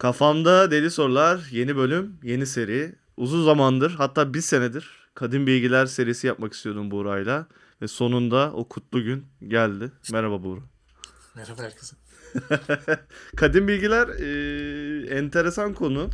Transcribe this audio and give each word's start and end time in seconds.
Kafamda 0.00 0.70
Deli 0.70 0.90
Sorular 0.90 1.48
yeni 1.50 1.76
bölüm, 1.76 2.18
yeni 2.22 2.46
seri. 2.46 2.94
Uzun 3.16 3.44
zamandır 3.44 3.90
hatta 3.90 4.34
bir 4.34 4.40
senedir 4.40 4.90
Kadim 5.14 5.46
Bilgiler 5.46 5.86
serisi 5.86 6.26
yapmak 6.26 6.52
istiyordum 6.52 6.90
Buğra'yla. 6.90 7.46
Ve 7.82 7.88
sonunda 7.88 8.52
o 8.52 8.68
kutlu 8.68 9.04
gün 9.04 9.26
geldi. 9.48 9.92
Merhaba 10.12 10.42
Buğra. 10.42 10.60
Merhaba 11.36 11.62
herkese. 11.62 11.96
Kadim 13.36 13.68
Bilgiler 13.68 14.08
e, 14.08 15.18
enteresan 15.18 15.74
konu. 15.74 16.10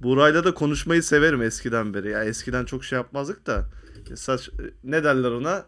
Buğra'yla 0.00 0.44
da 0.44 0.54
konuşmayı 0.54 1.02
severim 1.02 1.42
eskiden 1.42 1.94
beri. 1.94 2.10
Ya 2.10 2.24
eskiden 2.24 2.64
çok 2.64 2.84
şey 2.84 2.96
yapmazdık 2.96 3.46
da. 3.46 3.68
E, 4.10 4.16
Saç, 4.16 4.50
ne 4.84 5.04
derler 5.04 5.30
ona? 5.30 5.66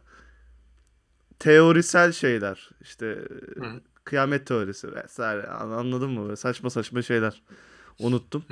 Teorisel 1.39 2.13
şeyler. 2.13 2.71
İşte 2.81 3.07
Hı. 3.57 3.81
Kıyamet 4.11 4.47
teorisi 4.47 4.95
vesaire. 4.95 5.47
An- 5.47 5.71
Anladın 5.71 6.11
mı? 6.11 6.23
Böyle 6.25 6.37
saçma 6.37 6.71
saçma 6.71 7.03
şeyler. 7.03 7.43
Unuttum. 7.99 8.45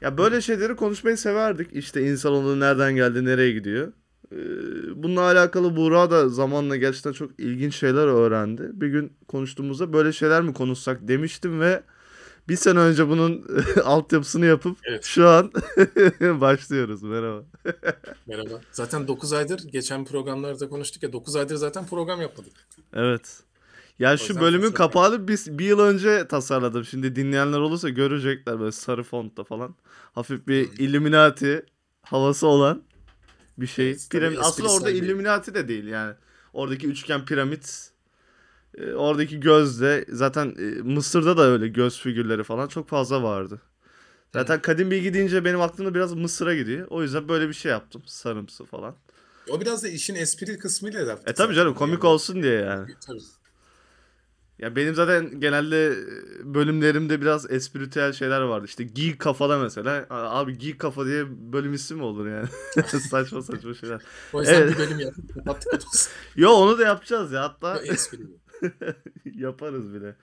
Ya 0.00 0.18
böyle 0.18 0.40
şeyleri 0.40 0.76
konuşmayı 0.76 1.16
severdik. 1.16 1.72
İşte 1.72 2.02
insanoğlu 2.02 2.60
nereden 2.60 2.94
geldi, 2.96 3.24
nereye 3.24 3.52
gidiyor. 3.52 3.92
Ee, 4.32 4.36
bununla 5.02 5.20
alakalı 5.20 5.76
Buğra 5.76 6.10
da 6.10 6.28
zamanla 6.28 6.76
gerçekten 6.76 7.12
çok 7.12 7.40
ilginç 7.40 7.74
şeyler 7.76 8.06
öğrendi. 8.06 8.70
Bir 8.72 8.88
gün 8.88 9.12
konuştuğumuzda 9.28 9.92
böyle 9.92 10.12
şeyler 10.12 10.42
mi 10.42 10.54
konuşsak 10.54 11.08
demiştim 11.08 11.60
ve 11.60 11.82
bir 12.48 12.56
sene 12.56 12.78
önce 12.78 13.08
bunun 13.08 13.46
altyapısını 13.84 14.46
yapıp 14.46 14.78
Evet. 14.84 15.04
şu 15.04 15.28
an 15.28 15.52
başlıyoruz. 16.40 17.02
Merhaba. 17.02 17.42
Merhaba. 18.26 18.60
Zaten 18.72 19.08
9 19.08 19.32
aydır 19.32 19.68
geçen 19.68 20.04
programlarda 20.04 20.68
konuştuk 20.68 21.02
ya 21.02 21.12
9 21.12 21.36
aydır 21.36 21.56
zaten 21.56 21.86
program 21.86 22.20
yapmadık. 22.20 22.52
Evet. 22.94 23.40
Ya 24.00 24.14
O 24.14 24.16
şu 24.16 24.40
bölümün 24.40 24.62
fırsat 24.62 24.76
kapağını 24.76 25.28
bir, 25.28 25.40
bir 25.46 25.64
yıl 25.64 25.78
önce 25.78 26.28
tasarladım. 26.28 26.84
Şimdi 26.84 27.16
dinleyenler 27.16 27.58
olursa 27.58 27.88
görecekler 27.88 28.60
böyle 28.60 28.72
sarı 28.72 29.02
fontta 29.02 29.44
falan. 29.44 29.74
Hafif 30.12 30.48
bir 30.48 30.78
Illuminati 30.78 31.66
havası 32.02 32.46
olan 32.46 32.82
bir 33.58 33.66
şey. 33.66 33.90
Evet, 33.90 34.06
Piramit. 34.10 34.38
Aslında 34.38 34.72
orada 34.72 34.88
bir- 34.88 35.02
Illuminati 35.02 35.54
de 35.54 35.68
değil 35.68 35.84
yani. 35.86 36.14
Oradaki 36.52 36.86
üçgen 36.86 37.24
piramit. 37.24 37.90
e, 38.78 38.92
Oradaki 38.92 39.40
gözde 39.40 40.04
zaten 40.08 40.54
e, 40.58 40.62
Mısır'da 40.82 41.36
da 41.36 41.42
öyle 41.42 41.68
göz 41.68 42.00
figürleri 42.00 42.44
falan 42.44 42.68
çok 42.68 42.88
fazla 42.88 43.22
vardı. 43.22 43.60
Zaten 44.32 44.62
kadim 44.62 44.90
bilgi 44.90 45.14
deyince 45.14 45.44
benim 45.44 45.60
aklımda 45.60 45.94
biraz 45.94 46.14
Mısır'a 46.14 46.54
gidiyor. 46.54 46.86
O 46.90 47.02
yüzden 47.02 47.28
böyle 47.28 47.48
bir 47.48 47.54
şey 47.54 47.70
yaptım. 47.70 48.02
Sarımsı 48.06 48.64
falan. 48.64 48.94
O 49.50 49.60
biraz 49.60 49.82
da 49.84 49.88
işin 49.88 50.14
espri 50.14 50.58
kısmıyla 50.58 51.06
da. 51.06 51.18
E 51.26 51.32
tabii 51.32 51.54
canım 51.54 51.74
komik 51.74 52.04
olsun 52.04 52.42
diye 52.42 52.54
yani. 52.60 52.94
Tabii. 53.06 53.18
Ya 54.60 54.76
benim 54.76 54.94
zaten 54.94 55.40
genelde 55.40 55.86
e, 55.86 56.54
bölümlerimde 56.54 57.20
biraz 57.20 57.50
espritüel 57.50 58.12
şeyler 58.12 58.40
vardı. 58.40 58.66
İşte 58.66 58.84
geek 58.84 59.18
kafada 59.18 59.58
mesela. 59.58 60.06
Abi 60.10 60.58
geek 60.58 60.78
kafa 60.78 61.06
diye 61.06 61.24
bölüm 61.52 61.72
ismi 61.74 61.96
mi 61.96 62.02
olur 62.02 62.26
yani? 62.28 62.48
saçma 63.10 63.42
saçma 63.42 63.74
şeyler. 63.74 64.02
O 64.32 64.40
yüzden 64.40 64.54
Evet. 64.54 64.72
bir 64.72 64.78
bölüm 64.78 65.00
yaptık. 65.00 65.82
Yo 66.36 66.50
onu 66.50 66.78
da 66.78 66.82
yapacağız 66.82 67.32
ya. 67.32 67.42
Hatta 67.42 67.82
yaparız 69.24 69.94
bile. 69.94 70.16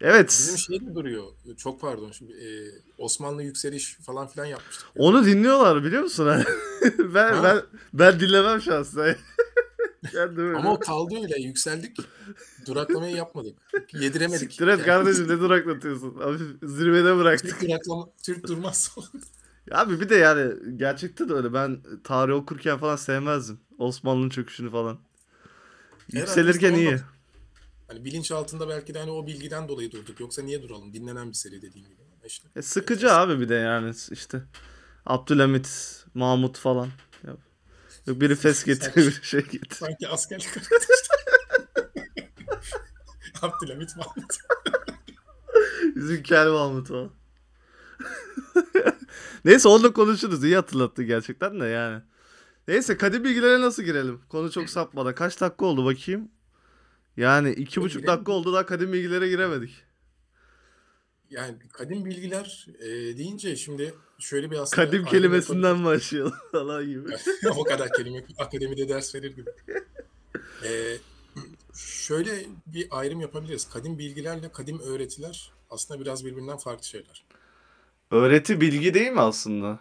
Evet. 0.00 0.28
Bizim 0.28 0.58
şey 0.58 0.80
de 0.80 0.94
duruyor. 0.94 1.24
Çok 1.56 1.80
pardon. 1.80 2.10
Şimdi, 2.10 2.32
e, 2.32 2.48
Osmanlı 2.98 3.42
yükseliş 3.42 3.94
falan 4.06 4.28
filan 4.28 4.44
yapmıştık. 4.44 4.86
Onu 4.96 5.26
dinliyorlar 5.26 5.84
biliyor 5.84 6.02
musun? 6.02 6.28
ben 7.14 7.32
Ha. 7.34 7.42
ben 7.44 7.62
ben 7.92 8.20
dinlemem 8.20 8.60
şahsen. 8.60 9.16
Kendimi. 10.10 10.56
Ama 10.56 10.72
o 10.72 10.78
kaldı 10.78 11.14
öyle. 11.22 11.40
Yükseldik. 11.40 11.96
Duraklamayı 12.66 13.16
yapmadık. 13.16 13.58
Yediremedik. 13.92 14.50
Siktir 14.50 14.66
et 14.66 14.82
kardeşim 14.82 15.24
ne 15.24 15.40
duraklatıyorsun? 15.40 16.18
Abi 16.20 16.38
zirvede 16.62 17.16
bıraktık. 17.16 17.60
Türk 17.60 17.70
duraklama, 17.70 18.08
Türk 18.22 18.48
durmaz. 18.48 18.96
Abi 19.70 20.00
bir 20.00 20.08
de 20.08 20.14
yani 20.14 20.54
gerçekten 20.76 21.28
de 21.28 21.32
öyle. 21.32 21.52
Ben 21.52 21.82
tarih 22.04 22.34
okurken 22.34 22.78
falan 22.78 22.96
sevmezdim. 22.96 23.60
Osmanlı'nın 23.78 24.30
çöküşünü 24.30 24.70
falan. 24.70 24.98
Yükselirken 26.12 26.74
iyi. 26.74 26.96
Hani 27.88 28.04
bilinç 28.04 28.32
altında 28.32 28.68
belki 28.68 28.94
de 28.94 28.98
hani 28.98 29.10
o 29.10 29.26
bilgiden 29.26 29.68
dolayı 29.68 29.92
durduk. 29.92 30.20
Yoksa 30.20 30.42
niye 30.42 30.62
duralım? 30.62 30.94
Dinlenen 30.94 31.28
bir 31.28 31.34
seri 31.34 31.62
dediğim 31.62 31.88
gibi. 31.88 32.02
İşte. 32.26 32.48
E, 32.56 32.62
sıkıcı 32.62 33.12
abi 33.12 33.40
bir 33.40 33.48
de 33.48 33.54
yani 33.54 33.94
işte. 34.10 34.42
Abdülhamit, 35.06 35.98
Mahmut 36.14 36.58
falan. 36.58 36.88
Yok 38.06 38.20
biri 38.20 38.34
fes 38.36 38.64
getiriyor 38.64 39.06
bir 39.06 39.22
şey 39.22 39.40
getiriyor. 39.40 39.70
Sanki 39.90 40.08
askerlik. 40.08 40.48
Abdülhamit 43.42 43.96
Mahmut. 43.96 44.36
Bizim 45.96 46.22
kel 46.22 46.48
Mahmut 46.48 46.90
o. 46.90 47.12
Neyse 49.44 49.68
onunla 49.68 49.92
konuşuruz. 49.92 50.44
İyi 50.44 50.56
hatırlattı 50.56 51.02
gerçekten 51.02 51.60
de 51.60 51.66
yani. 51.66 52.02
Neyse 52.68 52.96
kadim 52.96 53.24
bilgilere 53.24 53.60
nasıl 53.60 53.82
girelim? 53.82 54.20
Konu 54.28 54.50
çok 54.50 54.70
sapmadan. 54.70 55.14
Kaç 55.14 55.40
dakika 55.40 55.66
oldu 55.66 55.84
bakayım. 55.84 56.30
Yani 57.16 57.50
iki 57.52 57.80
buçuk 57.80 58.06
dakika 58.06 58.32
oldu 58.32 58.52
daha 58.52 58.66
kadim 58.66 58.92
bilgilere 58.92 59.28
giremedik. 59.28 59.84
Yani 61.32 61.54
kadim 61.72 62.04
bilgiler 62.04 62.66
e, 62.78 62.88
deyince 63.18 63.56
şimdi 63.56 63.94
şöyle 64.18 64.50
bir 64.50 64.56
aslında... 64.56 64.86
Kadim 64.86 65.04
kelimesinden 65.04 65.84
başlayalım 65.84 66.34
falan 66.52 66.86
gibi. 66.86 67.16
o 67.56 67.64
kadar 67.64 67.92
kelime 67.92 68.24
akademide 68.38 68.88
ders 68.88 69.14
verir 69.14 69.36
gibi. 69.36 69.50
E, 70.64 70.98
şöyle 71.74 72.46
bir 72.66 72.86
ayrım 72.90 73.20
yapabiliriz. 73.20 73.68
Kadim 73.68 73.98
bilgilerle 73.98 74.52
kadim 74.52 74.80
öğretiler 74.80 75.52
aslında 75.70 76.00
biraz 76.00 76.24
birbirinden 76.24 76.58
farklı 76.58 76.84
şeyler. 76.84 77.24
Öğreti 78.10 78.60
bilgi 78.60 78.94
değil 78.94 79.12
mi 79.12 79.20
aslında? 79.20 79.78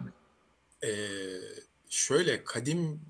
Ee, 0.83 0.89
şöyle 1.89 2.43
kadim 2.43 3.01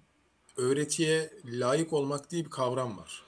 öğretiye 0.58 1.34
layık 1.46 1.94
olmak 1.94 2.31
diye 2.31 2.46
bir 2.46 2.50
kavram 2.50 2.97
var. 2.97 3.23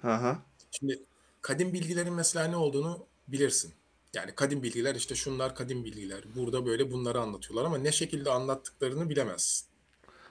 Hı. 0.00 0.36
Şimdi 0.70 1.02
kadim 1.42 1.72
bilgilerin 1.72 2.12
mesela 2.12 2.46
ne 2.46 2.56
olduğunu 2.56 3.06
bilirsin. 3.28 3.74
Yani 4.14 4.34
kadim 4.34 4.62
bilgiler 4.62 4.94
işte 4.94 5.14
şunlar 5.14 5.54
kadim 5.54 5.84
bilgiler. 5.84 6.24
Burada 6.36 6.66
böyle 6.66 6.90
bunları 6.90 7.20
anlatıyorlar 7.20 7.64
ama 7.64 7.78
ne 7.78 7.92
şekilde 7.92 8.30
anlattıklarını 8.30 9.10
bilemezsin. 9.10 9.68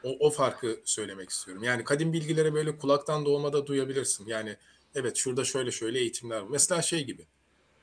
O, 0.03 0.27
o 0.27 0.29
farkı 0.29 0.81
söylemek 0.85 1.29
istiyorum. 1.29 1.63
Yani 1.63 1.83
kadim 1.83 2.13
bilgileri 2.13 2.53
böyle 2.53 2.77
kulaktan 2.77 3.25
doğmada 3.25 3.67
duyabilirsin. 3.67 4.27
Yani 4.27 4.57
evet 4.95 5.17
şurada 5.17 5.43
şöyle 5.45 5.71
şöyle 5.71 5.99
eğitimler 5.99 6.39
var. 6.39 6.47
Mesela 6.49 6.81
şey 6.81 7.03
gibi. 7.05 7.27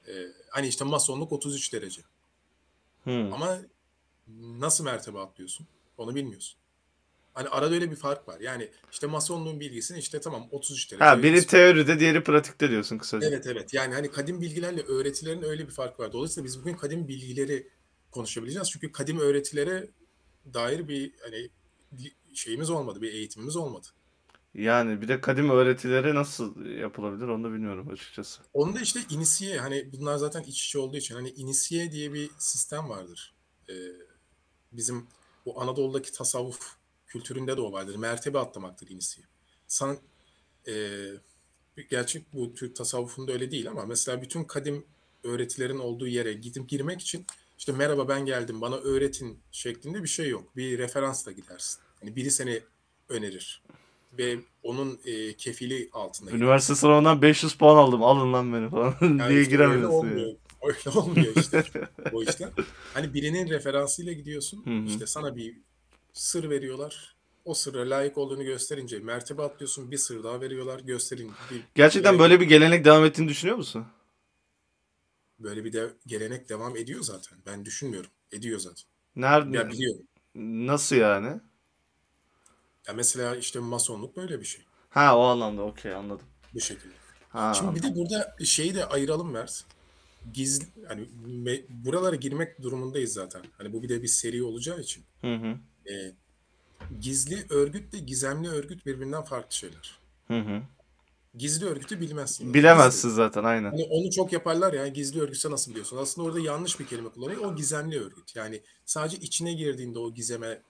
e, 0.08 0.12
hani 0.50 0.68
işte 0.68 0.84
masonluk 0.84 1.32
33 1.32 1.72
derece. 1.72 2.02
Hı. 3.04 3.10
Ama 3.10 3.58
nasıl 4.38 4.84
mertebe 4.84 5.18
atlıyorsun? 5.18 5.66
Onu 5.98 6.14
bilmiyorsun. 6.14 6.58
Hani 7.36 7.48
arada 7.48 7.74
öyle 7.74 7.90
bir 7.90 7.96
fark 7.96 8.28
var. 8.28 8.40
Yani 8.40 8.70
işte 8.92 9.06
masonluğun 9.06 9.60
bilgisini 9.60 9.98
işte 9.98 10.20
tamam 10.20 10.48
33 10.50 10.90
derece. 10.90 11.04
Ha 11.04 11.22
biri 11.22 11.46
teoride 11.46 12.00
diğeri 12.00 12.22
pratikte 12.22 12.70
diyorsun 12.70 12.98
kısaca. 12.98 13.28
Evet 13.28 13.46
evet. 13.46 13.74
Yani 13.74 13.94
hani 13.94 14.10
kadim 14.10 14.40
bilgilerle 14.40 14.82
öğretilerin 14.82 15.42
öyle 15.42 15.66
bir 15.66 15.72
farkı 15.72 16.02
var. 16.02 16.12
Dolayısıyla 16.12 16.44
biz 16.44 16.60
bugün 16.60 16.74
kadim 16.74 17.08
bilgileri 17.08 17.68
konuşabileceğiz. 18.10 18.70
Çünkü 18.70 18.92
kadim 18.92 19.20
öğretilere 19.20 19.88
dair 20.54 20.88
bir 20.88 21.12
hani 21.22 21.50
şeyimiz 22.34 22.70
olmadı, 22.70 23.02
bir 23.02 23.12
eğitimimiz 23.12 23.56
olmadı. 23.56 23.86
Yani 24.54 25.02
bir 25.02 25.08
de 25.08 25.20
kadim 25.20 25.50
öğretileri 25.50 26.14
nasıl 26.14 26.66
yapılabilir 26.66 27.28
onu 27.28 27.44
da 27.44 27.52
bilmiyorum 27.52 27.88
açıkçası. 27.88 28.42
Onda 28.52 28.80
işte 28.80 29.00
inisiye 29.10 29.58
hani 29.58 29.92
bunlar 29.92 30.16
zaten 30.16 30.42
iç 30.42 30.66
içe 30.66 30.78
olduğu 30.78 30.96
için 30.96 31.14
hani 31.14 31.30
inisiye 31.30 31.92
diye 31.92 32.12
bir 32.12 32.30
sistem 32.38 32.88
vardır. 32.88 33.34
Ee, 33.68 33.74
bizim 34.72 35.06
bu 35.46 35.60
Anadolu'daki 35.60 36.12
tasavvuf 36.12 36.75
kültüründe 37.16 37.56
de 37.56 37.60
o 37.60 37.72
vardır. 37.72 37.96
Mertebe 37.96 38.38
atlamaktır 38.38 38.90
inisiye. 38.90 39.26
San, 39.66 39.98
e, 40.68 40.74
gerçi 41.90 42.24
bu 42.32 42.54
Türk 42.54 42.76
tasavvufunda 42.76 43.32
öyle 43.32 43.50
değil 43.50 43.70
ama 43.70 43.86
mesela 43.86 44.22
bütün 44.22 44.44
kadim 44.44 44.84
öğretilerin 45.24 45.78
olduğu 45.78 46.06
yere 46.06 46.32
gidip 46.32 46.68
girmek 46.68 47.00
için 47.00 47.26
işte 47.58 47.72
merhaba 47.72 48.08
ben 48.08 48.26
geldim 48.26 48.60
bana 48.60 48.76
öğretin 48.76 49.38
şeklinde 49.52 50.02
bir 50.02 50.08
şey 50.08 50.28
yok. 50.28 50.56
Bir 50.56 50.78
referansla 50.78 51.32
gidersin. 51.32 51.80
Hani 52.00 52.16
biri 52.16 52.30
seni 52.30 52.60
önerir 53.08 53.62
ve 54.18 54.38
onun 54.62 55.00
e, 55.04 55.32
kefili 55.32 55.88
altında 55.92 56.30
Üniversite 56.30 56.74
sınavından 56.74 57.22
500 57.22 57.54
puan 57.54 57.76
aldım 57.76 58.02
alın 58.02 58.32
lan 58.32 58.52
beni 58.52 58.70
falan 58.70 58.94
yani 59.00 59.18
diye 59.18 59.28
işte 59.28 59.34
öyle 59.34 59.50
giremiyorsun. 59.50 59.96
olmuyor. 59.96 60.26
yani. 60.26 60.36
Öyle 60.62 60.98
olmuyor 60.98 61.36
işte 61.36 61.64
o 62.12 62.22
işler. 62.22 62.50
Hani 62.94 63.14
birinin 63.14 63.48
referansıyla 63.48 64.12
gidiyorsun. 64.12 64.66
Hı 64.66 64.70
hı. 64.70 64.84
işte 64.86 65.06
sana 65.06 65.36
bir 65.36 65.56
sır 66.12 66.50
veriyorlar. 66.50 67.15
O 67.46 67.54
sırra 67.54 67.90
layık 67.90 68.18
olduğunu 68.18 68.44
gösterince 68.44 68.98
mertebe 68.98 69.42
atlıyorsun. 69.42 69.90
Bir 69.90 69.96
sır 69.96 70.24
daha 70.24 70.40
veriyorlar. 70.40 70.80
Gösterin. 70.80 71.32
Bir, 71.50 71.62
Gerçekten 71.74 72.14
bir- 72.14 72.18
böyle 72.18 72.40
bir 72.40 72.46
gelenek 72.46 72.84
devam 72.84 73.04
ettiğini 73.04 73.28
düşünüyor 73.28 73.56
musun? 73.56 73.86
böyle 75.38 75.64
bir 75.64 75.72
de 75.72 75.90
gelenek 76.06 76.48
devam 76.48 76.76
ediyor 76.76 77.02
zaten. 77.02 77.38
Ben 77.46 77.64
düşünmüyorum. 77.64 78.10
Ediyor 78.32 78.58
zaten. 78.58 78.84
Nerede? 79.16 79.56
Ya 79.56 79.70
biliyorum. 79.70 80.06
Nasıl 80.66 80.96
yani? 80.96 81.40
Ya 82.88 82.94
mesela 82.94 83.36
işte 83.36 83.58
masonluk 83.58 84.16
böyle 84.16 84.40
bir 84.40 84.44
şey. 84.44 84.64
Ha 84.90 85.18
o 85.18 85.22
anlamda 85.22 85.62
okey 85.62 85.94
anladım. 85.94 86.26
Bu 86.54 86.60
şekilde. 86.60 86.94
Ha. 87.28 87.54
Şimdi 87.54 87.74
bir 87.74 87.82
de 87.82 87.94
burada 87.96 88.36
şeyi 88.44 88.74
de 88.74 88.84
ayıralım 88.86 89.30
Mert. 89.30 89.64
gizli 90.34 90.66
hani 90.88 91.00
me- 91.26 91.64
buralara 91.68 92.16
girmek 92.16 92.62
durumundayız 92.62 93.12
zaten. 93.12 93.42
Hani 93.58 93.72
bu 93.72 93.82
bir 93.82 93.88
de 93.88 94.02
bir 94.02 94.08
seri 94.08 94.42
olacağı 94.42 94.80
için. 94.80 95.04
Hı 95.20 95.34
hı. 95.34 95.56
Ee, 95.92 96.12
gizli 97.00 97.46
örgütle 97.50 97.98
gizemli 97.98 98.48
örgüt 98.48 98.86
birbirinden 98.86 99.22
farklı 99.22 99.54
şeyler. 99.54 99.98
Hı 100.28 100.38
hı. 100.38 100.62
Gizli 101.34 101.66
örgütü 101.66 102.00
bilmezsin. 102.00 102.54
Bilemezsin 102.54 103.08
zaten 103.08 103.44
aynen. 103.44 103.70
Hani 103.70 103.84
onu 103.84 104.10
çok 104.10 104.32
yaparlar 104.32 104.72
ya 104.72 104.88
gizli 104.88 105.20
örgütse 105.20 105.50
nasıl 105.50 105.70
biliyorsun? 105.70 105.96
Aslında 105.96 106.28
orada 106.28 106.40
yanlış 106.40 106.80
bir 106.80 106.86
kelime 106.86 107.08
kullanıyor. 107.08 107.40
O 107.40 107.56
gizemli 107.56 108.00
örgüt. 108.00 108.36
Yani 108.36 108.60
sadece 108.84 109.16
içine 109.16 109.52
girdiğinde 109.52 109.98
o 109.98 110.14
gizeme 110.14 110.62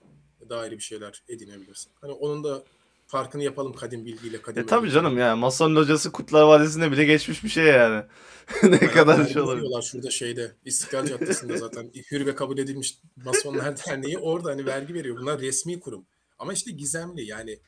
dair 0.49 0.71
bir 0.71 0.79
şeyler 0.79 1.23
edinebilirsin. 1.29 1.91
Hani 2.01 2.11
onun 2.11 2.43
da 2.43 2.63
farkını 3.07 3.43
yapalım 3.43 3.73
kadim 3.73 4.05
bilgiyle 4.05 4.41
kadim 4.41 4.63
E 4.63 4.65
tabii 4.65 4.91
canım 4.91 5.17
yani 5.17 5.39
masanın 5.39 5.75
hocası 5.75 6.11
Kurtlar 6.11 6.43
Vadisi'nde 6.43 6.91
bile 6.91 7.05
geçmiş 7.05 7.43
bir 7.43 7.49
şey 7.49 7.65
yani. 7.65 8.03
ne 8.63 8.69
Yani 8.69 8.87
kadar 8.87 9.25
şey 9.27 9.41
olabilir. 9.41 9.81
şurada 9.81 10.11
şeyde 10.11 10.51
İstiklal 10.65 11.05
Caddesi'nde 11.05 11.57
zaten 11.57 11.91
hür 12.11 12.25
ve 12.25 12.35
kabul 12.35 12.57
edilmiş 12.57 12.97
Masonlar 13.25 13.77
Derneği 13.77 14.17
orada 14.17 14.49
hani 14.51 14.65
vergi 14.65 14.93
veriyor. 14.93 15.17
Bunlar 15.17 15.39
resmi 15.41 15.79
kurum. 15.79 16.05
Ama 16.39 16.53
işte 16.53 16.71
gizemli 16.71 17.25
yani 17.25 17.59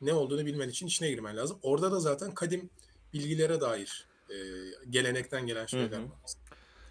ne 0.00 0.12
olduğunu 0.12 0.46
bilmen 0.46 0.68
için 0.68 0.86
içine 0.86 1.10
girmen 1.10 1.36
lazım. 1.36 1.58
Orada 1.62 1.92
da 1.92 2.00
zaten 2.00 2.34
kadim 2.34 2.70
bilgilere 3.14 3.60
dair 3.60 4.06
e, 4.30 4.34
gelenekten 4.90 5.46
gelen 5.46 5.66
şeyler 5.66 5.98
var. 5.98 6.08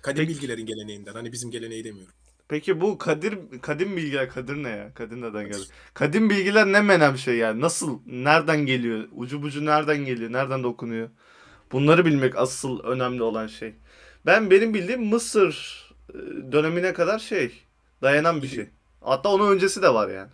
Kadim 0.01 0.17
Peki- 0.25 0.29
bilgilerin 0.35 0.65
geleneğinden. 0.65 1.13
Hani 1.13 1.31
bizim 1.31 1.51
geleneği 1.51 1.83
demiyorum. 1.83 2.13
Peki 2.47 2.81
bu 2.81 2.97
Kadir 2.97 3.37
kadim 3.61 3.97
bilgiler 3.97 4.29
Kadir 4.29 4.55
ne 4.63 4.69
ya? 4.69 4.93
Kadir 4.93 5.21
neden 5.21 5.47
geldi? 5.47 5.63
Kadim 5.93 6.29
bilgiler 6.29 6.65
ne 6.65 6.81
menem 6.81 7.17
şey 7.17 7.35
yani? 7.37 7.61
Nasıl? 7.61 7.99
Nereden 8.05 8.65
geliyor? 8.65 9.07
Ucu 9.15 9.41
bucu 9.41 9.65
nereden 9.65 10.05
geliyor? 10.05 10.31
Nereden 10.31 10.63
dokunuyor? 10.63 11.09
Bunları 11.71 12.05
bilmek 12.05 12.37
asıl 12.37 12.79
önemli 12.79 13.23
olan 13.23 13.47
şey. 13.47 13.75
Ben 14.25 14.51
benim 14.51 14.73
bildiğim 14.73 15.05
Mısır 15.05 15.83
e, 16.09 16.17
dönemine 16.51 16.93
kadar 16.93 17.19
şey 17.19 17.63
dayanan 18.01 18.41
bir 18.41 18.47
şey. 18.47 18.69
Hatta 19.01 19.29
onun 19.29 19.51
öncesi 19.51 19.81
de 19.81 19.93
var 19.93 20.09
yani. 20.09 20.29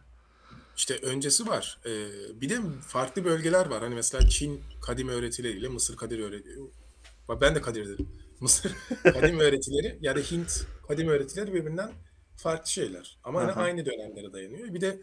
İşte 0.77 0.97
öncesi 0.97 1.47
var. 1.47 1.79
Ee, 1.85 2.41
bir 2.41 2.49
de 2.49 2.59
farklı 2.87 3.25
bölgeler 3.25 3.65
var. 3.65 3.81
Hani 3.83 3.95
mesela 3.95 4.29
Çin 4.29 4.61
kadim 4.81 5.07
öğretileriyle 5.07 5.67
Mısır 5.67 5.95
kadim 5.97 6.21
öğretileri. 6.21 6.59
Ben 7.41 7.55
de 7.55 7.61
Kadir 7.61 7.89
dedim. 7.89 8.09
Mısır 8.43 8.75
kadim 9.03 9.39
öğretileri 9.39 9.97
ya 10.01 10.15
da 10.15 10.19
Hint 10.19 10.67
kadim 10.87 11.07
öğretileri 11.07 11.53
birbirinden 11.53 11.91
farklı 12.37 12.71
şeyler. 12.71 13.17
Ama 13.23 13.41
hani 13.41 13.51
aynı 13.51 13.85
dönemlere 13.85 14.33
dayanıyor. 14.33 14.73
Bir 14.73 14.81
de 14.81 15.01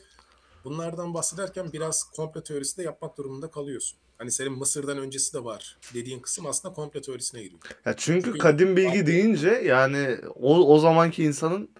bunlardan 0.64 1.14
bahsederken 1.14 1.72
biraz 1.72 2.04
komplo 2.04 2.42
teorisi 2.42 2.78
de 2.78 2.82
yapmak 2.82 3.18
durumunda 3.18 3.50
kalıyorsun. 3.50 3.98
Hani 4.18 4.30
senin 4.30 4.52
Mısır'dan 4.52 4.98
öncesi 4.98 5.34
de 5.34 5.44
var 5.44 5.78
dediğin 5.94 6.20
kısım 6.20 6.46
aslında 6.46 6.74
komplo 6.74 7.00
teorisine 7.00 7.42
giriyor. 7.42 7.60
Ya 7.86 7.96
çünkü 7.96 8.24
Çünkü- 8.24 8.38
kadim 8.38 8.76
bilgi 8.76 9.06
deyince 9.06 9.50
yani 9.50 10.18
o, 10.34 10.74
o 10.74 10.78
zamanki 10.78 11.24
insanın 11.24 11.70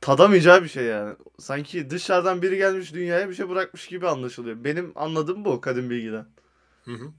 tadamayacağı 0.00 0.62
bir 0.62 0.68
şey 0.68 0.84
yani. 0.84 1.16
Sanki 1.38 1.90
dışarıdan 1.90 2.42
biri 2.42 2.56
gelmiş 2.56 2.94
dünyaya 2.94 3.28
bir 3.28 3.34
şey 3.34 3.48
bırakmış 3.48 3.86
gibi 3.86 4.08
anlaşılıyor. 4.08 4.64
Benim 4.64 4.92
anladığım 4.94 5.44
bu 5.44 5.60
kadim 5.60 5.90
bilgiden. 5.90 6.26
Hı 6.84 6.92
hı. 6.94 7.12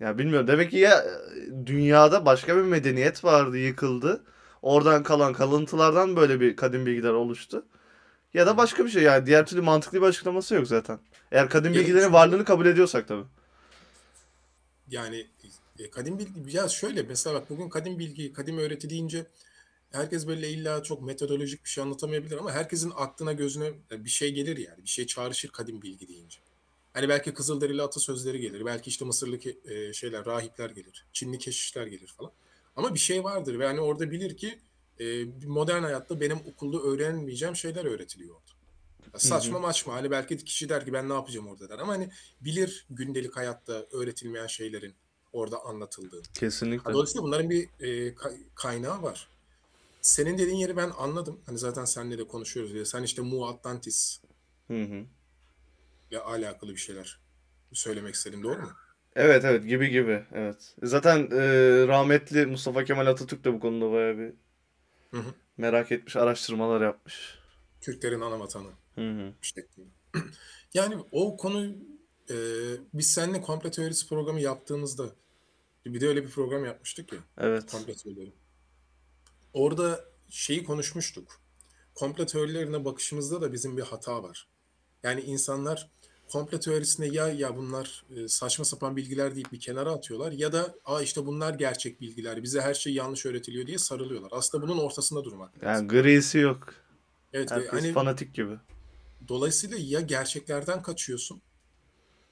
Ya 0.00 0.18
bilmiyorum. 0.18 0.46
Demek 0.48 0.70
ki 0.70 0.76
ya 0.76 1.04
dünyada 1.66 2.26
başka 2.26 2.56
bir 2.56 2.62
medeniyet 2.62 3.24
vardı, 3.24 3.58
yıkıldı. 3.58 4.24
Oradan 4.62 5.02
kalan 5.02 5.32
kalıntılardan 5.32 6.16
böyle 6.16 6.40
bir 6.40 6.56
kadim 6.56 6.86
bilgiler 6.86 7.12
oluştu. 7.12 7.66
Ya 8.34 8.46
da 8.46 8.56
başka 8.56 8.84
bir 8.84 8.90
şey 8.90 9.02
yani 9.02 9.26
diğer 9.26 9.46
türlü 9.46 9.60
mantıklı 9.60 10.02
bir 10.02 10.06
açıklaması 10.06 10.54
yok 10.54 10.66
zaten. 10.66 10.98
Eğer 11.32 11.48
kadim 11.48 11.74
bilgilerin 11.74 12.00
çünkü- 12.00 12.12
varlığını 12.12 12.44
kabul 12.44 12.66
ediyorsak 12.66 13.08
tabii. 13.08 13.24
Yani 14.90 15.26
e, 15.78 15.90
kadim 15.90 16.18
bilgi 16.18 16.56
ya 16.56 16.68
şöyle 16.68 17.02
mesela 17.02 17.36
bak 17.36 17.50
bugün 17.50 17.68
kadim 17.68 17.98
bilgi, 17.98 18.32
kadim 18.32 18.58
öğreti 18.58 18.90
deyince 18.90 19.26
herkes 19.92 20.26
böyle 20.26 20.48
illa 20.48 20.82
çok 20.82 21.02
metodolojik 21.02 21.64
bir 21.64 21.68
şey 21.70 21.84
anlatamayabilir 21.84 22.36
ama 22.38 22.52
herkesin 22.52 22.92
aklına 22.96 23.32
gözüne 23.32 23.72
bir 23.90 24.10
şey 24.10 24.32
gelir 24.34 24.56
yani. 24.56 24.82
Bir 24.84 24.88
şey 24.88 25.06
çağrışır 25.06 25.48
kadim 25.48 25.82
bilgi 25.82 26.08
deyince. 26.08 26.38
Hani 26.96 27.08
belki 27.08 27.34
Kızılderili 27.34 27.82
atasözleri 27.82 28.40
gelir. 28.40 28.64
Belki 28.64 28.90
işte 28.90 29.04
Mısırlı 29.04 29.38
e, 29.64 29.92
şeyler, 29.92 30.26
rahipler 30.26 30.70
gelir. 30.70 31.06
Çinli 31.12 31.38
keşişler 31.38 31.86
gelir 31.86 32.14
falan. 32.16 32.32
Ama 32.76 32.94
bir 32.94 32.98
şey 32.98 33.24
vardır 33.24 33.58
ve 33.58 33.66
hani 33.66 33.80
orada 33.80 34.10
bilir 34.10 34.36
ki 34.36 34.58
e, 35.00 35.24
modern 35.46 35.82
hayatta 35.82 36.20
benim 36.20 36.36
okulda 36.36 36.78
öğrenmeyeceğim 36.78 37.56
şeyler 37.56 37.84
öğretiliyor 37.84 38.34
orada. 38.34 38.50
Ya 39.14 39.18
saçma 39.18 39.58
maçma 39.58 39.94
hani 39.94 40.10
belki 40.10 40.38
kişi 40.38 40.68
der 40.68 40.84
ki 40.84 40.92
ben 40.92 41.08
ne 41.08 41.12
yapacağım 41.12 41.48
orada 41.48 41.68
der 41.68 41.78
ama 41.78 41.92
hani 41.92 42.10
bilir 42.40 42.86
gündelik 42.90 43.36
hayatta 43.36 43.86
öğretilmeyen 43.92 44.46
şeylerin 44.46 44.94
orada 45.32 45.64
anlatıldığını. 45.64 46.22
Kesinlikle. 46.34 46.92
Dolayısıyla 46.92 47.22
bunların 47.22 47.50
bir 47.50 47.68
e, 47.80 48.08
ka- 48.08 48.38
kaynağı 48.54 49.02
var. 49.02 49.28
Senin 50.00 50.38
dediğin 50.38 50.56
yeri 50.56 50.76
ben 50.76 50.92
anladım. 50.98 51.40
Hani 51.46 51.58
zaten 51.58 51.84
seninle 51.84 52.18
de 52.18 52.24
konuşuyoruz 52.24 52.74
diye. 52.74 52.84
Sen 52.84 53.02
işte 53.02 53.22
Mu 53.22 53.46
Atlantis 53.46 54.20
Hı 54.68 54.82
hı. 54.82 55.06
İle 56.10 56.20
alakalı 56.20 56.70
bir 56.70 56.76
şeyler 56.76 57.20
söylemek 57.72 58.14
istedin 58.14 58.42
doğru 58.42 58.62
mu? 58.62 58.72
Evet 59.16 59.44
evet 59.44 59.64
gibi 59.66 59.90
gibi 59.90 60.24
evet. 60.32 60.74
Zaten 60.82 61.18
e, 61.32 61.38
rahmetli 61.86 62.46
Mustafa 62.46 62.84
Kemal 62.84 63.06
Atatürk 63.06 63.44
de 63.44 63.52
bu 63.52 63.60
konuda 63.60 63.92
bayağı 63.92 64.18
bir 64.18 64.32
Hı 65.10 65.16
hı. 65.16 65.34
merak 65.56 65.92
etmiş, 65.92 66.16
araştırmalar 66.16 66.80
yapmış. 66.80 67.38
Türklerin 67.80 68.20
ana 68.20 68.40
vatanı 68.40 68.68
Hı 68.94 69.10
hı. 69.10 69.32
şeklinde. 69.42 69.88
Yani 70.74 70.96
o 71.12 71.36
konu 71.36 71.66
e, 72.30 72.36
biz 72.94 73.10
seninle 73.12 73.40
komple 73.40 73.70
teorisi 73.70 74.08
programı 74.08 74.40
yaptığımızda 74.40 75.04
bir 75.86 76.00
de 76.00 76.08
öyle 76.08 76.24
bir 76.24 76.30
program 76.30 76.64
yapmıştık 76.64 77.12
ya. 77.12 77.18
Evet. 77.38 77.70
Komple 77.70 77.94
teorileri. 77.94 78.32
Orada 79.52 80.04
şeyi 80.30 80.64
konuşmuştuk. 80.64 81.40
Komple 81.94 82.26
teorilerine 82.26 82.84
bakışımızda 82.84 83.40
da 83.40 83.52
bizim 83.52 83.76
bir 83.76 83.82
hata 83.82 84.22
var. 84.22 84.48
Yani 85.06 85.20
insanlar 85.20 85.88
komple 86.32 86.60
teorisine 86.60 87.06
ya 87.06 87.28
ya 87.28 87.56
bunlar 87.56 88.04
e, 88.16 88.28
saçma 88.28 88.64
sapan 88.64 88.96
bilgiler 88.96 89.34
deyip 89.34 89.52
bir 89.52 89.60
kenara 89.60 89.90
atıyorlar 89.90 90.32
ya 90.32 90.52
da 90.52 90.74
aa 90.84 91.02
işte 91.02 91.26
bunlar 91.26 91.54
gerçek 91.54 92.00
bilgiler 92.00 92.42
bize 92.42 92.60
her 92.60 92.74
şey 92.74 92.94
yanlış 92.94 93.26
öğretiliyor 93.26 93.66
diye 93.66 93.78
sarılıyorlar. 93.78 94.30
Aslında 94.32 94.68
bunun 94.68 94.78
ortasında 94.78 95.24
durmak 95.24 95.64
lazım. 95.64 95.68
Yani 95.68 95.88
grisi 95.88 96.38
yok. 96.38 96.74
Evet 97.32 97.52
ve 97.52 97.54
Herkes 97.54 97.72
hani 97.72 97.92
fanatik 97.92 98.34
gibi. 98.34 98.56
dolayısıyla 99.28 99.76
ya 99.80 100.00
gerçeklerden 100.00 100.82
kaçıyorsun 100.82 101.40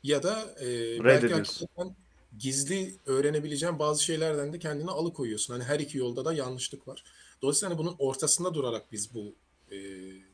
ya 0.02 0.22
da 0.22 0.54
e, 0.60 1.04
belki 1.04 1.34
hakikaten 1.34 1.96
gizli 2.38 2.94
öğrenebileceğin 3.06 3.78
bazı 3.78 4.04
şeylerden 4.04 4.52
de 4.52 4.58
kendini 4.58 4.90
alıkoyuyorsun. 4.90 5.54
Hani 5.54 5.64
her 5.64 5.80
iki 5.80 5.98
yolda 5.98 6.24
da 6.24 6.32
yanlışlık 6.32 6.88
var. 6.88 7.04
Dolayısıyla 7.42 7.70
hani 7.70 7.78
bunun 7.78 7.96
ortasında 7.98 8.54
durarak 8.54 8.92
biz 8.92 9.14
bu 9.14 9.34
e, 9.72 9.76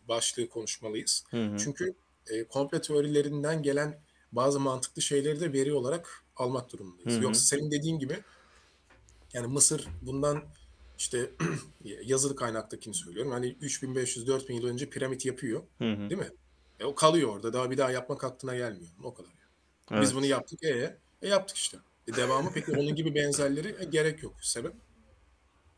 başlığı 0.09 0.49
konuşmalıyız. 0.49 1.25
Hı 1.30 1.47
hı. 1.47 1.56
Çünkü 1.59 1.94
e, 2.30 2.44
komple 2.44 2.80
teorilerinden 2.80 3.62
gelen 3.62 4.00
bazı 4.32 4.60
mantıklı 4.60 5.02
şeyleri 5.02 5.40
de 5.40 5.52
veri 5.52 5.72
olarak 5.72 6.25
almak 6.37 6.72
durumundayız. 6.72 7.14
Hı 7.14 7.18
hı. 7.18 7.25
Yoksa 7.25 7.42
senin 7.42 7.70
dediğin 7.70 7.99
gibi 7.99 8.18
yani 9.32 9.46
Mısır 9.46 9.88
bundan 10.02 10.42
işte 10.99 11.30
yazılı 12.04 12.37
kaynaktakini 12.37 12.94
söylüyorum. 12.94 13.32
Hani 13.32 13.46
3500-4000 13.46 14.52
yıl 14.52 14.66
önce 14.66 14.90
piramit 14.90 15.26
yapıyor. 15.26 15.62
Hı 15.78 15.92
hı. 15.92 16.10
Değil 16.10 16.20
mi? 16.20 16.30
E, 16.80 16.84
o 16.84 16.94
kalıyor 16.94 17.28
orada. 17.28 17.52
Daha 17.52 17.70
bir 17.70 17.78
daha 17.78 17.90
yapmak 17.90 18.25
aklına 18.25 18.56
gelmiyor. 18.56 18.90
O 19.02 19.14
kadar. 19.14 19.30
Yani. 19.90 20.02
Biz 20.02 20.08
Evet. 20.08 20.16
bunu 20.16 20.26
yaptık. 20.26 20.64
E, 20.64 20.99
e 21.22 21.28
yaptık 21.28 21.56
işte. 21.56 21.78
E, 22.08 22.16
devamı 22.16 22.50
peki 22.54 22.72
onun 22.72 22.94
gibi 22.94 23.14
benzerleri 23.14 23.76
e, 23.80 23.84
gerek 23.84 24.22
yok. 24.22 24.34
Sebep? 24.42 24.72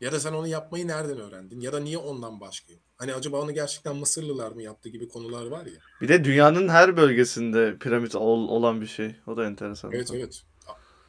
Ya 0.03 0.11
da 0.11 0.19
sen 0.19 0.33
onu 0.33 0.47
yapmayı 0.47 0.87
nereden 0.87 1.17
öğrendin? 1.19 1.59
Ya 1.59 1.73
da 1.73 1.79
niye 1.79 1.97
ondan 1.97 2.39
başka 2.39 2.73
yok? 2.73 2.81
Hani 2.97 3.13
acaba 3.13 3.41
onu 3.41 3.53
gerçekten 3.53 3.95
Mısırlılar 3.95 4.51
mı 4.51 4.63
yaptı 4.63 4.89
gibi 4.89 5.07
konular 5.07 5.45
var 5.45 5.65
ya. 5.65 5.79
Bir 6.01 6.07
de 6.07 6.23
dünyanın 6.23 6.67
her 6.69 6.97
bölgesinde 6.97 7.77
piramit 7.77 8.15
ol- 8.15 8.47
olan 8.47 8.81
bir 8.81 8.85
şey. 8.85 9.15
O 9.27 9.37
da 9.37 9.45
enteresan. 9.45 9.91
Evet 9.91 10.11
evet. 10.13 10.43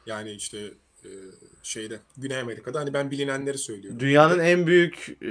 Yani 0.05 0.31
işte 0.31 0.57
e, 1.03 1.09
şeyde 1.63 1.99
Güney 2.17 2.39
Amerika'da 2.39 2.79
hani 2.79 2.93
ben 2.93 3.11
bilinenleri 3.11 3.57
söylüyorum. 3.57 3.99
Dünyanın 3.99 4.39
en 4.39 4.67
büyük 4.67 5.09
e, 5.21 5.25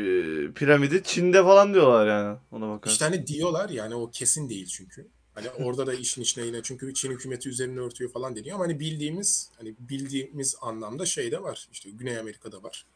piramidi 0.53 1.03
Çin'de 1.03 1.43
falan 1.43 1.75
diyorlar 1.75 2.07
yani. 2.07 2.39
Ona 2.53 2.69
bakar. 2.69 2.91
İşte 2.91 3.05
hani 3.05 3.27
diyorlar 3.27 3.69
yani 3.69 3.95
o 3.95 4.11
kesin 4.11 4.49
değil 4.49 4.67
çünkü. 4.67 5.09
Hani 5.35 5.51
orada 5.51 5.87
da 5.87 5.95
işin 5.95 6.23
içine 6.23 6.47
yine 6.47 6.63
çünkü 6.63 6.95
Çin 6.95 7.11
hükümeti 7.11 7.49
üzerine 7.49 7.81
örtüyor 7.81 8.13
falan 8.13 8.37
deniyor 8.37 8.55
ama 8.55 8.65
hani 8.65 8.81
bildiğimiz 8.81 9.51
hani 9.59 9.75
bildiğimiz 9.79 10.57
anlamda 10.61 11.07
şey 11.07 11.33
de 11.33 11.43
var. 11.43 11.69
İşte 11.73 11.91
Güney 11.91 12.19
Amerika'da 12.19 12.63
var. 12.63 12.87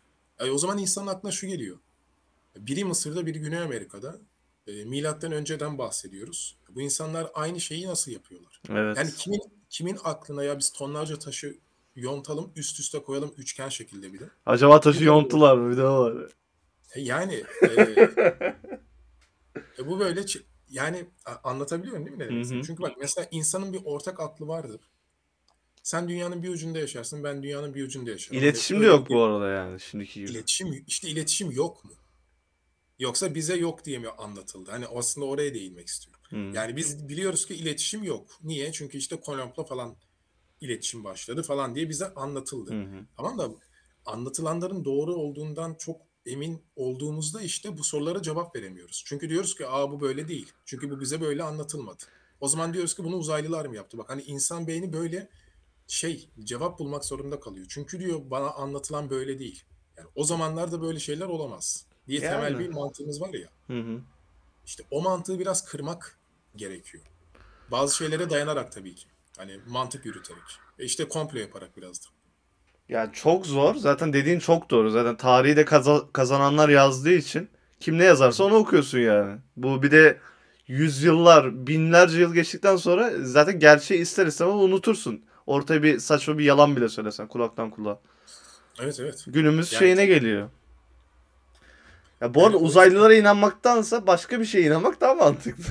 E, 0.41 0.51
o 0.51 0.59
zaman 0.59 0.79
insanın 0.79 1.07
aklına 1.07 1.33
şu 1.33 1.47
geliyor. 1.47 1.79
Biri 2.57 2.85
Mısır'da, 2.85 3.27
biri 3.27 3.41
Güney 3.41 3.59
Amerika'da. 3.59 4.19
E, 4.67 4.85
milattan 4.85 5.33
önceden 5.33 5.79
bahsediyoruz. 5.79 6.57
Bu 6.71 6.81
insanlar 6.81 7.31
aynı 7.35 7.61
şeyi 7.61 7.87
nasıl 7.87 8.11
yapıyorlar? 8.11 8.61
Evet. 8.71 8.97
Yani 8.97 9.11
kimin 9.19 9.41
kimin 9.71 9.99
aklına 10.05 10.45
ya 10.45 10.59
biz 10.59 10.73
tonlarca 10.73 11.19
taşı 11.19 11.59
yontalım, 11.97 12.53
üst 12.57 12.81
üste 12.81 13.03
koyalım 13.03 13.35
üçgen 13.37 13.69
şekilde 13.69 14.13
bir 14.13 14.21
de. 14.21 14.31
Acaba 14.47 14.81
taşı 14.81 15.05
yonttular 15.05 15.57
mı? 15.57 15.71
Bir 15.71 15.77
de 15.77 15.85
var. 15.85 16.15
E, 16.95 17.01
yani 17.01 17.45
e, 17.63 17.67
e, 19.79 19.87
bu 19.87 20.01
böyle 20.01 20.25
yani 20.71 21.07
anlatabiliyorum 21.45 22.07
değil 22.07 22.17
mi 22.17 22.25
ne 22.25 22.29
demek? 22.29 22.65
Çünkü 22.67 22.83
bak 22.83 22.93
mesela 23.01 23.29
insanın 23.31 23.73
bir 23.73 23.81
ortak 23.85 24.21
aklı 24.21 24.49
vardır. 24.49 24.81
Sen 25.89 26.09
dünyanın 26.09 26.43
bir 26.43 26.49
ucunda 26.49 26.79
yaşarsın, 26.79 27.25
ben 27.25 27.43
dünyanın 27.43 27.75
bir 27.75 27.85
ucunda 27.85 28.11
yaşarım. 28.11 28.43
İletişim 28.43 28.81
de 28.83 28.87
yok 28.87 29.09
bir- 29.09 29.15
bu 29.15 29.23
arada 29.23 29.49
yani 29.49 29.81
şimdiki 29.81 30.21
gibi. 30.21 30.31
İletişim, 30.31 30.85
işte 30.87 31.09
iletişim 31.09 31.51
yok 31.51 31.85
mu? 31.85 31.91
Yoksa 32.99 33.35
bize 33.35 33.57
yok 33.57 33.85
diye 33.85 33.99
mi 33.99 34.09
anlatıldı? 34.09 34.71
Hani 34.71 34.87
aslında 34.87 35.27
oraya 35.27 35.55
değinmek 35.55 35.89
istiyorum. 35.89 36.21
Hı. 36.31 36.57
Yani 36.57 36.77
biz 36.77 37.09
biliyoruz 37.09 37.47
ki 37.47 37.55
iletişim 37.55 38.03
yok. 38.05 38.27
Niye? 38.43 38.73
Çünkü 38.73 38.99
işte 38.99 39.21
Kolomb'la 39.21 39.65
falan 39.65 39.97
iletişim 40.61 41.05
başladı 41.05 41.43
falan 41.43 41.75
diye 41.75 41.89
bize 41.89 42.15
anlatıldı. 42.15 42.73
Hı. 42.73 43.05
Tamam 43.17 43.39
da 43.39 43.49
anlatılanların 44.07 44.85
doğru 44.85 45.15
olduğundan 45.15 45.75
çok 45.75 46.01
emin 46.27 46.63
olduğumuzda 46.77 47.43
işte 47.43 47.79
bu 47.79 47.85
sorulara 47.85 48.23
cevap 48.23 48.57
veremiyoruz. 48.57 49.03
Çünkü 49.07 49.29
diyoruz 49.29 49.55
ki 49.55 49.67
aa 49.67 49.91
bu 49.91 50.01
böyle 50.01 50.29
değil. 50.29 50.53
Çünkü 50.65 50.91
bu 50.91 51.01
bize 51.01 51.21
böyle 51.21 51.43
anlatılmadı. 51.43 52.03
O 52.41 52.49
zaman 52.49 52.75
diyoruz 52.75 52.95
ki 52.95 53.05
bunu 53.05 53.17
uzaylılar 53.17 53.67
mı 53.67 53.77
yaptı? 53.77 53.99
Bak 53.99 54.11
hani 54.11 54.23
insan 54.23 54.67
beyni 54.67 54.93
böyle 54.93 55.29
şey 55.89 56.29
cevap 56.45 56.79
bulmak 56.79 57.05
zorunda 57.05 57.41
kalıyor. 57.41 57.67
Çünkü 57.69 57.99
diyor 58.01 58.21
bana 58.25 58.51
anlatılan 58.51 59.11
böyle 59.11 59.39
değil. 59.39 59.63
Yani 59.97 60.09
o 60.15 60.25
zamanlarda 60.25 60.83
böyle 60.83 60.99
şeyler 60.99 61.27
olamaz 61.27 61.85
diye 62.09 62.21
temel 62.21 62.53
Yani. 62.53 62.59
bir 62.59 62.69
mantığımız 62.69 63.21
var 63.21 63.35
ya. 63.35 63.49
Hı 63.67 63.81
hı. 63.81 64.01
İşte 64.67 64.85
o 64.91 65.03
mantığı 65.03 65.39
biraz 65.39 65.65
kırmak 65.65 66.19
gerekiyor. 66.57 67.05
Bazı 67.71 67.97
şeylere 67.97 68.31
dayanarak 68.31 68.73
tabii 68.73 68.95
ki. 68.95 69.07
Hani 69.37 69.61
mantık 69.69 70.07
yürüterek. 70.07 70.43
E 70.79 70.85
işte 70.85 71.09
komplo 71.09 71.39
yaparak 71.39 71.77
biraz 71.77 72.05
da. 72.05 72.07
Ya 72.89 73.13
çok 73.13 73.47
zor. 73.47 73.75
Zaten 73.75 74.13
dediğin 74.13 74.39
çok 74.39 74.71
doğru. 74.71 74.91
Zaten 74.91 75.17
tarihi 75.17 75.57
de 75.57 75.65
kaza- 75.65 76.13
kazananlar 76.13 76.69
yazdığı 76.69 77.13
için 77.13 77.49
kim 77.81 77.99
ne 77.99 78.05
yazarsa 78.05 78.45
onu 78.45 78.55
okuyorsun 78.55 78.99
yani. 78.99 79.41
Bu 79.57 79.83
bir 79.83 79.91
de 79.91 80.21
yüzyıllar, 80.67 81.67
binlerce 81.67 82.21
yıl 82.21 82.35
geçtikten 82.35 82.77
sonra 82.77 83.13
zaten 83.23 83.59
gerçeği 83.59 84.01
ister 84.01 84.27
istemez 84.27 84.55
unutursun. 84.55 85.25
Ortaya 85.49 85.83
bir 85.83 85.99
saçma 85.99 86.39
bir 86.39 86.45
yalan 86.45 86.77
bile 86.77 86.89
söylesen 86.89 87.29
kulaktan 87.29 87.71
kulağa. 87.71 88.01
Evet 88.81 89.01
evet. 89.01 89.25
Günümüz 89.27 89.73
Yani- 89.73 89.79
şeyine 89.79 90.07
geliyor. 90.07 90.51
Ya 92.21 92.35
bu 92.35 92.47
arada 92.47 92.57
o- 92.57 92.61
uzaylılara 92.61 93.15
inanmaktansa 93.15 94.07
başka 94.07 94.41
bir 94.41 94.45
şeye 94.45 94.67
inanmak 94.67 95.01
daha 95.01 95.15
mantıklı. 95.15 95.65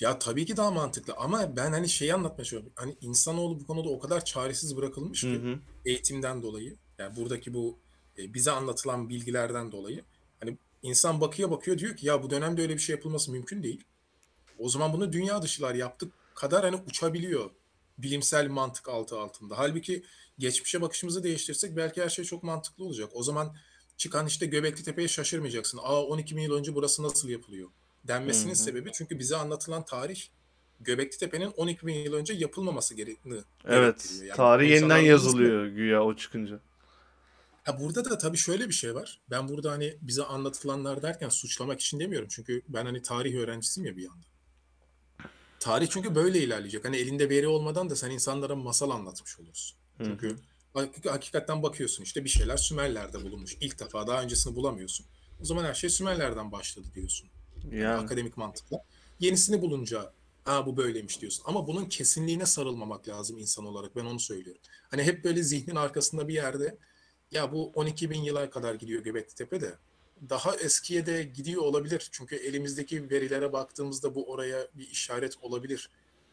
Ya 0.00 0.18
tabii 0.18 0.46
ki 0.46 0.56
daha 0.56 0.70
mantıklı 0.70 1.14
ama 1.14 1.56
ben 1.56 1.72
hani 1.72 1.88
şeyi 1.88 2.14
anlatmaya 2.14 2.36
çalışıyorum. 2.36 2.72
Hani 2.74 2.96
insanoğlu 3.00 3.60
bu 3.60 3.66
konuda 3.66 3.88
o 3.88 3.98
kadar 3.98 4.24
çaresiz 4.24 4.76
bırakılmış 4.76 5.20
ki 5.20 5.34
hı. 5.42 5.58
eğitimden 5.84 6.42
dolayı. 6.42 6.76
Yani 6.98 7.16
buradaki 7.16 7.54
bu 7.54 7.78
e, 8.18 8.34
bize 8.34 8.50
anlatılan 8.50 9.08
bilgilerden 9.08 9.72
dolayı. 9.72 10.04
Hani 10.40 10.58
insan 10.82 11.20
bakıyor 11.20 11.50
bakıyor 11.50 11.78
diyor 11.78 11.96
ki 11.96 12.06
ya 12.06 12.22
bu 12.22 12.30
dönemde 12.30 12.62
öyle 12.62 12.74
bir 12.74 12.80
şey 12.80 12.96
yapılması 12.96 13.32
mümkün 13.32 13.62
değil. 13.62 13.84
O 14.58 14.68
zaman 14.68 14.92
bunu 14.92 15.12
dünya 15.12 15.42
dışılar 15.42 15.74
yaptık 15.74 16.12
kadar 16.34 16.64
hani 16.64 16.76
uçabiliyor 16.86 17.50
bilimsel 18.02 18.48
mantık 18.48 18.88
altı 18.88 19.18
altında. 19.18 19.58
Halbuki 19.58 20.04
geçmişe 20.38 20.80
bakışımızı 20.80 21.22
değiştirsek 21.22 21.76
belki 21.76 22.02
her 22.02 22.08
şey 22.08 22.24
çok 22.24 22.42
mantıklı 22.42 22.84
olacak. 22.84 23.10
O 23.12 23.22
zaman 23.22 23.56
çıkan 23.96 24.26
işte 24.26 24.46
Göbekli 24.46 24.84
Tepe'ye 24.84 25.08
şaşırmayacaksın. 25.08 25.78
Aa 25.82 26.02
12 26.02 26.36
bin 26.36 26.42
yıl 26.42 26.54
önce 26.54 26.74
burası 26.74 27.02
nasıl 27.02 27.28
yapılıyor? 27.28 27.68
Denmesinin 28.04 28.54
Hı 28.54 28.58
hı. 28.58 28.62
sebebi 28.62 28.90
çünkü 28.92 29.18
bize 29.18 29.36
anlatılan 29.36 29.84
tarih 29.84 30.22
Göbekli 30.80 31.18
Tepe'nin 31.18 31.52
12 31.56 31.86
bin 31.86 31.94
yıl 31.94 32.14
önce 32.14 32.34
yapılmaması 32.34 32.94
gerektiğini 32.94 33.40
Evet. 33.64 34.20
Yani 34.20 34.36
Tarih 34.36 34.70
yeniden 34.70 34.98
yazılıyor 34.98 35.66
güya 35.66 36.04
o 36.04 36.16
çıkınca. 36.16 36.60
Ha 37.64 37.80
burada 37.80 38.04
da 38.04 38.18
tabii 38.18 38.36
şöyle 38.36 38.68
bir 38.68 38.74
şey 38.74 38.94
var. 38.94 39.20
Ben 39.30 39.48
burada 39.48 39.72
hani 39.72 39.96
bize 40.00 40.22
anlatılanlar 40.22 41.02
derken 41.02 41.28
suçlamak 41.28 41.80
için 41.80 42.00
demiyorum. 42.00 42.28
Çünkü 42.30 42.62
ben 42.68 42.84
hani 42.84 43.02
tarih 43.02 43.34
öğrencisiyim 43.34 43.86
ya 43.86 43.96
bir 43.96 44.02
yanda. 44.02 44.29
Tarih 45.60 45.88
çünkü 45.90 46.14
böyle 46.14 46.38
ilerleyecek. 46.38 46.84
Hani 46.84 46.96
elinde 46.96 47.30
veri 47.30 47.48
olmadan 47.48 47.90
da 47.90 47.96
sen 47.96 48.10
insanlara 48.10 48.56
masal 48.56 48.90
anlatmış 48.90 49.40
olursun. 49.40 49.78
Hı 49.98 50.04
Çünkü 50.04 50.36
hak- 50.74 51.10
hakikaten 51.10 51.62
bakıyorsun 51.62 52.02
işte 52.04 52.24
bir 52.24 52.28
şeyler 52.28 52.56
Sümerler'de 52.56 53.22
bulunmuş. 53.22 53.56
İlk 53.60 53.78
defa 53.80 54.06
daha 54.06 54.22
öncesini 54.22 54.56
bulamıyorsun. 54.56 55.06
O 55.40 55.44
zaman 55.44 55.64
her 55.64 55.74
şey 55.74 55.90
Sümerler'den 55.90 56.52
başladı 56.52 56.86
diyorsun. 56.94 57.28
Yani. 57.70 57.86
Akademik 57.86 58.36
mantıkla. 58.36 58.84
Yenisini 59.20 59.62
bulunca 59.62 60.12
ha 60.44 60.66
bu 60.66 60.76
böyleymiş 60.76 61.20
diyorsun. 61.20 61.44
Ama 61.46 61.66
bunun 61.66 61.84
kesinliğine 61.84 62.46
sarılmamak 62.46 63.08
lazım 63.08 63.38
insan 63.38 63.66
olarak. 63.66 63.96
Ben 63.96 64.04
onu 64.04 64.20
söylüyorum. 64.20 64.62
Hani 64.90 65.02
hep 65.02 65.24
böyle 65.24 65.42
zihnin 65.42 65.76
arkasında 65.76 66.28
bir 66.28 66.34
yerde 66.34 66.78
ya 67.30 67.52
bu 67.52 67.72
12 67.74 68.10
bin 68.10 68.22
yıla 68.22 68.50
kadar 68.50 68.74
gidiyor 68.74 69.02
Göbekli 69.02 69.34
Tepe 69.34 69.60
de 69.60 69.74
daha 70.28 70.56
eskiye 70.56 71.06
de 71.06 71.22
gidiyor 71.22 71.62
olabilir. 71.62 72.08
Çünkü 72.12 72.36
elimizdeki 72.36 73.10
verilere 73.10 73.52
baktığımızda 73.52 74.14
bu 74.14 74.30
oraya 74.32 74.68
bir 74.74 74.88
işaret 74.88 75.34
olabilir. 75.42 75.90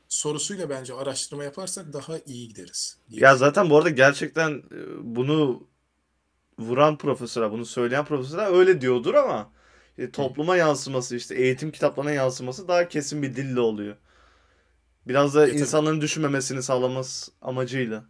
Sorusuyla 0.07 0.69
bence 0.69 0.93
araştırma 0.93 1.43
yaparsak 1.43 1.93
daha 1.93 2.19
iyi 2.25 2.47
gideriz. 2.47 2.97
diye 3.09 3.21
Ya 3.21 3.35
zaten 3.35 3.69
bu 3.69 3.77
arada 3.77 3.89
gerçekten 3.89 4.51
e, 4.51 4.79
bunu 5.15 5.67
vuran 6.59 6.97
profesör, 6.97 7.51
bunu 7.51 7.65
söyleyen 7.65 8.05
profesör 8.05 8.53
öyle 8.53 8.81
diyordur 8.81 9.13
ama 9.13 9.51
e, 9.97 10.11
topluma 10.11 10.55
yansıması 10.57 11.15
işte 11.15 11.35
eğitim 11.35 11.71
kitaplarına 11.71 12.11
yansıması 12.11 12.67
daha 12.67 12.87
kesin 12.89 13.21
bir 13.23 13.35
dille 13.35 13.59
oluyor. 13.59 13.95
Biraz 15.07 15.35
da 15.35 15.47
E, 15.47 15.55
tabii. 15.55 15.59
insanların 15.59 16.01
düşünmemesini 16.01 16.63
sağlaması 16.63 17.31
amacıyla. 17.41 18.05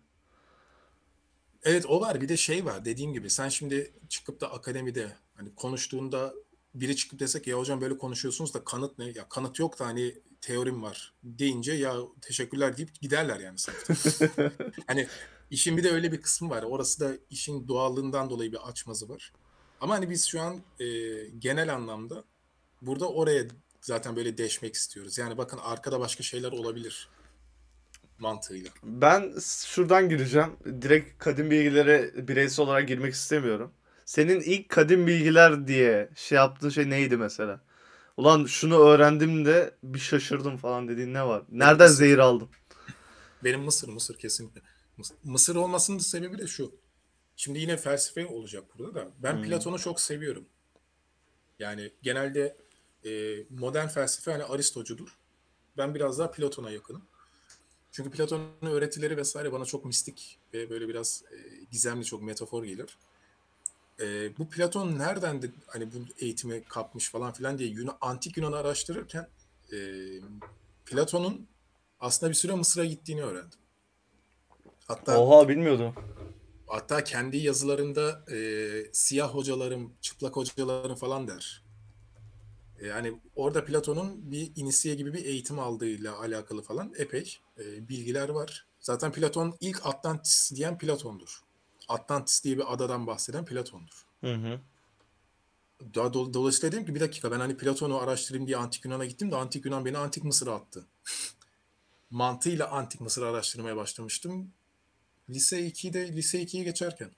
Evet 1.63 1.86
o 1.88 2.01
var. 2.01 2.22
Bir 2.22 2.29
de 2.29 2.38
şey 2.38 2.65
var 2.65 2.86
dediğim 2.86 3.13
gibi 3.13 3.29
sen 3.29 3.50
şimdi 3.50 3.93
çıkıp 4.10 4.41
da 4.41 4.51
akademide 4.53 5.12
hani 5.38 5.56
konuştuğunda 5.56 6.34
biri 6.75 6.96
çıkıp 6.96 7.20
desek 7.20 7.48
ya 7.48 7.58
hocam 7.58 7.82
böyle 7.82 7.98
konuşuyorsunuz 7.98 8.53
da 8.53 8.63
kanıt 8.63 9.00
ne? 9.00 9.06
Ya 9.06 9.29
kanıt 9.29 9.60
yok 9.60 9.79
da 9.79 9.86
hani 9.86 10.15
teorim 10.41 10.84
var 10.84 11.13
deyince 11.24 11.74
ya 11.74 11.96
teşekkürler 12.22 12.77
deyip 12.77 13.01
giderler 13.01 13.39
yani 13.39 13.58
sınıfta. 13.58 14.51
Hani 14.88 15.08
işin 15.51 15.77
bir 15.77 15.84
de 15.84 15.91
öyle 15.91 16.12
bir 16.12 16.22
kısmı 16.22 16.50
var. 16.50 16.63
Orası 16.63 17.00
da 17.00 17.12
işin 17.29 17.67
doğallığından 17.67 18.29
dolayı 18.29 18.51
bir 18.51 18.67
açmazı 18.70 19.10
var. 19.10 19.34
Ama 19.82 19.96
hani 19.96 20.10
biz 20.10 20.25
şu 20.25 20.41
an 20.41 20.62
e, 20.79 20.86
genel 21.39 21.74
anlamda 21.74 22.24
burada 22.82 23.10
oraya 23.10 23.44
zaten 23.82 24.15
böyle 24.15 24.38
deşmek 24.38 24.75
istiyoruz. 24.75 25.17
Yani 25.17 25.38
bakın 25.38 25.58
arkada 25.58 26.00
başka 26.00 26.24
şeyler 26.24 26.51
olabilir 26.51 27.10
mantığıyla. 28.20 28.72
Ben 28.84 29.34
şuradan 29.65 30.10
gireceğim. 30.10 30.51
Direkt 30.82 31.24
kadim 31.24 31.51
bilgilere 31.51 32.27
bireysel 32.27 32.65
olarak 32.65 32.88
girmek 32.88 33.13
istemiyorum. 33.13 33.72
Senin 34.07 34.41
ilk 34.41 34.69
kadim 34.69 35.07
bilgiler 35.07 35.67
diye 35.67 36.09
şey 36.15 36.37
yaptığın 36.37 36.69
şey 36.69 36.91
neydi 36.91 37.17
mesela? 37.17 37.61
Ulan 38.17 38.45
şunu 38.45 38.79
öğrendim 38.79 39.45
de 39.45 39.75
bir 39.83 39.99
şaşırdım 39.99 40.57
falan 40.57 40.89
dediğin 40.89 41.15
ne 41.15 41.27
var? 41.27 41.43
Nereden 41.51 41.87
Mısır. 41.87 41.93
zehir 41.93 42.19
aldın? 42.19 42.49
Benim 43.43 43.61
Mısır, 43.61 43.87
Mısır 43.89 44.17
kesinlikle. 44.17 44.61
Mıs- 44.99 45.13
Mısır 45.23 45.55
olmasının 45.55 45.97
sebebi 45.97 46.37
de 46.37 46.47
şu. 46.47 46.75
Şimdi 47.35 47.59
yine 47.59 47.77
felsefe 47.77 48.27
olacak 48.27 48.65
burada 48.79 48.95
da. 48.95 49.11
Ben 49.19 49.35
Hmm. 49.35 49.43
Platon'u 49.43 49.79
çok 49.79 50.01
seviyorum. 50.01 50.47
Yani 51.59 51.91
genelde 52.01 52.57
e, 53.05 53.09
modern 53.49 53.87
felsefe 53.87 54.31
hani 54.31 54.43
Aristocudur. 54.43 55.17
Ben 55.77 55.95
biraz 55.95 56.19
daha 56.19 56.31
Platon'a 56.31 56.71
yakınım. 56.71 57.03
Çünkü 57.91 58.11
Platon'un 58.11 58.71
öğretileri 58.71 59.17
vesaire 59.17 59.51
bana 59.53 59.65
çok 59.65 59.85
mistik 59.85 60.39
ve 60.55 60.71
böyle 60.71 60.89
biraz 60.89 61.23
e, 61.31 61.65
gizemli, 61.71 62.05
çok 62.05 62.23
metafor 62.23 62.65
gelir. 62.65 62.97
E, 64.01 64.38
bu 64.38 64.50
Platon 64.50 65.00
nereden 65.00 65.42
de 65.42 65.51
hani 65.68 65.94
bu 65.94 65.98
eğitimi 66.20 66.63
kapmış 66.63 67.10
falan 67.12 67.34
filan 67.34 67.58
diye 67.58 67.70
Yunan, 67.70 67.98
antik 68.01 68.38
Yunan'ı 68.38 68.58
araştırırken 68.58 69.27
e, 69.74 69.77
Platon'un 70.86 71.48
aslında 72.00 72.30
bir 72.30 72.36
süre 72.36 72.56
Mısır'a 72.56 72.86
gittiğini 72.86 73.24
öğrendim. 73.24 73.60
Hatta 74.88 75.20
Oha 75.20 75.50
bilmiyordum. 75.50 75.94
hatta 76.68 77.04
kendi 77.04 77.38
yazılarında 77.38 78.25
e, 78.32 78.39
siyah 78.94 79.30
hocalarım, 79.36 79.94
çıplak 80.01 80.36
hocalarım 80.36 80.96
falan 80.96 81.27
der. 81.27 81.63
Yani 82.86 83.22
orada 83.36 83.66
Platon'un 83.66 84.32
bir 84.32 84.51
inisiye 84.56 84.96
gibi 84.96 85.13
bir 85.13 85.25
eğitim 85.25 85.60
aldığıyla 85.60 86.20
alakalı 86.20 86.62
falan 86.62 86.94
epey 86.98 87.38
e, 87.60 87.89
bilgiler 87.89 88.30
var. 88.30 88.68
Zaten 88.80 89.12
Platon 89.12 89.58
ilk 89.60 89.86
Atlantis 89.86 90.51
diyen 90.56 90.77
Platon'dur. 90.77 91.42
Atlantis 91.88 92.44
diye 92.44 92.58
bir 92.58 92.74
adadan 92.74 93.08
bahseden 93.08 93.46
Platon'dur. 93.46 94.06
Hı 94.22 94.34
hı. 94.34 94.60
Do- 95.94 96.34
dolayısıyla 96.34 96.72
dedim 96.72 96.86
ki 96.86 96.96
bir 96.96 97.00
dakika 97.00 97.32
ben 97.32 97.39
hani 97.39 97.58
Platon'u 97.58 97.98
araştırayım 97.98 98.48
diye 98.48 98.58
Antik 98.58 98.86
Yunan'a 98.86 99.06
gittim 99.06 99.32
de 99.32 99.36
Antik 99.36 99.65
Yunan 99.65 99.86
beni 99.86 99.98
Antik 99.98 100.24
Mısır'a 100.24 100.56
attı. 100.56 100.86
Mantığıyla 102.10 102.67
Antik 102.72 103.01
Mısır'ı 103.01 103.27
araştırmaya 103.27 103.75
başlamıştım. 103.75 104.51
Lise 105.29 105.67
2'de 105.67 106.13
lise 106.13 106.41
2'yi 106.44 106.63
geçerken 106.63 107.12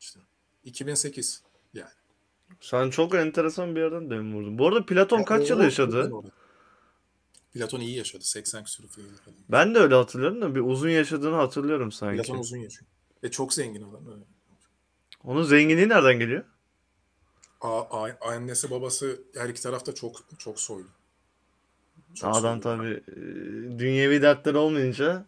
işte 0.00 0.20
2008 0.64 1.42
yani. 1.74 1.90
Sen 2.60 2.90
çok 2.90 3.14
enteresan 3.14 3.76
bir 3.76 3.80
yerden 3.80 4.10
dem 4.10 4.34
vurdun. 4.34 4.58
Bu 4.58 4.68
arada 4.68 4.86
Platon 4.86 5.24
kaç 5.24 5.50
yıl 5.50 5.60
yaşadı? 5.60 6.12
Platon 7.52 7.80
iyi 7.80 7.96
yaşadı. 7.96 8.24
80 8.24 8.64
küsur 8.64 8.88
falan. 8.88 9.08
Ben 9.48 9.74
de 9.74 9.78
öyle 9.78 9.94
hatırlıyorum 9.94 10.42
da 10.42 10.54
bir 10.54 10.60
uzun 10.60 10.88
yaşadığını 10.88 11.36
hatırlıyorum 11.36 11.92
sanki. 11.92 12.16
Platon 12.16 12.38
uzun 12.38 12.56
yaşıyor. 12.56 12.90
Ve 13.26 13.30
çok 13.30 13.54
zengin 13.54 13.82
adam. 13.82 14.00
Evet. 14.16 14.26
Onun 15.24 15.42
zenginliği 15.42 15.88
nereden 15.88 16.18
geliyor? 16.18 16.44
A, 17.60 17.80
a- 17.80 18.18
annesi 18.20 18.70
babası 18.70 19.20
her 19.34 19.48
iki 19.48 19.62
tarafta 19.62 19.94
çok 19.94 20.16
çok 20.38 20.60
soylu. 20.60 20.86
Çok 22.14 22.36
Adam 22.36 22.60
tabii 22.60 23.02
e, 23.08 23.14
dünyevi 23.78 24.22
dertleri 24.22 24.56
olmayınca 24.56 25.26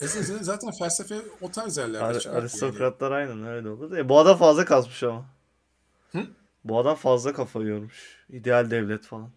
E, 0.00 0.06
Zaten 0.06 0.70
felsefe 0.78 1.22
o 1.40 1.50
tarz 1.50 1.76
yerlerde 1.78 2.04
Ar- 2.04 2.18
çıkar. 2.20 2.32
Yani. 2.34 2.40
aristokratlar 2.42 3.10
aynen 3.12 3.46
öyle 3.46 3.68
olur. 3.68 3.96
E, 3.96 4.08
bu 4.08 4.18
adam 4.18 4.38
fazla 4.38 4.64
kasmış 4.64 5.02
ama. 5.02 5.26
Hı? 6.12 6.26
Bu 6.64 6.78
adam 6.78 6.96
fazla 6.96 7.32
kafa 7.32 7.60
yormuş. 7.62 8.24
İdeal 8.30 8.70
devlet 8.70 9.04
falan. 9.04 9.30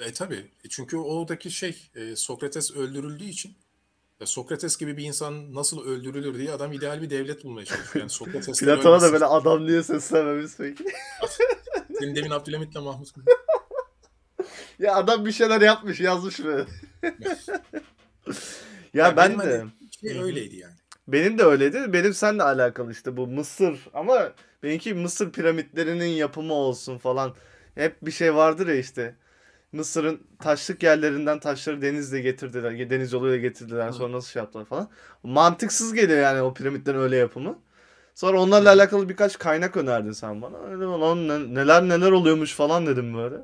E 0.00 0.12
tabii. 0.12 0.50
E, 0.64 0.68
çünkü 0.68 0.96
oradaki 0.96 1.50
şey 1.50 1.90
e, 1.94 2.16
Sokrates 2.16 2.70
öldürüldüğü 2.76 3.24
için 3.24 3.54
ya 4.20 4.26
Sokrates 4.26 4.76
gibi 4.76 4.96
bir 4.96 5.04
insan 5.04 5.54
nasıl 5.54 5.84
öldürülür 5.84 6.38
diye 6.38 6.52
adam 6.52 6.72
ideal 6.72 7.02
bir 7.02 7.10
devlet 7.10 7.44
bulmaya 7.44 7.64
çalışıyor. 7.64 8.02
Yani 8.02 8.10
Sokrates 8.10 8.60
Platon'a 8.60 9.00
da 9.00 9.12
böyle 9.12 9.24
adam 9.24 9.68
diye 9.68 9.82
seslenmemiz 9.82 10.56
peki. 10.56 10.84
Senin 11.98 12.16
demin 12.16 12.30
Abdülhamit'le 12.30 12.74
Mahmut 12.74 13.08
ya 14.78 14.94
adam 14.94 15.26
bir 15.26 15.32
şeyler 15.32 15.60
yapmış 15.60 16.00
yazmış 16.00 16.44
böyle. 16.44 16.66
ya 17.02 17.12
Ya 18.94 19.16
ben 19.16 19.38
de. 19.38 19.58
hani 19.58 19.70
şey 20.00 20.22
öyleydi 20.22 20.56
yani. 20.56 20.74
Benim 21.08 21.38
de 21.38 21.42
öyleydi. 21.42 21.92
Benim 21.92 22.14
seninle 22.14 22.42
alakalı 22.42 22.92
işte 22.92 23.16
bu 23.16 23.26
Mısır 23.26 23.88
ama 23.94 24.32
benimki 24.62 24.94
Mısır 24.94 25.32
piramitlerinin 25.32 26.06
yapımı 26.06 26.54
olsun 26.54 26.98
falan. 26.98 27.34
Hep 27.74 27.96
bir 28.02 28.10
şey 28.10 28.34
vardır 28.34 28.68
ya 28.68 28.74
işte. 28.74 29.14
Mısır'ın 29.72 30.20
taşlık 30.38 30.82
yerlerinden 30.82 31.38
taşları 31.40 31.82
denizle 31.82 32.20
getirdiler. 32.20 32.90
Deniz 32.90 33.12
yoluyla 33.12 33.36
getirdiler. 33.36 33.92
Sonra 33.92 34.12
nasıl 34.12 34.28
şey 34.30 34.40
yaptılar 34.42 34.64
falan. 34.64 34.88
Mantıksız 35.22 35.94
geliyor 35.94 36.20
yani 36.20 36.42
o 36.42 36.54
piramitlerin 36.54 36.98
öyle 36.98 37.16
yapımı. 37.16 37.58
Sonra 38.14 38.40
onlarla 38.40 38.70
alakalı 38.72 39.08
birkaç 39.08 39.38
kaynak 39.38 39.76
önerdin 39.76 40.12
sen 40.12 40.42
bana. 40.42 40.66
Dedim 40.68 41.00
lan 41.00 41.28
ne- 41.28 41.54
neler 41.54 41.82
neler 41.82 42.10
oluyormuş 42.10 42.54
falan 42.54 42.86
dedim 42.86 43.14
böyle. 43.16 43.36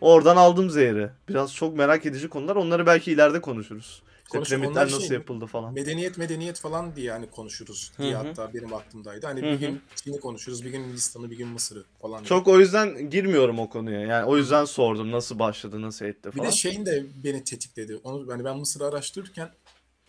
Oradan 0.00 0.36
aldım 0.36 0.70
zehri. 0.70 1.10
Biraz 1.28 1.54
çok 1.54 1.76
merak 1.76 2.06
edici 2.06 2.28
konular. 2.28 2.56
Onları 2.56 2.86
belki 2.86 3.12
ileride 3.12 3.40
konuşuruz. 3.40 4.02
Piramitler 4.40 4.70
Onlar 4.70 4.86
nasıl 4.86 5.00
şey- 5.00 5.16
yapıldı 5.16 5.46
falan. 5.46 5.74
Medeniyet 5.74 6.18
medeniyet 6.18 6.60
falan 6.60 6.96
diye 6.96 7.06
yani 7.06 7.30
konuşuruz 7.30 7.92
diye 7.98 8.14
Hı 8.14 8.18
hı. 8.20 8.26
hatta 8.28 8.54
benim 8.54 8.74
aklımdaydı. 8.74 9.26
Hani 9.26 9.42
bir 9.42 9.52
hı. 9.52 9.56
gün 9.56 9.82
Çin'i 9.94 10.20
konuşuruz, 10.20 10.64
bir 10.64 10.70
gün 10.70 10.84
Hindistan'ı, 10.84 11.30
bir 11.30 11.36
gün 11.36 11.48
Mısır'ı 11.48 11.84
falan. 12.02 12.18
diye. 12.18 12.28
Çok 12.28 12.48
o 12.48 12.58
yüzden 12.60 13.10
girmiyorum 13.10 13.58
o 13.58 13.68
konuya. 13.68 14.00
Yani 14.00 14.24
o 14.24 14.36
yüzden 14.36 14.64
sordum 14.64 15.10
nasıl 15.12 15.38
başladı, 15.38 15.82
nasıl 15.82 16.04
etti 16.04 16.28
Bir 16.32 16.36
falan. 16.36 16.46
de 16.50 16.52
şeyin 16.52 16.86
de 16.86 17.06
beni 17.24 17.44
tetikledi. 17.44 17.96
Onu 18.04 18.32
hani 18.32 18.44
ben 18.44 18.56
Mısır'ı 18.58 18.86
araştırırken 18.86 19.50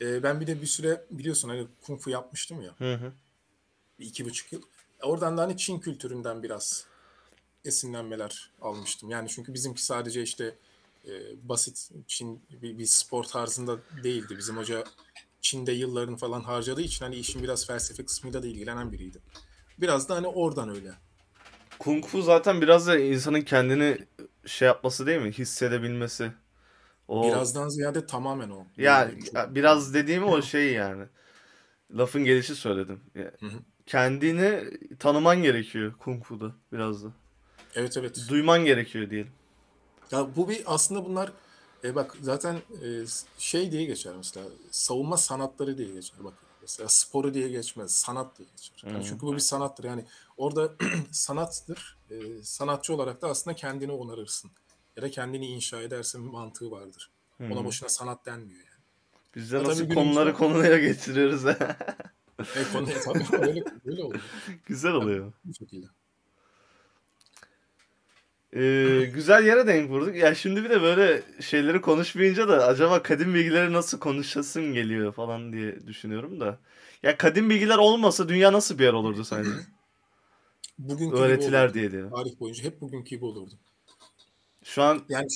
e, 0.02 0.24
ben 0.24 0.42
bir 0.42 0.48
de 0.48 0.62
bir 0.62 0.68
süre 0.68 1.06
biliyorsun 1.12 1.50
hani 1.50 1.68
kung 1.86 2.02
fu 2.02 2.10
yapmıştım 2.10 2.62
ya. 2.62 2.72
Hı 2.78 2.94
hı. 2.94 3.12
bir 4.00 4.06
iki 4.06 4.26
buçuk 4.26 4.54
yıl. 4.54 4.62
Oradan 5.04 5.38
da 5.38 5.42
hani 5.42 5.58
Çin 5.58 5.80
kültüründen 5.80 6.44
biraz 6.44 6.86
esinlenmeler 7.66 8.52
almıştım. 8.62 9.10
Yani 9.10 9.30
çünkü 9.30 9.54
bizimki 9.54 9.86
sadece 9.86 10.22
işte 10.24 10.56
e, 11.08 11.12
basit 11.50 11.90
Çin 12.08 12.42
bir, 12.62 12.78
bir 12.78 12.86
spor 12.86 13.24
tarzında 13.24 13.78
değildi. 14.04 14.36
Bizim 14.38 14.58
hoca 14.58 14.84
Çin'de 15.42 15.72
yıllarını 15.72 16.18
falan 16.18 16.42
harcadığı 16.42 16.82
için 16.82 17.06
hani 17.06 17.16
işin 17.16 17.44
biraz 17.44 17.68
felsefe 17.68 18.06
kısmıyla 18.06 18.44
da 18.44 18.48
ilgilenen 18.48 18.92
biriydi. 18.92 19.20
Biraz 19.82 20.10
da 20.10 20.16
hani 20.16 20.28
oradan 20.28 20.70
öyle. 20.70 20.94
Kung 21.80 22.06
Fu 22.06 22.22
zaten 22.22 22.62
biraz 22.62 22.88
da 22.88 23.00
insanın 23.00 23.42
kendini 23.42 23.98
şey 24.46 24.66
yapması 24.66 25.06
değil 25.08 25.22
mi? 25.22 25.32
Hissedebilmesi. 25.32 26.32
O 27.08 27.28
Birazdan 27.28 27.70
ziyade 27.70 28.06
tamamen 28.06 28.50
o. 28.50 28.66
ya 28.78 29.00
Yani 29.00 29.26
çok- 29.26 29.56
biraz 29.56 29.94
dediğim 29.94 30.24
o 30.24 30.42
şey 30.42 30.74
yani. 30.74 31.04
Lafın 31.98 32.24
gelişi 32.26 32.56
söyledim. 32.56 33.00
Ya, 33.16 33.32
Hı 33.40 33.46
hı. 33.46 33.60
kendini 33.86 34.64
tanıman 35.00 35.44
gerekiyor 35.44 35.94
Kung 36.00 36.24
Fu'da 36.24 36.52
biraz 36.72 37.04
da. 37.04 37.08
Evet 37.76 37.98
evet. 37.98 38.26
Duyman 38.30 38.66
gerekiyor 38.66 39.10
diyelim. 39.10 39.32
Ya 40.14 40.36
bu 40.36 40.50
bir 40.50 40.64
aslında 40.66 41.06
bunlar 41.06 41.32
e 41.84 41.96
bak 41.96 42.16
zaten 42.22 42.56
e, 42.56 42.88
şey 43.38 43.72
diye 43.72 43.86
geçer 43.86 44.14
mesela 44.18 44.46
savunma 44.72 45.18
sanatları 45.18 45.78
diye 45.78 45.92
geçer 45.94 46.18
bak 46.24 46.34
mesela 46.62 46.90
sporu 46.90 47.34
diye 47.34 47.50
geçmez 47.50 47.92
sanat 47.92 48.38
diye 48.38 48.48
geçer. 48.58 48.90
Yani 48.92 49.04
Hı. 49.04 49.08
çünkü 49.10 49.26
bu 49.26 49.34
bir 49.34 49.40
sanattır 49.40 49.84
yani 49.84 50.06
orada 50.38 50.74
sanattır 51.12 51.98
e, 52.12 52.16
sanatçı 52.44 52.94
olarak 52.96 53.22
da 53.22 53.28
aslında 53.28 53.56
kendini 53.56 53.92
onarırsın 53.92 54.52
ya 54.98 55.04
da 55.04 55.12
kendini 55.12 55.48
inşa 55.48 55.82
edersin 55.82 56.22
mantığı 56.22 56.72
vardır. 56.72 57.10
Hı. 57.38 57.44
Ona 57.54 57.66
boşuna 57.66 57.90
sanat 57.90 58.26
denmiyor 58.26 58.60
yani. 58.60 58.84
Biz 59.36 59.52
de 59.52 59.58
Ya 59.58 59.64
nasıl 59.64 59.84
tabii 59.84 59.94
konuları 59.96 60.30
günümüzde- 60.30 60.38
konuya 60.38 60.78
getiriyoruz. 60.78 61.46
E 62.56 62.64
konu 62.74 62.88
tabii 63.06 63.48
öyle, 63.48 63.64
öyle 63.86 64.04
oluyor 64.04 64.22
Güzel 64.66 64.92
oluyor. 64.94 65.34
bu 65.46 65.54
şekilde. 65.54 65.88
Ee, 68.56 69.10
güzel 69.14 69.46
yere 69.46 69.68
denk 69.68 69.90
vurduk. 69.90 70.16
Ya 70.16 70.36
şimdi 70.36 70.64
bir 70.64 70.70
de 70.70 70.82
böyle 70.82 71.24
şeyleri 71.42 71.82
konuşmayınca 71.82 72.48
da 72.48 72.66
acaba 72.68 73.04
kadim 73.04 73.34
bilgileri 73.34 73.74
nasıl 73.74 74.00
konuşasım 74.00 74.74
geliyor 74.74 75.14
falan 75.14 75.54
diye 75.54 75.88
düşünüyorum 75.88 76.40
da. 76.40 76.60
Ya 77.04 77.18
kadim 77.18 77.50
bilgiler 77.50 77.78
olmasa 77.78 78.30
dünya 78.30 78.54
nasıl 78.54 78.80
bir 78.80 78.84
yer 78.84 78.94
olurdu 78.94 79.24
sence? 79.24 79.50
Bugünkü 80.78 81.16
Öğretiler 81.16 81.74
diye 81.74 81.92
diyelim. 81.92 82.10
Tarih 82.10 82.40
boyunca 82.40 82.64
hep 82.64 82.82
bugünkü 82.82 83.10
gibi 83.10 83.26
olurdu. 83.26 83.54
Şu 84.64 84.84
an 84.84 85.02
Yani 85.10 85.28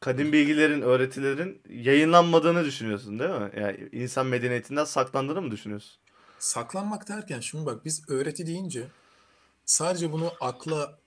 kadim 0.00 0.32
bilgilerin, 0.32 0.82
öğretilerin 0.82 1.62
yayınlanmadığını 1.70 2.64
düşünüyorsun 2.64 3.18
değil 3.18 3.30
mi? 3.30 3.50
Yani 3.56 3.88
insan 3.92 4.26
medeniyetinden 4.26 4.84
saklandığını 4.84 5.42
mı 5.42 5.50
düşünüyorsun? 5.50 6.00
Saklanmak 6.38 7.08
derken 7.08 7.40
şimdi 7.40 7.66
bak 7.66 7.84
biz 7.84 8.08
öğreti 8.08 8.46
deyince 8.46 8.86
sadece 9.64 10.12
bunu 10.12 10.32
akla 10.40 10.98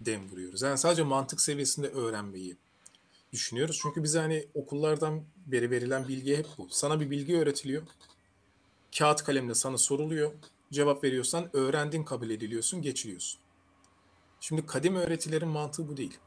dem 0.00 0.28
vuruyoruz. 0.30 0.62
Yani 0.62 0.78
sadece 0.78 1.02
mantık 1.02 1.40
seviyesinde 1.40 1.88
öğrenmeyi 1.88 2.56
düşünüyoruz. 3.32 3.78
Çünkü 3.82 4.02
bize 4.02 4.18
hani 4.18 4.46
okullardan 4.54 5.24
beri 5.46 5.70
verilen 5.70 6.08
bilgi 6.08 6.36
hep 6.36 6.46
bu. 6.58 6.68
Sana 6.70 7.00
bir 7.00 7.10
bilgi 7.10 7.38
öğretiliyor. 7.38 7.82
Kağıt 8.98 9.24
kalemle 9.24 9.54
sana 9.54 9.78
soruluyor. 9.78 10.32
Cevap 10.72 11.04
veriyorsan 11.04 11.50
öğrendin 11.56 12.04
kabul 12.04 12.30
ediliyorsun, 12.30 12.82
geçiliyorsun. 12.82 13.40
Şimdi 14.40 14.66
kadim 14.66 14.96
öğretilerin 14.96 15.48
mantığı 15.48 15.88
bu 15.88 15.96
değil. 15.96 16.18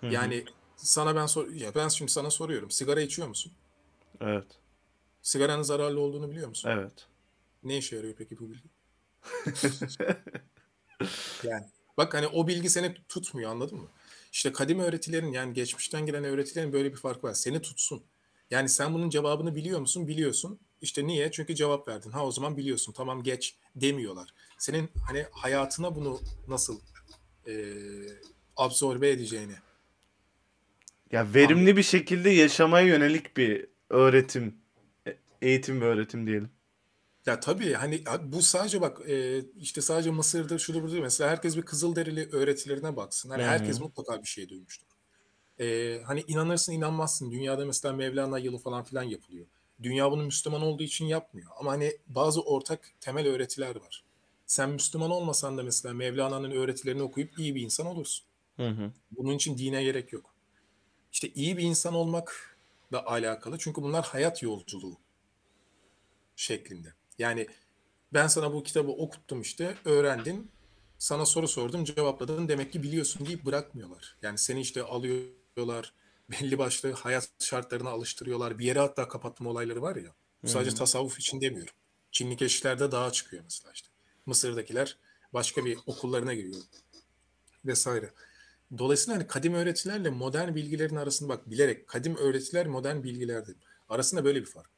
Hı 0.00 0.06
hı. 0.06 0.12
Yani 0.12 0.44
sana 0.76 1.16
ben 1.16 1.26
sor 1.26 1.48
ya 1.48 1.74
ben 1.74 1.88
şimdi 1.88 2.12
sana 2.12 2.30
soruyorum. 2.30 2.70
Sigara 2.70 3.00
içiyor 3.00 3.28
musun? 3.28 3.52
Evet. 4.20 4.46
Sigaranın 5.22 5.62
zararlı 5.62 6.00
olduğunu 6.00 6.30
biliyor 6.30 6.48
musun? 6.48 6.70
Evet. 6.70 7.06
Ne 7.62 7.76
işe 7.76 7.96
yarıyor 7.96 8.14
peki 8.18 8.38
bu 8.38 8.50
bilgi? 8.50 8.68
Yani 11.42 11.66
bak 11.96 12.14
hani 12.14 12.26
o 12.26 12.46
bilgi 12.46 12.70
seni 12.70 12.94
tutmuyor 13.08 13.50
anladın 13.50 13.78
mı? 13.78 13.88
İşte 14.32 14.52
kadim 14.52 14.80
öğretilerin 14.80 15.32
yani 15.32 15.52
geçmişten 15.54 16.06
gelen 16.06 16.24
öğretilerin 16.24 16.72
böyle 16.72 16.92
bir 16.92 16.96
farkı 16.96 17.26
var. 17.26 17.34
Seni 17.34 17.62
tutsun. 17.62 18.02
Yani 18.50 18.68
sen 18.68 18.94
bunun 18.94 19.10
cevabını 19.10 19.54
biliyor 19.54 19.80
musun? 19.80 20.08
Biliyorsun. 20.08 20.58
İşte 20.82 21.06
niye? 21.06 21.30
Çünkü 21.30 21.54
cevap 21.54 21.88
verdin. 21.88 22.10
Ha 22.10 22.26
o 22.26 22.30
zaman 22.32 22.56
biliyorsun. 22.56 22.92
Tamam 22.92 23.22
geç 23.22 23.56
demiyorlar. 23.76 24.34
Senin 24.58 24.90
hani 25.06 25.26
hayatına 25.32 25.94
bunu 25.96 26.20
nasıl 26.48 26.80
eee 27.46 28.20
absorbe 28.56 29.10
edeceğini. 29.10 29.54
Ya 31.12 31.34
verimli 31.34 31.76
bir 31.76 31.82
şekilde 31.82 32.30
yaşamaya 32.30 32.86
yönelik 32.86 33.36
bir 33.36 33.66
öğretim, 33.90 34.54
e- 35.06 35.16
eğitim 35.42 35.80
ve 35.80 35.84
öğretim 35.84 36.26
diyelim. 36.26 36.50
Ya 37.26 37.40
tabii 37.40 37.72
hani 37.72 38.04
bu 38.22 38.42
sadece 38.42 38.80
bak 38.80 39.10
e, 39.10 39.44
işte 39.56 39.80
sadece 39.80 40.10
Mısır'dır 40.10 40.58
şudur 40.58 40.82
budur 40.82 40.98
mesela 40.98 41.30
herkes 41.30 41.56
bir 41.56 41.62
Kızılderili 41.62 42.28
öğretilerine 42.32 42.96
baksın. 42.96 43.30
Hani 43.30 43.42
Hı 43.42 43.46
hı. 43.46 43.50
herkes 43.50 43.80
mutlaka 43.80 44.22
bir 44.22 44.28
şey 44.28 44.48
duymuştur. 44.48 44.86
E, 45.60 45.98
hani 46.06 46.24
inanırsın 46.28 46.72
inanmazsın 46.72 47.30
dünyada 47.30 47.64
mesela 47.64 47.94
Mevlana 47.94 48.38
yılı 48.38 48.58
falan 48.58 48.84
filan 48.84 49.02
yapılıyor. 49.02 49.46
Dünya 49.82 50.10
bunu 50.10 50.24
Müslüman 50.24 50.62
olduğu 50.62 50.82
için 50.82 51.06
yapmıyor. 51.06 51.50
Ama 51.60 51.70
hani 51.70 51.92
bazı 52.06 52.42
ortak 52.42 52.92
temel 53.00 53.26
öğretiler 53.26 53.76
var. 53.76 54.04
Sen 54.46 54.70
Müslüman 54.70 55.10
olmasan 55.10 55.58
da 55.58 55.62
mesela 55.62 55.94
Mevlana'nın 55.94 56.50
öğretilerini 56.50 57.02
okuyup 57.02 57.38
iyi 57.38 57.54
bir 57.54 57.62
insan 57.62 57.86
olursun. 57.86 58.26
Hı 58.56 58.68
hı. 58.68 58.92
Bunun 59.10 59.34
için 59.34 59.58
dine 59.58 59.84
gerek 59.84 60.12
yok. 60.12 60.34
İşte 61.12 61.28
iyi 61.28 61.56
bir 61.56 61.62
insan 61.62 61.94
olmak 61.94 62.58
da 62.92 63.06
alakalı. 63.06 63.58
Çünkü 63.58 63.82
bunlar 63.82 64.04
hayat 64.04 64.42
yolculuğu 64.42 64.96
şeklinde. 66.36 66.95
Yani 67.18 67.46
ben 68.12 68.26
sana 68.26 68.52
bu 68.52 68.62
kitabı 68.62 68.90
okuttum 68.90 69.40
işte, 69.40 69.74
öğrendin, 69.84 70.50
sana 70.98 71.26
soru 71.26 71.48
sordum, 71.48 71.84
cevapladın, 71.84 72.48
demek 72.48 72.72
ki 72.72 72.82
biliyorsun 72.82 73.26
deyip 73.26 73.44
bırakmıyorlar. 73.44 74.16
Yani 74.22 74.38
seni 74.38 74.60
işte 74.60 74.82
alıyorlar, 74.82 75.92
belli 76.30 76.58
başlı 76.58 76.92
hayat 76.92 77.30
şartlarına 77.38 77.90
alıştırıyorlar. 77.90 78.58
Bir 78.58 78.64
yere 78.64 78.78
hatta 78.78 79.08
kapatma 79.08 79.50
olayları 79.50 79.82
var 79.82 79.96
ya. 79.96 80.14
Bu 80.42 80.48
sadece 80.48 80.76
tasavvuf 80.76 81.18
için 81.18 81.40
demiyorum. 81.40 81.74
Çinli 82.12 82.36
keşişlerde 82.36 82.92
dağa 82.92 83.12
çıkıyor 83.12 83.42
mesela 83.44 83.72
işte. 83.72 83.88
Mısır'dakiler 84.26 84.98
başka 85.32 85.64
bir 85.64 85.78
okullarına 85.86 86.34
giriyor 86.34 86.60
vesaire. 87.64 88.10
Dolayısıyla 88.78 89.18
hani 89.18 89.26
kadim 89.26 89.54
öğretilerle 89.54 90.10
modern 90.10 90.54
bilgilerin 90.54 90.96
arasında 90.96 91.28
bak 91.28 91.50
bilerek 91.50 91.88
kadim 91.88 92.16
öğretiler 92.16 92.66
modern 92.66 93.02
bilgilerdir. 93.02 93.56
Arasında 93.88 94.24
böyle 94.24 94.40
bir 94.40 94.46
fark. 94.46 94.70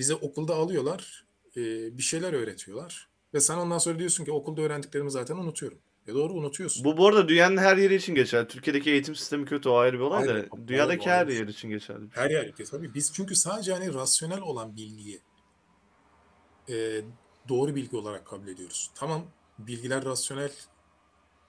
Bize 0.00 0.14
okulda 0.14 0.54
alıyorlar, 0.54 1.24
e, 1.56 1.60
bir 1.98 2.02
şeyler 2.02 2.32
öğretiyorlar 2.32 3.08
ve 3.34 3.40
sen 3.40 3.56
ondan 3.56 3.78
sonra 3.78 3.98
diyorsun 3.98 4.24
ki 4.24 4.32
okulda 4.32 4.62
öğrendiklerimi 4.62 5.10
zaten 5.10 5.36
unutuyorum. 5.36 5.78
Ve 6.08 6.14
doğru 6.14 6.32
unutuyorsun. 6.32 6.84
Bu 6.84 6.96
bu 6.96 7.06
arada 7.06 7.28
dünyanın 7.28 7.56
her 7.56 7.76
yeri 7.76 7.94
için 7.94 8.14
geçerli. 8.14 8.48
Türkiye'deki 8.48 8.90
eğitim 8.90 9.14
sistemi 9.14 9.44
kötü 9.44 9.68
o 9.68 9.76
ayrı 9.76 9.98
bir 9.98 10.04
olay 10.04 10.28
da 10.28 10.44
dünyadaki 10.66 11.10
her 11.10 11.26
yer 11.26 11.46
için 11.46 11.70
geçerli. 11.70 12.04
Her 12.10 12.30
yer 12.30 12.54
tabii. 12.70 12.94
Biz 12.94 13.12
çünkü 13.12 13.34
sadece 13.34 13.72
hani 13.72 13.94
rasyonel 13.94 14.40
olan 14.40 14.76
bilgiyi 14.76 15.20
e, 16.68 17.02
doğru 17.48 17.74
bilgi 17.74 17.96
olarak 17.96 18.26
kabul 18.26 18.48
ediyoruz. 18.48 18.90
Tamam 18.94 19.26
bilgiler 19.58 20.04
rasyonel 20.04 20.52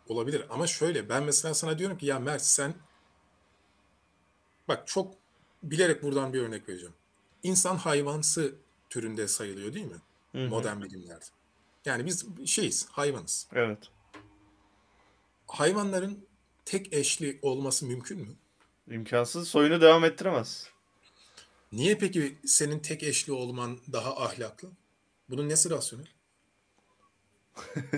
olabilir 0.08 0.46
ama 0.50 0.68
şöyle 0.68 1.10
ben 1.10 1.24
mesela 1.24 1.54
sana 1.54 1.80
diyorum 1.80 1.98
ki 1.98 2.06
ya 2.06 2.20
Mert 2.20 2.42
sen 2.42 2.74
bak 4.68 4.88
çok 4.88 5.14
bilerek 5.64 6.04
buradan 6.04 6.34
bir 6.34 6.42
örnek 6.42 6.70
vereceğim. 6.70 6.94
İnsan 7.44 7.76
hayvansı 7.76 8.56
türünde 8.90 9.28
sayılıyor 9.28 9.74
değil 9.74 9.86
mi? 9.86 10.02
Hı 10.32 10.38
hı. 10.38 10.50
Modern 10.50 10.82
bilimlerde. 10.82 11.26
Yani 11.86 12.06
biz 12.06 12.26
şeyiz, 12.46 12.88
hayvanız. 12.92 13.48
Evet. 13.54 13.90
Hayvanların 15.48 16.26
tek 16.66 16.94
eşli 16.94 17.40
olması 17.42 17.86
mümkün 17.86 18.20
mü? 18.20 18.36
İmkansız. 18.88 19.48
Soyunu 19.48 19.82
devam 19.82 20.04
ettiremez. 20.04 20.70
Niye 21.72 21.98
peki 21.98 22.38
senin 22.46 22.80
tek 22.80 23.04
eşli 23.04 23.34
olman 23.34 23.80
daha 23.94 24.18
ahlaklı? 24.18 24.70
Bunun 25.30 25.50
nesi 25.50 25.70
rasyonel? 25.70 26.08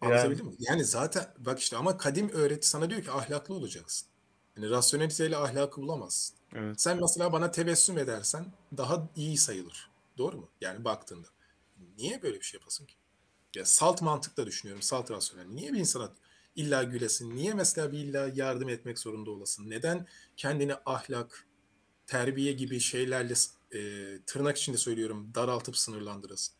Anlatabildim 0.00 0.46
mi? 0.46 0.54
Yani 0.58 0.84
zaten 0.84 1.34
bak 1.38 1.60
işte 1.60 1.76
ama 1.76 1.98
kadim 1.98 2.28
öğreti 2.28 2.68
sana 2.68 2.90
diyor 2.90 3.02
ki 3.02 3.10
ahlaklı 3.10 3.54
olacaksın. 3.54 4.08
Yani 4.56 4.70
rasyoneliteyle 4.70 5.36
ahlakı 5.36 5.82
bulamazsın. 5.82 6.36
Evet. 6.56 6.80
Sen 6.80 6.98
mesela 7.00 7.32
bana 7.32 7.50
tebessüm 7.50 7.98
edersen 7.98 8.44
daha 8.76 9.08
iyi 9.16 9.36
sayılır. 9.36 9.90
Doğru 10.18 10.36
mu? 10.36 10.48
Yani 10.60 10.84
baktığında. 10.84 11.28
Niye 11.98 12.22
böyle 12.22 12.36
bir 12.40 12.44
şey 12.44 12.60
yapasın 12.60 12.86
ki? 12.86 12.94
Ya 13.56 13.64
salt 13.64 14.02
mantıkla 14.02 14.46
düşünüyorum. 14.46 14.82
Salt 14.82 15.10
rasyonel. 15.10 15.46
Niye 15.46 15.72
bir 15.72 15.78
insana 15.78 16.12
illa 16.56 16.82
gülesin? 16.82 17.36
Niye 17.36 17.54
mesela 17.54 17.92
bir 17.92 17.98
illa 17.98 18.30
yardım 18.34 18.68
etmek 18.68 18.98
zorunda 18.98 19.30
olasın? 19.30 19.70
Neden 19.70 20.06
kendini 20.36 20.74
ahlak, 20.86 21.46
terbiye 22.06 22.52
gibi 22.52 22.80
şeylerle 22.80 23.34
e, 23.74 23.78
tırnak 24.26 24.58
içinde 24.58 24.76
söylüyorum 24.76 25.30
daraltıp 25.34 25.76
sınırlandırasın? 25.76 26.54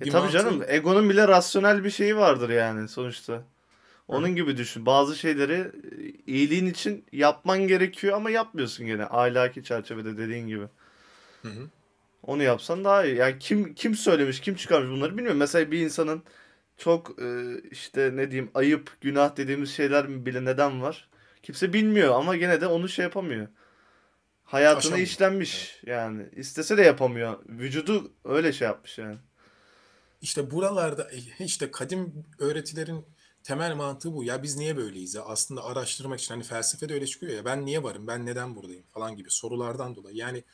E 0.00 0.10
tabii 0.10 0.26
mantığı- 0.26 0.32
canım. 0.32 0.62
Egonun 0.68 1.10
bile 1.10 1.28
rasyonel 1.28 1.84
bir 1.84 1.90
şeyi 1.90 2.16
vardır 2.16 2.50
yani 2.50 2.88
sonuçta. 2.88 3.44
Onun 4.08 4.36
gibi 4.36 4.56
düşün. 4.56 4.86
Bazı 4.86 5.16
şeyleri 5.16 5.54
e, 5.54 6.10
iyiliğin 6.26 6.66
için 6.66 7.04
yapman 7.12 7.68
gerekiyor 7.68 8.16
ama 8.16 8.30
yapmıyorsun 8.30 8.86
gene. 8.86 9.04
Ahlaki 9.04 9.64
çerçevede 9.64 10.16
dediğin 10.16 10.48
gibi. 10.48 10.64
Hı 11.42 11.48
hı. 11.48 11.68
Onu 12.22 12.42
yapsan 12.42 12.84
daha 12.84 13.04
iyi. 13.04 13.16
Yani 13.16 13.38
kim 13.38 13.74
kim 13.74 13.94
söylemiş, 13.94 14.40
kim 14.40 14.54
çıkarmış 14.54 14.90
bunları 14.90 15.16
bilmiyorum. 15.16 15.38
Mesela 15.38 15.70
bir 15.70 15.78
insanın 15.80 16.22
çok 16.76 17.22
e, 17.22 17.60
işte 17.70 18.10
ne 18.14 18.30
diyeyim 18.30 18.50
ayıp, 18.54 18.90
günah 19.00 19.36
dediğimiz 19.36 19.70
şeyler 19.70 20.26
bile 20.26 20.44
neden 20.44 20.82
var? 20.82 21.08
Kimse 21.42 21.72
bilmiyor 21.72 22.14
ama 22.14 22.36
gene 22.36 22.60
de 22.60 22.66
onu 22.66 22.88
şey 22.88 23.02
yapamıyor. 23.02 23.48
Hayatına 24.44 24.78
Aşamıyor. 24.78 25.06
işlenmiş 25.06 25.80
yani. 25.86 26.26
İstese 26.36 26.76
de 26.76 26.82
yapamıyor. 26.82 27.38
Vücudu 27.48 28.12
öyle 28.24 28.52
şey 28.52 28.68
yapmış 28.68 28.98
yani. 28.98 29.16
İşte 30.22 30.50
buralarda 30.50 31.10
e, 31.12 31.44
işte 31.44 31.70
kadim 31.70 32.24
öğretilerin 32.38 33.04
temel 33.44 33.74
mantığı 33.74 34.12
bu. 34.14 34.24
Ya 34.24 34.42
biz 34.42 34.56
niye 34.56 34.76
böyleyiz 34.76 35.14
ya? 35.14 35.24
Aslında 35.24 35.64
araştırmak 35.64 36.20
için 36.20 36.34
hani 36.34 36.42
felsefede 36.42 36.94
öyle 36.94 37.06
çıkıyor 37.06 37.32
ya. 37.32 37.44
Ben 37.44 37.66
niye 37.66 37.82
varım? 37.82 38.06
Ben 38.06 38.26
neden 38.26 38.56
buradayım? 38.56 38.84
Falan 38.86 39.16
gibi 39.16 39.30
sorulardan 39.30 39.96
dolayı. 39.96 40.16
Yani 40.16 40.44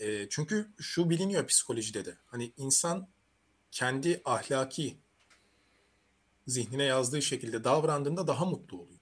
e, 0.00 0.28
çünkü 0.28 0.70
şu 0.80 1.10
biliniyor 1.10 1.46
psikolojide 1.46 2.04
de. 2.04 2.16
Hani 2.26 2.52
insan 2.56 3.08
kendi 3.70 4.22
ahlaki 4.24 4.98
zihnine 6.46 6.84
yazdığı 6.84 7.22
şekilde 7.22 7.64
davrandığında 7.64 8.26
daha 8.26 8.44
mutlu 8.44 8.80
oluyor. 8.80 8.98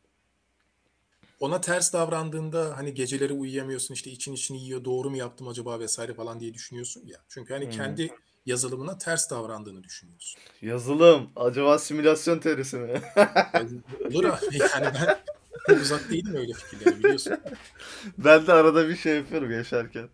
Ona 1.40 1.60
ters 1.60 1.92
davrandığında 1.92 2.76
hani 2.76 2.94
geceleri 2.94 3.32
uyuyamıyorsun 3.32 3.94
işte 3.94 4.10
için 4.10 4.32
içini 4.32 4.62
yiyor 4.62 4.84
doğru 4.84 5.10
mu 5.10 5.16
yaptım 5.16 5.48
acaba 5.48 5.80
vesaire 5.80 6.14
falan 6.14 6.40
diye 6.40 6.54
düşünüyorsun 6.54 7.06
ya. 7.06 7.24
Çünkü 7.28 7.54
hani 7.54 7.64
Hmm. 7.64 7.70
Yazılımına 8.50 8.98
ters 8.98 9.30
davrandığını 9.30 9.84
düşünüyorsun. 9.84 10.40
Yazılım. 10.62 11.30
Acaba 11.36 11.78
simülasyon 11.78 12.38
teorisi 12.38 12.76
mi? 12.76 13.02
Olur 14.14 14.24
abi 14.24 14.58
yani 14.74 14.86
ben 15.68 15.80
uzak 15.80 16.10
değilim 16.10 16.34
öyle 16.34 16.52
fikirlere 16.52 16.98
biliyorsun. 16.98 17.32
ben 18.18 18.46
de 18.46 18.52
arada 18.52 18.88
bir 18.88 18.96
şey 18.96 19.16
yapıyorum 19.16 19.50
yaşarken. 19.50 20.08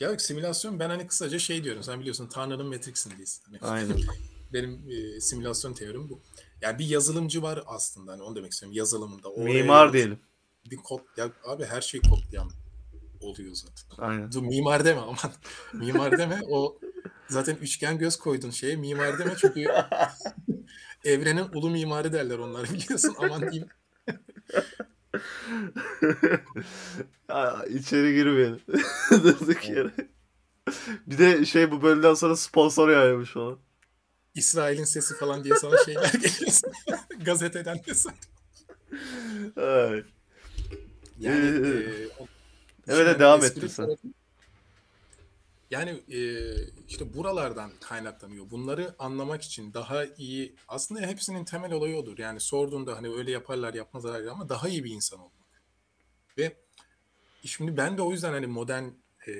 Ya 0.00 0.10
yok, 0.10 0.20
simülasyon 0.20 0.80
ben 0.80 0.90
hani 0.90 1.06
kısaca 1.06 1.38
şey 1.38 1.64
diyorum 1.64 1.82
sen 1.82 2.00
biliyorsun 2.00 2.28
Tanrı'nın 2.28 2.66
Matrix'indeyiz. 2.66 3.42
Hani 3.46 3.58
Aynen. 3.60 3.96
benim 4.52 4.90
e, 4.90 5.20
simülasyon 5.20 5.72
teorim 5.74 6.08
bu. 6.10 6.20
Yani 6.62 6.78
bir 6.78 6.86
yazılımcı 6.86 7.42
var 7.42 7.62
aslında 7.66 8.12
hani 8.12 8.22
onu 8.22 8.36
demek 8.36 8.52
istiyorum 8.52 8.76
yazılımında. 8.76 9.28
Oraya 9.28 9.52
Mimar 9.52 9.92
diyelim. 9.92 10.18
Bir 10.70 10.76
kod 10.76 11.00
ya 11.16 11.30
abi 11.46 11.64
her 11.64 11.80
şeyi 11.80 12.02
kodlayan 12.02 12.50
oluyor 13.20 13.54
zaten. 13.54 14.04
Aynen. 14.04 14.32
Dur 14.32 14.42
mimar 14.42 14.84
deme 14.84 15.00
aman. 15.00 15.16
mimar 15.72 16.18
deme 16.18 16.40
o 16.50 16.78
zaten 17.28 17.56
üçgen 17.56 17.98
göz 17.98 18.16
koydun 18.16 18.50
şeye 18.50 18.76
mimar 18.76 19.18
deme 19.18 19.34
çünkü 19.36 19.60
evrenin 21.04 21.46
ulu 21.52 21.70
mimarı 21.70 22.12
derler 22.12 22.38
onlar 22.38 22.72
biliyorsun 22.72 23.14
aman 23.18 23.40
diyeyim. 23.50 23.68
Aa, 27.28 27.64
İçeri 27.66 28.14
girmeyelim. 28.14 28.60
Durduk 29.10 29.68
yere. 29.68 29.90
Bir 31.06 31.18
de 31.18 31.44
şey 31.44 31.70
bu 31.70 31.82
bölümden 31.82 32.14
sonra 32.14 32.36
sponsor 32.36 32.88
yaymış 32.88 33.30
falan. 33.30 33.58
İsrail'in 34.34 34.84
sesi 34.84 35.16
falan 35.16 35.44
diye 35.44 35.56
sana 35.56 35.84
şeyler 35.84 36.12
geliyor. 36.12 36.52
Gazeteden 37.24 37.80
mesela. 37.86 38.14
Ay. 39.56 40.02
Yani 41.20 41.46
Ee, 41.46 41.68
e, 41.68 42.08
o- 42.18 42.26
evet, 42.88 43.20
devam 43.20 43.44
ettin 43.44 43.66
sen. 43.66 43.86
tarafı- 43.86 44.08
Yani 45.74 45.90
e, 45.90 46.20
işte 46.88 47.14
buralardan 47.14 47.70
kaynaklanıyor. 47.80 48.50
Bunları 48.50 48.94
anlamak 48.98 49.42
için 49.42 49.74
daha 49.74 50.04
iyi 50.04 50.54
aslında 50.68 51.00
hepsinin 51.00 51.44
temel 51.44 51.72
olayı 51.72 51.96
odur. 51.96 52.18
Yani 52.18 52.40
sorduğunda 52.40 52.96
hani 52.96 53.08
öyle 53.08 53.30
yaparlar 53.30 53.74
yapmazlar 53.74 54.26
ama 54.26 54.48
daha 54.48 54.68
iyi 54.68 54.84
bir 54.84 54.90
insan 54.90 55.18
olmak. 55.18 55.32
Ve 56.38 56.56
şimdi 57.44 57.76
ben 57.76 57.98
de 57.98 58.02
o 58.02 58.10
yüzden 58.12 58.32
hani 58.32 58.46
modern 58.46 58.84
e, 59.26 59.32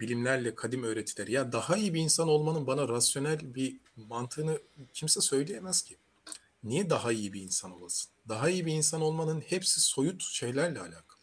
bilimlerle 0.00 0.54
kadim 0.54 0.82
öğretileri 0.82 1.32
ya 1.32 1.52
daha 1.52 1.76
iyi 1.76 1.94
bir 1.94 2.00
insan 2.00 2.28
olmanın 2.28 2.66
bana 2.66 2.88
rasyonel 2.88 3.54
bir 3.54 3.76
mantığını 3.96 4.58
kimse 4.92 5.20
söyleyemez 5.20 5.82
ki. 5.82 5.96
Niye 6.64 6.90
daha 6.90 7.12
iyi 7.12 7.32
bir 7.32 7.42
insan 7.42 7.72
olasın? 7.72 8.10
Daha 8.28 8.50
iyi 8.50 8.66
bir 8.66 8.72
insan 8.72 9.00
olmanın 9.00 9.40
hepsi 9.40 9.80
soyut 9.80 10.22
şeylerle 10.22 10.80
alakalı. 10.80 11.18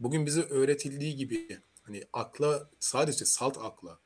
Bugün 0.00 0.26
bize 0.26 0.42
öğretildiği 0.42 1.16
gibi 1.16 1.60
hani 1.84 2.04
akla 2.12 2.70
sadece 2.80 3.24
salt 3.24 3.58
akla 3.58 3.98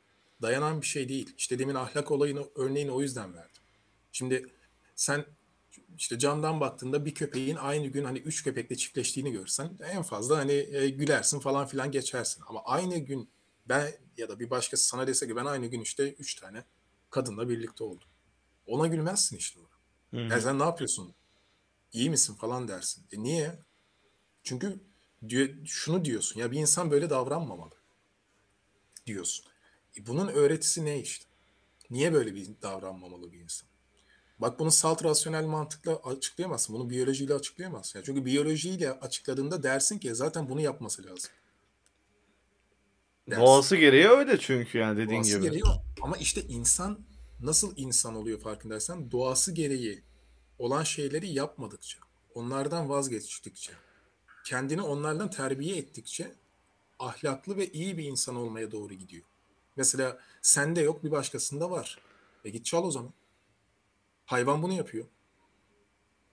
dayanan 0.43 0.81
bir 0.81 0.87
şey 0.87 1.09
değil. 1.09 1.35
İşte 1.37 1.59
demin 1.59 1.75
ahlak 1.75 2.11
olayını 2.11 2.45
örneğini 2.55 2.91
o 2.91 3.01
yüzden 3.01 3.35
verdim. 3.35 3.63
Şimdi 4.13 4.47
sen 4.95 5.25
işte 5.97 6.19
camdan 6.19 6.61
baktığında 6.61 7.05
bir 7.05 7.15
köpeğin 7.15 7.57
aynı 7.57 7.87
gün 7.87 8.05
hani 8.05 8.19
üç 8.19 8.45
köpekle 8.45 8.77
çiftleştiğini 8.77 9.33
görsen 9.33 9.79
en 9.93 10.03
fazla 10.03 10.39
hani 10.39 10.53
e, 10.53 10.89
gülersin 10.89 11.41
falan 11.41 11.67
filan 11.67 11.91
geçersin. 11.93 12.43
Ama 12.47 12.63
aynı 12.65 12.99
gün 12.99 13.31
ben 13.69 13.93
ya 14.17 14.29
da 14.29 14.41
bir 14.41 14.51
başkası 14.51 14.89
sana 14.89 15.07
dese 15.07 15.29
ki 15.29 15.37
ben 15.37 15.45
aynı 15.45 15.67
gün 15.67 15.81
işte 15.81 16.13
üç 16.13 16.35
tane 16.35 16.65
kadınla 17.11 17.49
birlikte 17.49 17.85
oldum. 17.85 18.09
Ona 18.67 18.87
gülmezsin 18.87 19.37
işte. 19.37 19.61
orada. 19.61 19.75
Hı 20.11 20.17
hı. 20.17 20.33
Ya 20.35 20.41
sen 20.41 20.59
ne 20.59 20.63
yapıyorsun? 20.63 21.15
İyi 21.93 22.11
misin 22.11 22.35
falan 22.35 22.69
dersin. 22.69 23.07
E 23.13 23.23
niye? 23.23 23.59
Çünkü 24.43 24.81
diyor, 25.29 25.49
şunu 25.65 26.05
diyorsun 26.05 26.41
ya 26.41 26.51
bir 26.51 26.59
insan 26.59 26.91
böyle 26.91 27.11
davranmamalı 27.11 27.75
diyorsun. 29.07 29.47
E 29.99 30.07
bunun 30.07 30.29
öğretisi 30.29 30.85
ne 30.85 31.01
işte? 31.01 31.25
Niye 31.91 32.13
böyle 32.13 32.35
bir 32.35 32.49
davranmamalı 32.63 33.33
bir 33.33 33.41
insan? 33.41 33.69
Bak 34.39 34.59
bunu 34.59 34.71
salt 34.71 35.05
rasyonel 35.05 35.45
mantıkla 35.45 35.97
açıklayamazsın. 35.97 36.75
Bunu 36.75 36.91
biyolojiyle 36.91 37.35
açıklayamazsın. 37.35 37.99
Yani 37.99 38.07
çünkü 38.07 38.25
biyolojiyle 38.25 38.93
açıkladığında 38.93 39.63
dersin 39.63 39.99
ki 39.99 40.15
zaten 40.15 40.49
bunu 40.49 40.61
yapması 40.61 41.05
lazım. 41.07 41.31
Dersin. 43.31 43.43
Doğası 43.43 43.77
gereği 43.77 44.09
öyle 44.09 44.39
çünkü 44.39 44.79
yani 44.79 44.97
dediğin 44.97 45.21
Doğası 45.21 45.39
gibi. 45.39 45.43
gereği. 45.43 45.63
Ama 46.03 46.17
işte 46.17 46.43
insan 46.43 47.01
nasıl 47.41 47.77
insan 47.77 48.15
oluyor 48.15 48.41
farkındaysan 48.41 49.11
doğası 49.11 49.53
gereği 49.53 50.03
olan 50.59 50.83
şeyleri 50.83 51.29
yapmadıkça, 51.29 51.99
onlardan 52.35 52.89
vazgeçtikçe, 52.89 53.73
kendini 54.49 54.83
onlardan 54.83 55.31
terbiye 55.31 55.77
ettikçe 55.77 56.35
ahlaklı 56.99 57.57
ve 57.57 57.73
iyi 57.73 57.99
bir 57.99 58.05
insan 58.05 58.37
olmaya 58.37 58.73
doğru 58.73 58.95
gidiyor. 58.95 59.25
Mesela 59.77 60.19
sende 60.43 60.81
yok 60.81 61.05
bir 61.05 61.11
başkasında 61.11 61.71
var. 61.71 61.99
E 62.45 62.51
git 62.51 62.67
çal 62.67 62.85
o 62.85 62.91
zaman. 62.91 63.13
Hayvan 64.27 64.63
bunu 64.63 64.73
yapıyor. 64.73 65.07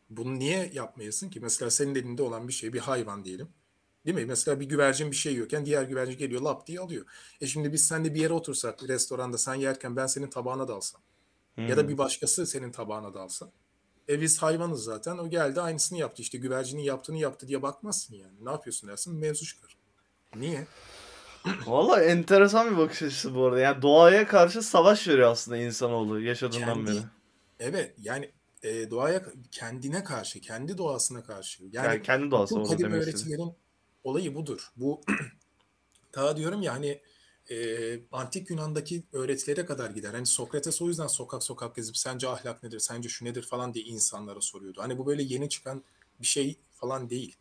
Bunu 0.09 0.39
niye 0.39 0.71
yapmayasın 0.73 1.29
ki? 1.29 1.39
Mesela 1.39 1.71
senin 1.71 1.95
elinde 1.95 2.21
olan 2.23 2.47
bir 2.47 2.53
şey 2.53 2.73
bir 2.73 2.79
hayvan 2.79 3.25
diyelim. 3.25 3.49
Değil 4.05 4.15
mi? 4.15 4.25
Mesela 4.25 4.59
bir 4.59 4.65
güvercin 4.65 5.11
bir 5.11 5.15
şey 5.15 5.33
yiyorken 5.33 5.65
diğer 5.65 5.83
güvercin 5.83 6.17
geliyor 6.17 6.41
lap 6.41 6.67
diye 6.67 6.79
alıyor. 6.79 7.05
E 7.41 7.47
şimdi 7.47 7.73
biz 7.73 7.87
seninle 7.87 8.13
bir 8.13 8.21
yere 8.21 8.33
otursak 8.33 8.83
restoranda 8.89 9.37
sen 9.37 9.55
yerken 9.55 9.95
ben 9.95 10.07
senin 10.07 10.29
tabağına 10.29 10.67
dalsam. 10.67 11.01
Ya 11.67 11.77
da 11.77 11.81
Hmm. 11.81 11.89
bir 11.89 11.97
başkası 11.97 12.47
senin 12.47 12.71
tabağına 12.71 13.13
dalsa. 13.13 13.51
E 14.09 14.21
biz 14.21 14.41
hayvanız 14.41 14.83
zaten. 14.83 15.17
O 15.17 15.29
geldi 15.29 15.61
aynısını 15.61 15.97
yaptı. 15.97 16.21
İşte 16.21 16.37
güvercinin 16.37 16.81
yaptığını 16.81 17.17
yaptı 17.17 17.47
diye 17.47 17.61
bakmazsın 17.61 18.15
yani. 18.15 18.45
Ne 18.45 18.51
yapıyorsun 18.51 18.89
dersin 18.89 19.15
mevzu 19.15 19.45
çıkar. 19.45 19.77
Niye? 20.35 20.67
Valla 21.67 22.03
enteresan 22.03 22.71
bir 22.71 22.77
bakış 22.77 23.03
açısı 23.03 23.35
bu 23.35 23.45
arada. 23.45 23.59
Yani 23.59 23.81
doğaya 23.81 24.27
karşı 24.27 24.61
savaş 24.61 25.07
veriyor 25.07 25.31
aslında 25.31 25.57
insanoğlu 25.57 26.21
yaşadığından 26.21 26.75
Kendi 26.75 26.91
beri. 26.91 26.99
evet 27.59 27.95
yani 28.01 28.31
e, 28.63 28.91
doğaya 28.91 29.23
kendine 29.51 30.03
karşı, 30.03 30.41
kendi 30.41 30.77
doğasına 30.77 31.23
karşı. 31.23 31.63
Yani, 31.71 31.87
Yani 31.87 32.01
kendi 32.01 32.31
doğası 32.31 32.55
orada 32.55 32.69
kadim 32.69 32.91
öğretilerin 32.91 33.53
olayı 34.03 34.35
budur. 34.35 34.71
Bu 34.75 35.01
daha 36.15 36.37
diyorum 36.37 36.61
ya 36.61 36.73
hani 36.73 37.01
e, 37.51 37.99
antik 38.11 38.49
Yunan'daki 38.49 39.03
öğretilere 39.13 39.65
kadar 39.65 39.89
gider. 39.89 40.13
Hani 40.13 40.25
Sokrates 40.25 40.81
o 40.81 40.87
yüzden 40.87 41.07
sokak 41.07 41.43
sokak 41.43 41.75
gezip 41.75 41.97
sence 41.97 42.27
ahlak 42.27 42.63
nedir, 42.63 42.79
sence 42.79 43.09
şu 43.09 43.25
nedir 43.25 43.43
falan 43.43 43.73
diye 43.73 43.85
insanlara 43.85 44.41
soruyordu. 44.41 44.81
Hani 44.81 44.97
bu 44.97 45.05
böyle 45.05 45.23
yeni 45.23 45.49
çıkan 45.49 45.83
bir 46.21 46.27
şey 46.27 46.59
falan 46.71 47.09
değil. 47.09 47.35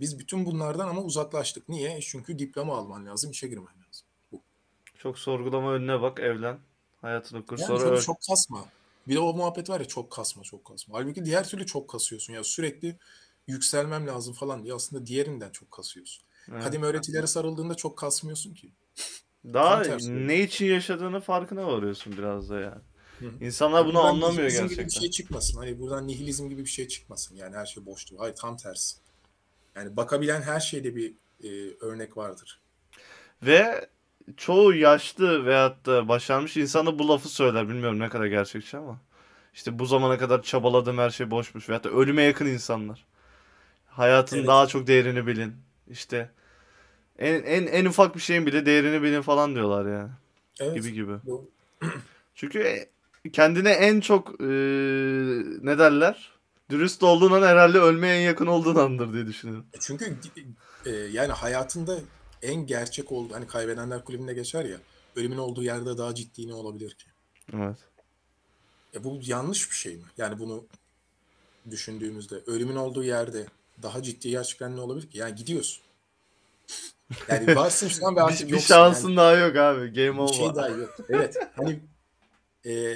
Biz 0.00 0.18
bütün 0.18 0.46
bunlardan 0.46 0.88
ama 0.88 1.02
uzaklaştık. 1.02 1.68
Niye? 1.68 2.00
Çünkü 2.02 2.38
diploma 2.38 2.76
alman 2.76 3.06
lazım, 3.06 3.30
işe 3.30 3.48
girmen 3.48 3.74
lazım. 3.86 4.06
Bu. 4.32 4.40
Çok 4.98 5.18
sorgulama 5.18 5.72
önüne 5.72 6.02
bak 6.02 6.20
evlen. 6.20 6.58
Hayatını 7.00 7.46
kur 7.46 7.58
Yani 7.58 7.66
sonra 7.66 7.80
çok, 7.80 7.92
öl. 7.92 8.00
çok 8.00 8.16
kasma. 8.28 8.64
Bir 9.08 9.14
de 9.14 9.18
o 9.18 9.34
muhabbet 9.34 9.70
var 9.70 9.80
ya 9.80 9.88
çok 9.88 10.10
kasma, 10.10 10.42
çok 10.42 10.64
kasma. 10.64 10.98
Halbuki 10.98 11.24
diğer 11.24 11.48
türlü 11.48 11.66
çok 11.66 11.88
kasıyorsun. 11.88 12.32
Ya 12.32 12.44
sürekli 12.44 12.96
yükselmem 13.46 14.06
lazım 14.06 14.34
falan 14.34 14.64
diye 14.64 14.74
aslında 14.74 15.06
diğerinden 15.06 15.50
çok 15.50 15.70
kasıyorsun. 15.70 16.24
Evet. 16.52 16.62
Kadim 16.64 16.82
öğretilere 16.82 17.26
sarıldığında 17.26 17.74
çok 17.74 17.98
kasmıyorsun 17.98 18.54
ki. 18.54 18.72
Daha 19.52 19.74
Tam 19.74 19.82
tersi. 19.82 20.28
ne 20.28 20.40
için 20.40 20.66
yaşadığını 20.66 21.20
farkına 21.20 21.66
varıyorsun 21.66 22.12
biraz 22.18 22.50
da 22.50 22.60
yani. 22.60 22.80
Hı. 23.18 23.24
İnsanlar 23.40 23.84
bunu 23.86 23.94
Buradan 23.94 24.08
anlamıyor 24.08 24.42
nihilizm 24.42 24.62
gibi 24.64 24.70
bir 24.70 24.76
gerçekten. 24.76 25.00
şey 25.00 25.10
çıkmasın. 25.10 25.58
Hani 25.58 25.80
buradan 25.80 26.06
nihilizm 26.06 26.48
gibi 26.48 26.60
bir 26.64 26.70
şey 26.70 26.88
çıkmasın. 26.88 27.36
Yani 27.36 27.56
her 27.56 27.66
şey 27.66 27.86
boştur. 27.86 28.16
Hayır 28.18 28.34
tam 28.34 28.56
tersi. 28.56 28.96
Yani 29.76 29.96
bakabilen 29.96 30.42
her 30.42 30.60
şeyde 30.60 30.96
bir 30.96 31.14
e, 31.44 31.48
örnek 31.80 32.16
vardır. 32.16 32.60
Ve 33.42 33.88
çoğu 34.36 34.74
yaşlı 34.74 35.46
veyahut 35.46 35.86
da 35.86 36.08
başarmış 36.08 36.56
insan 36.56 36.86
da 36.86 36.98
bu 36.98 37.08
lafı 37.08 37.28
söyler. 37.28 37.68
Bilmiyorum 37.68 37.98
ne 37.98 38.08
kadar 38.08 38.26
gerçekçi 38.26 38.76
ama. 38.76 39.00
İşte 39.54 39.78
bu 39.78 39.86
zamana 39.86 40.18
kadar 40.18 40.42
çabaladığım 40.42 40.98
her 40.98 41.10
şey 41.10 41.30
boşmuş. 41.30 41.68
Veyahut 41.68 41.84
da 41.84 41.90
ölüme 41.90 42.22
yakın 42.22 42.46
insanlar. 42.46 43.04
Hayatın 43.86 44.36
Evet. 44.36 44.46
daha 44.46 44.66
çok 44.66 44.86
değerini 44.86 45.26
bilin. 45.26 45.56
İşte 45.90 46.30
en, 47.18 47.42
en, 47.42 47.66
en 47.66 47.84
ufak 47.84 48.14
bir 48.14 48.20
şeyin 48.20 48.46
bile 48.46 48.66
değerini 48.66 49.02
bilin 49.02 49.22
falan 49.22 49.54
diyorlar 49.54 49.92
yani. 49.98 50.10
Evet. 50.60 50.74
Gibi 50.74 50.92
gibi. 50.92 51.12
Çünkü 52.34 52.58
e, 52.58 52.88
kendine 53.32 53.70
en 53.70 54.00
çok 54.00 54.40
e, 54.40 54.44
ne 55.62 55.78
derler? 55.78 56.34
Dürüst 56.70 57.02
olduğun 57.02 57.32
an 57.32 57.42
herhalde 57.42 57.78
ölmeye 57.78 58.16
en 58.16 58.20
yakın 58.20 58.46
olduğun 58.46 58.76
andır 58.76 59.12
diye 59.12 59.26
düşünüyorum. 59.26 59.66
çünkü 59.80 60.16
e, 60.86 60.90
yani 60.90 61.32
hayatında 61.32 61.98
en 62.42 62.66
gerçek 62.66 63.12
oldu. 63.12 63.34
Hani 63.34 63.46
kaybedenler 63.46 64.04
kulübünde 64.04 64.34
geçer 64.34 64.64
ya. 64.64 64.76
Ölümün 65.16 65.36
olduğu 65.36 65.62
yerde 65.62 65.98
daha 65.98 66.14
ciddi 66.14 66.48
ne 66.48 66.54
olabilir 66.54 66.90
ki? 66.90 67.06
Evet. 67.54 67.76
E 68.94 69.04
bu 69.04 69.20
yanlış 69.22 69.70
bir 69.70 69.76
şey 69.76 69.96
mi? 69.96 70.02
Yani 70.18 70.38
bunu 70.38 70.64
düşündüğümüzde 71.70 72.34
ölümün 72.46 72.76
olduğu 72.76 73.04
yerde 73.04 73.46
daha 73.82 74.02
ciddi 74.02 74.30
gerçekten 74.30 74.76
ne 74.76 74.80
olabilir 74.80 75.10
ki? 75.10 75.18
Yani 75.18 75.34
gidiyorsun. 75.34 75.82
Yani 77.28 77.56
varsın 77.56 77.88
şu 77.88 78.06
an 78.06 78.16
ve 78.16 78.22
artık 78.22 78.40
Bir, 78.40 78.46
bir 78.46 78.52
yoksun. 78.52 78.66
şansın 78.68 79.08
Yani 79.08 79.16
daha 79.16 79.32
yok 79.36 79.56
abi. 79.56 79.92
Game 79.92 80.12
bir 80.14 80.18
over. 80.18 80.32
şey 80.32 80.54
daha 80.54 80.68
yok. 80.68 80.96
Evet. 81.08 81.36
Hani 81.56 81.80
e, 82.66 82.94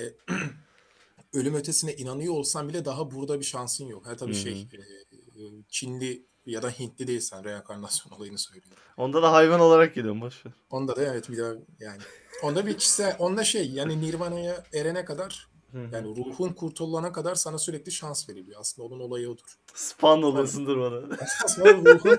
ölüm 1.32 1.54
ötesine 1.54 1.94
inanıyor 1.94 2.34
olsan 2.34 2.68
bile 2.68 2.84
daha 2.84 3.10
burada 3.10 3.40
bir 3.40 3.44
şansın 3.44 3.84
yok. 3.86 4.06
Ha 4.06 4.16
tabii 4.16 4.34
Hı 4.34 4.36
hı. 4.38 4.40
şey 4.40 4.52
e, 4.52 5.42
e, 5.42 5.42
Çinli 5.68 6.26
ya 6.46 6.62
da 6.62 6.70
Hintli 6.70 7.06
değilsen 7.06 7.44
reenkarnasyon 7.44 8.12
olayını 8.18 8.38
söylüyorum. 8.38 8.82
Onda 8.96 9.22
da 9.22 9.32
hayvan 9.32 9.60
olarak 9.60 9.94
gidiyorum 9.94 10.20
boş 10.20 10.46
ver. 10.46 10.52
Onda 10.70 10.96
da 10.96 11.02
evet 11.02 11.30
bir 11.30 11.38
daha 11.38 11.52
yani 11.80 12.00
onda 12.42 12.66
bir 12.66 12.78
kişisel 12.78 13.16
onda 13.18 13.44
şey 13.44 13.70
yani 13.70 14.00
Nirvana'ya 14.00 14.64
erene 14.74 15.04
kadar 15.04 15.48
yani 15.92 16.16
ruhun 16.16 16.48
kurtulana 16.48 17.12
kadar 17.12 17.34
sana 17.34 17.58
sürekli 17.58 17.92
şans 17.92 18.28
veriliyor. 18.28 18.60
Aslında 18.60 18.88
onun 18.88 19.00
olayı 19.00 19.30
odur. 19.30 19.58
Spawn 19.74 20.22
oluyorsundur 20.22 20.78
bana. 20.80 21.16
Sonra 21.48 21.72
ruhun 21.74 22.18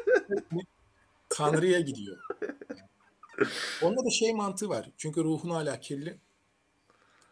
Tanrı'ya 1.39 1.79
gidiyor. 1.79 2.17
Onda 3.81 4.05
da 4.05 4.09
şey 4.09 4.33
mantığı 4.33 4.69
var. 4.69 4.89
Çünkü 4.97 5.23
ruhun 5.23 5.49
hala 5.49 5.79
kirli. 5.79 6.17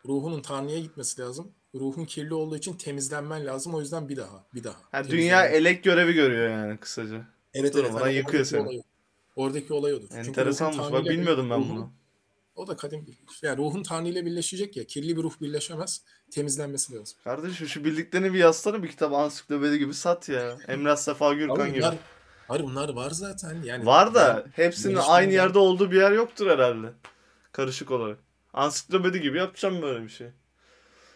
Ruhunun 0.05 0.41
Tanrı'ya 0.41 0.79
gitmesi 0.79 1.21
lazım. 1.21 1.51
Ruhun 1.75 2.05
kirli 2.05 2.33
olduğu 2.33 2.57
için 2.57 2.73
temizlenmen 2.73 3.45
lazım. 3.45 3.73
O 3.75 3.79
yüzden 3.79 4.09
bir 4.09 4.17
daha, 4.17 4.45
bir 4.55 4.63
daha. 4.63 4.75
Ha, 4.91 5.07
dünya 5.07 5.45
elek 5.45 5.83
görevi 5.83 6.13
görüyor 6.13 6.49
yani 6.49 6.77
kısaca. 6.77 7.15
evet, 7.15 7.25
evet, 7.53 7.73
durmadan 7.73 7.99
hani 8.05 8.13
yıkıyor 8.13 8.33
oradaki 8.43 8.49
seni. 8.49 8.61
olay. 8.67 8.81
Oradaki 9.35 9.73
olay 9.73 9.93
odur. 9.93 10.07
Enteresanmış. 10.15 10.91
Bak 10.91 11.05
bilmiyordum 11.05 11.49
ben 11.49 11.59
ruhun- 11.59 11.69
bunu. 11.69 11.91
O 12.55 12.67
da 12.67 12.75
kadim. 12.75 13.05
Yani 13.41 13.57
ruhun 13.57 13.83
Tanrı 13.83 14.07
ile 14.09 14.25
birleşecek 14.25 14.77
ya. 14.77 14.83
Kirli 14.83 15.17
bir 15.17 15.23
ruh 15.23 15.33
birleşemez. 15.41 16.01
Temizlenmesi 16.31 16.93
lazım. 16.95 17.17
Kardeşim 17.23 17.67
şu 17.67 17.83
bildiklerini 17.83 18.33
bir 18.33 18.39
yazsana 18.39 18.83
bir 18.83 18.87
kitap 18.89 19.13
ansiklopedi 19.13 19.79
gibi 19.79 19.93
sat 19.93 20.29
ya. 20.29 20.57
Emrah 20.67 20.95
Sefa 20.95 21.33
Gürkan 21.33 21.55
Ama 21.55 21.67
gibi. 21.67 21.77
bunlar, 21.79 21.95
hayır 22.47 22.63
bunlar 22.63 22.89
var 22.89 23.09
zaten. 23.11 23.61
Yani 23.63 23.85
Var 23.85 24.13
da 24.13 24.27
Yani 24.27 24.43
hepsinin 24.53 24.99
aynı 25.07 25.33
yerde 25.33 25.59
olduğu 25.59 25.91
bir 25.91 25.97
yer 25.97 26.11
yoktur 26.11 26.47
herhalde. 26.49 26.87
Karışık 27.51 27.91
olarak. 27.91 28.17
Ansiklopedi 28.53 29.21
gibi 29.21 29.37
yapacağım 29.37 29.81
böyle 29.81 30.03
bir 30.03 30.09
şey. 30.09 30.27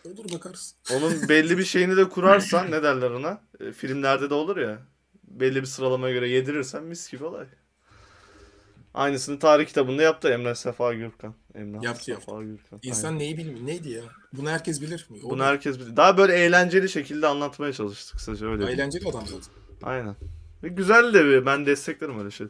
olur 0.05 0.25
bakarız. 0.33 0.75
Onun 0.93 1.29
belli 1.29 1.57
bir 1.57 1.63
şeyini 1.65 1.97
de 1.97 2.09
kurarsan 2.09 2.71
ne 2.71 2.83
derler 2.83 3.11
ona? 3.11 3.41
E, 3.59 3.71
filmlerde 3.71 4.29
de 4.29 4.33
olur 4.33 4.57
ya. 4.57 4.79
Belli 5.23 5.61
bir 5.61 5.67
sıralamaya 5.67 6.13
göre 6.13 6.29
yedirirsen 6.29 6.83
mis 6.83 7.11
gibi 7.11 7.23
olay. 7.25 7.45
Aynısını 8.93 9.39
tarih 9.39 9.65
kitabında 9.65 10.01
yaptı 10.03 10.29
Emrah 10.29 10.55
Sefa 10.55 10.93
Gürkan. 10.93 11.35
Emrah 11.55 11.83
Yaptı, 11.83 12.03
Sefa 12.03 12.43
Gürkan. 12.43 12.79
İnsan 12.83 13.07
Aynen. 13.07 13.19
neyi 13.19 13.37
bilmiyor? 13.37 13.67
Neydi 13.67 13.89
ya? 13.89 14.01
Bunu 14.33 14.49
herkes 14.49 14.81
bilir 14.81 15.07
mi? 15.09 15.19
O 15.23 15.29
Bunu 15.29 15.43
herkes 15.43 15.79
bilir. 15.79 15.95
Daha 15.95 16.17
böyle 16.17 16.33
eğlenceli 16.33 16.89
şekilde 16.89 17.27
anlatmaya 17.27 17.73
çalıştık 17.73 18.15
kısaca 18.17 18.47
öyle. 18.47 18.71
eğlenceli 18.71 19.09
adam 19.09 19.25
zaten. 19.27 19.53
Aynen. 19.83 20.15
Güzel 20.63 21.13
de 21.13 21.25
bir 21.25 21.45
ben 21.45 21.65
desteklerim 21.65 22.19
öyle 22.19 22.31
şey. 22.31 22.47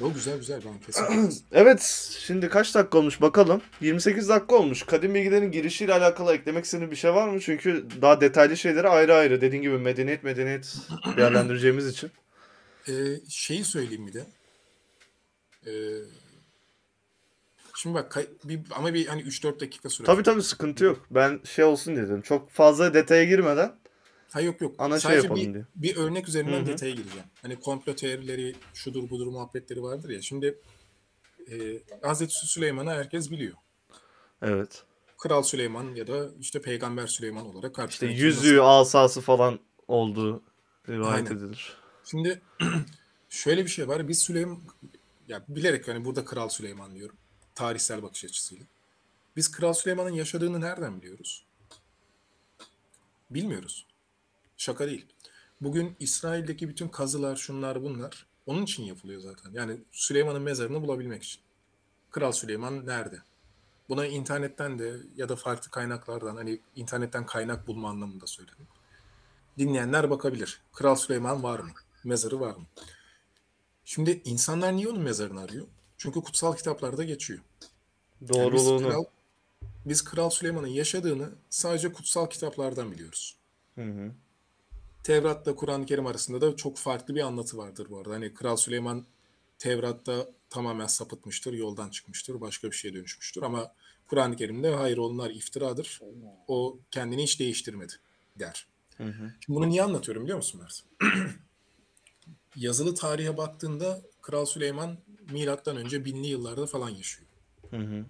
O 0.00 0.12
güzel 0.12 0.38
güzel 0.38 0.62
ben 0.64 0.78
kesin. 0.78 1.44
Evet, 1.52 1.80
şimdi 2.18 2.48
kaç 2.48 2.74
dakika 2.74 2.98
olmuş 2.98 3.20
bakalım. 3.20 3.62
28 3.80 4.28
dakika 4.28 4.54
olmuş. 4.56 4.82
Kadim 4.82 5.14
bilgilerin 5.14 5.50
girişiyle 5.50 5.94
alakalı 5.94 6.34
eklemek 6.34 6.64
istediğin 6.64 6.90
bir 6.90 6.96
şey 6.96 7.14
var 7.14 7.28
mı? 7.28 7.40
Çünkü 7.40 7.86
daha 8.02 8.20
detaylı 8.20 8.56
şeyleri 8.56 8.88
ayrı 8.88 9.14
ayrı. 9.14 9.40
Dediğin 9.40 9.62
gibi 9.62 9.78
medeniyet 9.78 10.24
medeniyet 10.24 10.76
değerlendireceğimiz 11.16 11.86
için. 11.86 12.10
Ee, 12.88 12.92
şeyi 13.28 13.64
söyleyeyim 13.64 14.06
bir 14.06 14.12
de. 14.12 14.26
Ee, 15.66 15.72
şimdi 17.76 17.94
bak 17.94 18.18
bir, 18.44 18.60
ama 18.70 18.94
bir 18.94 19.06
hani 19.06 19.22
3-4 19.22 19.60
dakika 19.60 19.90
sürer. 19.90 20.06
Tabii 20.06 20.22
tabii 20.22 20.42
sıkıntı 20.42 20.84
yok. 20.84 21.06
Ben 21.10 21.40
şey 21.44 21.64
olsun 21.64 21.96
dedim. 21.96 22.22
Çok 22.22 22.50
fazla 22.50 22.94
detaya 22.94 23.24
girmeden 23.24 23.79
Ha 24.32 24.40
yok 24.40 24.60
yok. 24.60 24.74
Ana 24.78 25.00
şey 25.00 25.10
Sadece 25.10 25.26
yapalım 25.26 25.46
bir, 25.48 25.54
diye. 25.54 25.64
bir 25.76 25.96
örnek 25.96 26.28
üzerinden 26.28 26.58
Hı 26.58 26.62
hı. 26.62 26.66
detaya 26.66 26.90
gireceğim. 26.92 27.26
Hani 27.42 27.60
komplo 27.60 27.94
teorileri, 27.96 28.54
şudur 28.74 29.10
budur 29.10 29.26
muhabbetleri 29.26 29.82
vardır 29.82 30.10
ya. 30.10 30.22
Şimdi 30.22 30.58
e, 31.50 31.56
Hazreti 32.02 32.32
Süleyman'ı 32.34 32.90
herkes 32.90 33.30
biliyor. 33.30 33.54
evet. 34.42 34.82
Kral 35.18 35.42
Süleyman 35.42 35.94
ya 35.94 36.06
da 36.06 36.28
işte 36.40 36.62
Peygamber 36.62 37.06
Süleyman 37.06 37.46
olarak 37.46 37.70
İşte 37.70 37.72
karşılaştırılması. 37.72 38.24
yüzüğü 38.24 38.60
asası 38.62 39.20
falan 39.20 39.60
olduğu 39.88 40.42
rivayet 40.88 41.26
Aynen. 41.30 41.38
edilir. 41.40 41.76
Şimdi 42.04 42.42
şöyle 43.28 43.64
bir 43.64 43.70
şey 43.70 43.88
var. 43.88 44.08
Biz 44.08 44.18
Süleyman 44.22 44.58
ya 45.28 45.42
bilerek 45.48 45.88
hani 45.88 46.04
burada 46.04 46.24
Kral 46.24 46.48
Süleyman 46.48 46.94
diyorum. 46.94 47.16
Tarihsel 47.54 48.02
bakış 48.02 48.24
açısıyla. 48.24 48.64
Biz 49.36 49.50
Kral 49.50 49.72
Süleyman'ın 49.72 50.10
yaşadığını 50.10 50.60
nereden 50.60 51.02
biliyoruz? 51.02 51.44
Bilmiyoruz. 53.30 53.86
Şaka 54.60 54.86
değil. 54.86 55.06
Bugün 55.60 55.96
İsrail'deki 56.00 56.68
bütün 56.68 56.88
kazılar, 56.88 57.36
şunlar 57.36 57.82
bunlar 57.82 58.26
onun 58.46 58.62
için 58.62 58.82
yapılıyor 58.82 59.20
zaten. 59.20 59.50
Yani 59.52 59.76
Süleyman'ın 59.92 60.42
mezarını 60.42 60.82
bulabilmek 60.82 61.22
için. 61.22 61.40
Kral 62.10 62.32
Süleyman 62.32 62.86
nerede? 62.86 63.22
Buna 63.88 64.06
internetten 64.06 64.78
de 64.78 64.96
ya 65.16 65.28
da 65.28 65.36
farklı 65.36 65.70
kaynaklardan 65.70 66.36
hani 66.36 66.60
internetten 66.76 67.26
kaynak 67.26 67.66
bulma 67.66 67.88
anlamında 67.90 68.26
söyledim. 68.26 68.66
Dinleyenler 69.58 70.10
bakabilir. 70.10 70.60
Kral 70.72 70.94
Süleyman 70.94 71.42
var 71.42 71.58
mı? 71.58 71.70
Mezarı 72.04 72.40
var 72.40 72.54
mı? 72.54 72.66
Şimdi 73.84 74.22
insanlar 74.24 74.76
niye 74.76 74.88
onun 74.88 75.02
mezarını 75.02 75.40
arıyor? 75.40 75.66
Çünkü 75.98 76.22
kutsal 76.22 76.56
kitaplarda 76.56 77.04
geçiyor. 77.04 77.40
Yani 78.20 78.52
biz, 78.52 78.66
Doğruluğunu. 78.66 78.88
Kral, 78.88 79.04
biz 79.86 80.04
Kral 80.04 80.30
Süleyman'ın 80.30 80.66
yaşadığını 80.66 81.30
sadece 81.50 81.92
kutsal 81.92 82.26
kitaplardan 82.26 82.92
biliyoruz. 82.92 83.36
Hı 83.74 83.84
hı. 83.84 84.12
Tevrat'la 85.02 85.54
Kur'an-ı 85.54 85.86
Kerim 85.86 86.06
arasında 86.06 86.40
da 86.40 86.56
çok 86.56 86.78
farklı 86.78 87.14
bir 87.14 87.20
anlatı 87.20 87.56
vardır 87.56 87.86
bu 87.90 87.98
arada. 87.98 88.14
Hani 88.14 88.34
Kral 88.34 88.56
Süleyman 88.56 89.06
Tevrat'ta 89.58 90.26
tamamen 90.50 90.86
sapıtmıştır, 90.86 91.52
yoldan 91.52 91.90
çıkmıştır, 91.90 92.40
başka 92.40 92.70
bir 92.70 92.76
şeye 92.76 92.94
dönüşmüştür. 92.94 93.42
Ama 93.42 93.74
Kur'an-ı 94.06 94.36
Kerim'de 94.36 94.74
hayır 94.74 94.98
onlar 94.98 95.30
iftiradır. 95.30 96.00
O 96.48 96.78
kendini 96.90 97.22
hiç 97.22 97.40
değiştirmedi 97.40 97.92
der. 98.38 98.66
Hı 98.96 99.04
hı. 99.04 99.32
Şimdi 99.40 99.56
bunu 99.58 99.68
niye 99.68 99.82
anlatıyorum 99.82 100.22
biliyor 100.22 100.36
musun 100.36 100.60
Mert? 100.60 100.84
Yazılı 102.56 102.94
tarihe 102.94 103.36
baktığında 103.36 104.02
Kral 104.22 104.46
Süleyman 104.46 104.98
milattan 105.30 105.76
önce 105.76 106.04
binli 106.04 106.26
yıllarda 106.26 106.66
falan 106.66 106.90
yaşıyor. 106.90 107.28
Hı 107.70 107.76
hı. 107.76 108.06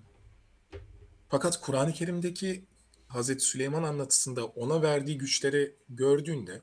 Fakat 1.28 1.60
Kur'an-ı 1.60 1.92
Kerim'deki 1.92 2.64
Hazreti 3.08 3.44
Süleyman 3.44 3.82
anlatısında 3.82 4.46
ona 4.46 4.82
verdiği 4.82 5.18
güçleri 5.18 5.74
gördüğünde 5.88 6.62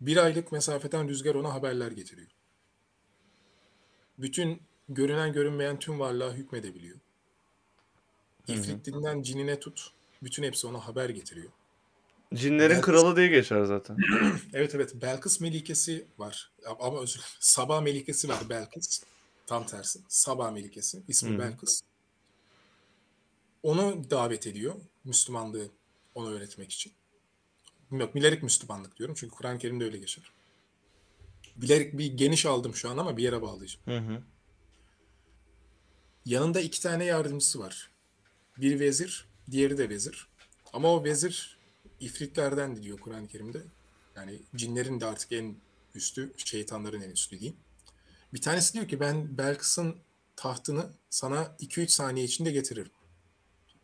bir 0.00 0.16
aylık 0.16 0.52
mesafeden 0.52 1.08
rüzgar 1.08 1.34
ona 1.34 1.54
haberler 1.54 1.90
getiriyor. 1.92 2.28
Bütün 4.18 4.62
görünen 4.88 5.32
görünmeyen 5.32 5.78
tüm 5.78 6.00
varlığa 6.00 6.32
hükmedebiliyor. 6.32 6.98
İfritlinden 8.48 9.22
cinine 9.22 9.60
tut 9.60 9.90
bütün 10.22 10.42
hepsi 10.42 10.66
ona 10.66 10.88
haber 10.88 11.08
getiriyor. 11.10 11.50
Cinlerin 12.34 12.74
Belkıs- 12.74 12.80
kralı 12.80 13.16
diye 13.16 13.28
geçer 13.28 13.64
zaten. 13.64 13.96
Evet 14.52 14.74
evet 14.74 14.94
Belkıs 14.94 15.40
Melikesi 15.40 16.06
var. 16.18 16.50
Ama 16.80 17.00
özür 17.00 17.14
dilerim. 17.14 17.30
Sabah 17.40 17.82
Melikesi 17.82 18.28
var 18.28 18.48
Belkıs. 18.48 19.02
Tam 19.46 19.66
tersi. 19.66 20.00
Sabah 20.08 20.52
Melikesi. 20.52 21.02
İsmi 21.08 21.30
Hı 21.30 21.34
hı. 21.34 21.38
Belkıs. 21.38 21.80
Onu 23.62 24.10
davet 24.10 24.46
ediyor. 24.46 24.74
Müslümanlığı 25.04 25.68
ona 26.14 26.28
öğretmek 26.28 26.72
için. 26.72 26.92
Yok 27.90 28.14
bilerek 28.14 28.42
Müslümanlık 28.42 28.96
diyorum. 28.96 29.14
Çünkü 29.18 29.34
Kur'an-ı 29.34 29.58
Kerim'de 29.58 29.84
öyle 29.84 29.98
geçer. 29.98 30.32
Bilerek 31.56 31.98
bir 31.98 32.12
geniş 32.12 32.46
aldım 32.46 32.74
şu 32.74 32.90
an 32.90 32.98
ama 32.98 33.16
bir 33.16 33.22
yere 33.22 33.42
bağlayacağım. 33.42 33.86
Hı 33.86 33.98
hı. 33.98 34.22
Yanında 36.24 36.60
iki 36.60 36.82
tane 36.82 37.04
yardımcısı 37.04 37.58
var. 37.58 37.90
Bir 38.58 38.80
vezir, 38.80 39.28
diğeri 39.50 39.78
de 39.78 39.88
vezir. 39.88 40.28
Ama 40.72 40.92
o 40.92 41.04
vezir 41.04 41.58
ifritlerden 42.00 42.82
diyor 42.82 42.98
Kur'an-ı 42.98 43.28
Kerim'de. 43.28 43.62
Yani 44.16 44.40
cinlerin 44.56 45.00
de 45.00 45.06
artık 45.06 45.32
en 45.32 45.56
üstü, 45.94 46.32
şeytanların 46.36 47.00
en 47.00 47.10
üstü 47.10 47.40
diyeyim. 47.40 47.56
Bir 48.34 48.40
tanesi 48.40 48.74
diyor 48.74 48.88
ki 48.88 49.00
ben 49.00 49.38
Belkıs'ın 49.38 49.96
tahtını 50.36 50.90
sana 51.10 51.56
2-3 51.60 51.88
saniye 51.88 52.26
içinde 52.26 52.50
getiririm. 52.50 52.90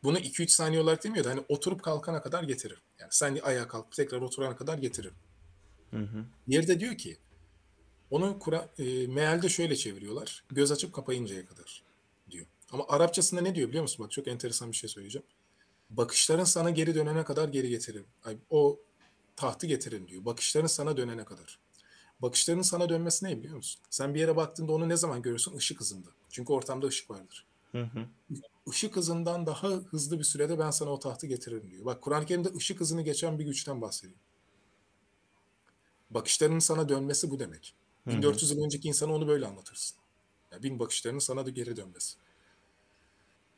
Bunu 0.03 0.19
2-3 0.19 0.51
saniye 0.51 0.81
olarak 0.81 1.05
demiyor 1.05 1.25
da 1.25 1.31
hani 1.31 1.45
oturup 1.49 1.83
kalkana 1.83 2.23
kadar 2.23 2.43
getiririm. 2.43 2.81
Yani 2.99 3.09
sen 3.13 3.39
ayağa 3.43 3.69
kalkıp 3.69 3.93
tekrar 3.93 4.21
oturana 4.21 4.57
kadar 4.57 4.79
getiririm. 4.79 5.15
Hı 5.91 5.97
hı. 6.01 6.25
Diğeri 6.49 6.69
de 6.69 6.81
diyor 6.81 6.97
ki 6.97 7.19
onu 8.11 8.39
Kur'an 8.39 8.65
e, 8.79 9.07
mealde 9.07 9.49
şöyle 9.49 9.77
çeviriyorlar. 9.77 10.45
Göz 10.51 10.73
açıp 10.73 10.93
kapayıncaya 10.93 11.47
kadar 11.47 11.83
diyor. 12.31 12.47
Ama 12.73 12.85
Arapçasında 12.89 13.41
ne 13.41 13.55
diyor 13.55 13.69
biliyor 13.69 13.83
musun? 13.83 14.05
Bak 14.05 14.13
çok 14.13 14.29
enteresan 14.29 14.73
bir 14.73 14.77
şey 14.77 14.91
söyleyeceğim. 14.91 15.27
Bakışların 15.91 16.45
sana 16.45 16.71
geri 16.71 16.95
dönene 16.95 17.25
kadar 17.25 17.49
geri 17.49 17.69
getiririm. 17.69 18.07
Ay, 18.25 18.37
o 18.51 18.81
tahtı 19.37 19.67
getirin 19.67 20.09
diyor. 20.09 20.25
Bakışların 20.25 20.67
sana 20.67 20.97
dönene 20.97 21.25
kadar. 21.25 21.59
Bakışların 22.23 22.63
sana 22.63 22.89
dönmesi 22.89 23.25
ne 23.25 23.39
biliyor 23.39 23.57
musun? 23.57 23.83
Sen 23.91 24.15
bir 24.15 24.21
yere 24.21 24.37
baktığında 24.37 24.73
onu 24.73 24.89
ne 24.89 24.97
zaman 24.97 25.23
görürsün? 25.23 25.57
Işık 25.57 25.81
hızında. 25.81 26.09
Çünkü 26.31 26.53
ortamda 26.53 26.87
ışık 26.87 27.11
vardır. 27.11 27.47
Hı 27.73 27.83
hı. 27.83 28.07
Işık 28.66 28.96
hızından 28.96 29.46
daha 29.46 29.68
hızlı 29.68 30.18
bir 30.18 30.25
sürede 30.25 30.59
ben 30.59 30.70
sana 30.70 30.90
o 30.90 30.99
tahtı 30.99 31.27
getiririm 31.27 31.70
diyor. 31.70 31.85
Bak 31.85 32.03
Kur'an-ı 32.03 32.27
Kerim'de 32.27 32.49
ışık 32.57 32.81
hızını 32.81 33.03
geçen 33.03 33.38
bir 33.38 33.44
güçten 33.44 33.81
bahsediyor. 33.81 34.18
Bakışlarının 36.11 36.59
sana 36.59 36.88
dönmesi 36.88 37.31
bu 37.31 37.38
demek. 37.38 37.75
Hı 38.05 38.11
hı. 38.11 38.16
1400 38.16 38.51
yıl 38.51 38.64
önceki 38.64 38.88
insana 38.88 39.12
onu 39.12 39.29
böyle 39.29 39.46
anlatırsın. 39.46 39.99
Yani 40.53 40.62
bin 40.62 40.79
bakışlarının 40.79 41.18
sana 41.18 41.46
da 41.46 41.51
geri 41.51 41.77
dönmesi. 41.77 42.16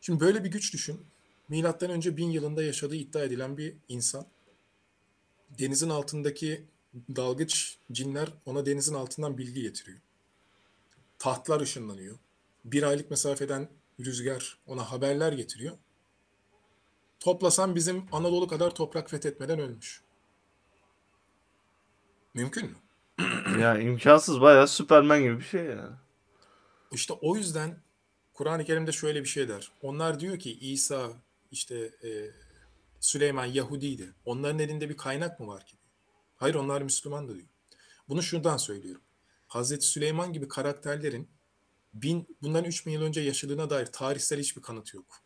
Şimdi 0.01 0.21
böyle 0.21 0.45
bir 0.45 0.51
güç 0.51 0.73
düşün. 0.73 1.01
Milattan 1.49 1.91
önce 1.91 2.17
bin 2.17 2.31
yılında 2.31 2.63
yaşadığı 2.63 2.97
iddia 2.97 3.23
edilen 3.23 3.59
bir 3.59 3.75
insan. 3.89 4.27
Denizin 5.59 5.91
altındaki 5.91 6.65
dalgıç 7.17 7.79
cinler 7.93 8.33
ona 8.47 8.67
denizin 8.67 8.95
altından 8.95 9.39
bilgi 9.39 9.63
getiriyor. 9.63 9.99
Tahtlar 11.19 11.61
ışınlanıyor. 11.61 12.19
Bir 12.65 12.83
aylık 12.83 13.11
mesafeden 13.11 13.69
rüzgar 14.01 14.59
ona 14.67 14.93
haberler 14.93 15.33
getiriyor. 15.33 15.79
Toplasan 17.21 17.75
bizim 17.75 18.05
Anadolu 18.13 18.49
kadar 18.49 18.75
toprak 18.75 19.11
fethetmeden 19.11 19.59
ölmüş. 19.59 20.03
Mümkün 22.35 22.67
mü? 22.71 22.77
Ya 23.61 23.79
imkansız 23.79 24.41
bayağı 24.41 24.69
Süpermen 24.69 25.23
gibi 25.23 25.39
bir 25.39 25.45
şey 25.45 25.65
yani. 25.65 25.97
İşte 26.93 27.13
o 27.13 27.37
yüzden 27.37 27.77
Kur'an-ı 28.35 28.65
Kerim'de 28.65 28.93
şöyle 28.93 29.21
bir 29.21 29.29
şey 29.29 29.49
der. 29.49 29.73
Onlar 29.83 30.21
diyor 30.21 30.39
ki 30.39 30.59
İsa 30.59 31.13
işte 31.51 31.77
e, 32.05 32.31
Süleyman 33.01 33.45
Yahudiydi. 33.45 34.13
Onların 34.25 34.59
elinde 34.59 34.89
bir 34.89 34.97
kaynak 34.97 35.41
mı 35.41 35.47
var 35.47 35.67
ki? 35.67 35.77
Hayır 36.37 36.55
onlar 36.55 36.83
Müslümandı 36.83 37.35
diyor. 37.35 37.47
Bunu 38.09 38.23
şuradan 38.23 38.57
söylüyorum. 38.57 39.03
Hazreti 39.49 39.87
Süleyman 39.87 40.33
gibi 40.33 40.49
karakterlerin 40.49 41.29
bin, 41.95 42.37
bundan 42.43 42.65
3000 42.65 42.93
yıl 42.93 43.03
önce 43.03 43.21
yaşadığına 43.21 43.71
dair 43.71 43.87
tarihsel 43.87 44.39
hiçbir 44.39 44.63
kanıt 44.63 44.95
yok. 44.95 45.23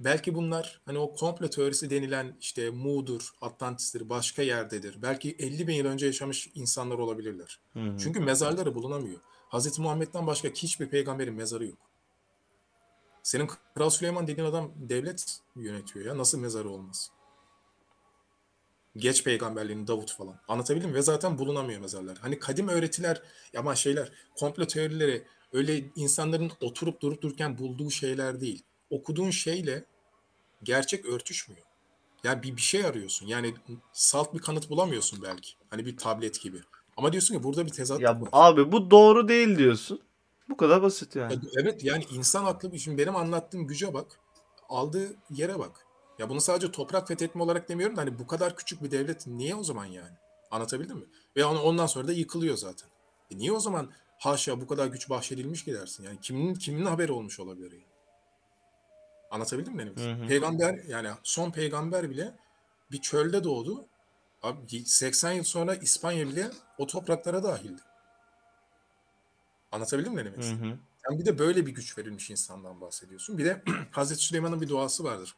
Belki 0.00 0.34
bunlar 0.34 0.80
hani 0.84 0.98
o 0.98 1.14
komplo 1.14 1.50
teorisi 1.50 1.90
denilen 1.90 2.36
işte 2.40 2.70
Mu'dur, 2.70 3.30
Atlantis'tir, 3.40 4.08
başka 4.08 4.42
yerdedir. 4.42 5.02
Belki 5.02 5.36
50 5.38 5.68
bin 5.68 5.74
yıl 5.74 5.86
önce 5.86 6.06
yaşamış 6.06 6.50
insanlar 6.54 6.98
olabilirler. 6.98 7.60
Hı 7.72 7.80
hı. 7.80 7.96
Çünkü 7.98 8.20
mezarları 8.20 8.74
bulunamıyor. 8.74 9.20
Hazreti 9.48 9.80
Muhammed'den 9.80 10.26
başka 10.26 10.48
hiçbir 10.48 10.88
peygamberin 10.88 11.34
mezarı 11.34 11.66
yok. 11.66 11.78
Senin 13.22 13.50
Kral 13.74 13.90
Süleyman 13.90 14.26
dediğin 14.26 14.48
adam 14.48 14.72
devlet 14.76 15.40
yönetiyor 15.56 16.06
ya. 16.06 16.18
Nasıl 16.18 16.38
mezarı 16.38 16.70
olmaz? 16.70 17.10
Geç 18.96 19.24
peygamberliğini 19.24 19.86
Davut 19.86 20.12
falan. 20.12 20.40
Anlatabildim 20.48 20.90
mi? 20.90 20.94
Ve 20.96 21.02
zaten 21.02 21.38
bulunamıyor 21.38 21.80
mezarlar. 21.80 22.18
Hani 22.18 22.38
kadim 22.38 22.68
öğretiler 22.68 23.22
ama 23.56 23.74
şeyler 23.74 24.12
komplo 24.38 24.66
teorileri 24.66 25.26
öyle 25.52 25.84
insanların 25.96 26.52
oturup 26.60 27.00
durup 27.00 27.22
dururken 27.22 27.58
bulduğu 27.58 27.90
şeyler 27.90 28.40
değil. 28.40 28.62
Okuduğun 28.90 29.30
şeyle 29.30 29.84
gerçek 30.62 31.06
örtüşmüyor. 31.06 31.62
Yani 32.24 32.42
bir, 32.42 32.56
bir 32.56 32.60
şey 32.60 32.84
arıyorsun. 32.84 33.26
Yani 33.26 33.54
salt 33.92 34.34
bir 34.34 34.38
kanıt 34.38 34.70
bulamıyorsun 34.70 35.22
belki. 35.22 35.52
Hani 35.70 35.86
bir 35.86 35.96
tablet 35.96 36.40
gibi. 36.40 36.60
Ama 36.96 37.12
diyorsun 37.12 37.34
ki 37.34 37.42
burada 37.42 37.66
bir 37.66 37.70
tezat 37.70 38.00
Ya 38.00 38.20
var. 38.20 38.28
abi 38.32 38.72
bu 38.72 38.90
doğru 38.90 39.28
değil 39.28 39.58
diyorsun. 39.58 40.00
Bu 40.48 40.56
kadar 40.56 40.82
basit 40.82 41.16
Ya, 41.16 41.22
yani. 41.22 41.38
Evet 41.62 41.84
yani 41.84 42.04
insan 42.12 42.44
aklı 42.44 42.78
şimdi 42.78 42.98
benim 42.98 43.16
anlattığım 43.16 43.66
güce 43.66 43.94
bak. 43.94 44.20
Aldığı 44.68 45.16
yere 45.30 45.58
bak. 45.58 45.86
Ya 46.18 46.28
bunu 46.28 46.40
sadece 46.40 46.72
toprak 46.72 47.08
fethetme 47.08 47.42
olarak 47.42 47.68
demiyorum 47.68 47.96
da 47.96 48.00
hani 48.00 48.18
bu 48.18 48.26
kadar 48.26 48.56
küçük 48.56 48.82
bir 48.82 48.90
devlet 48.90 49.26
niye 49.26 49.54
o 49.54 49.64
zaman 49.64 49.84
yani? 49.84 50.16
Anlatabildim 50.50 50.96
mi? 50.96 51.04
Ve 51.36 51.44
ondan 51.44 51.86
sonra 51.86 52.08
da 52.08 52.12
yıkılıyor 52.12 52.56
zaten. 52.56 52.88
E 53.30 53.38
niye 53.38 53.52
o 53.52 53.60
zaman 53.60 53.90
haşa 54.20 54.60
bu 54.60 54.66
kadar 54.66 54.86
güç 54.86 55.10
bahşedilmiş 55.10 55.64
ki 55.64 55.74
dersin? 55.74 56.04
Yani 56.04 56.20
kimin 56.20 56.54
kimin 56.54 56.86
haberi 56.86 57.12
olmuş 57.12 57.40
olabilir 57.40 57.72
yani? 57.72 57.84
Anlatabildim 59.30 59.72
mi 59.72 59.78
benim? 59.78 59.94
Peygamber 60.28 60.84
yani 60.88 61.08
son 61.22 61.50
peygamber 61.50 62.10
bile 62.10 62.34
bir 62.92 63.00
çölde 63.00 63.44
doğdu. 63.44 63.86
Abi 64.42 64.84
80 64.84 65.32
yıl 65.32 65.44
sonra 65.44 65.74
İspanya 65.74 66.28
bile 66.28 66.50
o 66.78 66.86
topraklara 66.86 67.42
dahildi. 67.42 67.82
Anlatabildim 69.72 70.12
mi 70.12 70.20
ne 70.20 70.24
demek. 70.24 70.44
Sen 71.08 71.18
bir 71.18 71.26
de 71.26 71.38
böyle 71.38 71.66
bir 71.66 71.72
güç 71.72 71.98
verilmiş 71.98 72.30
insandan 72.30 72.80
bahsediyorsun. 72.80 73.38
Bir 73.38 73.44
de 73.44 73.62
Hazreti 73.90 74.22
Süleyman'ın 74.22 74.60
bir 74.60 74.68
duası 74.68 75.04
vardır. 75.04 75.34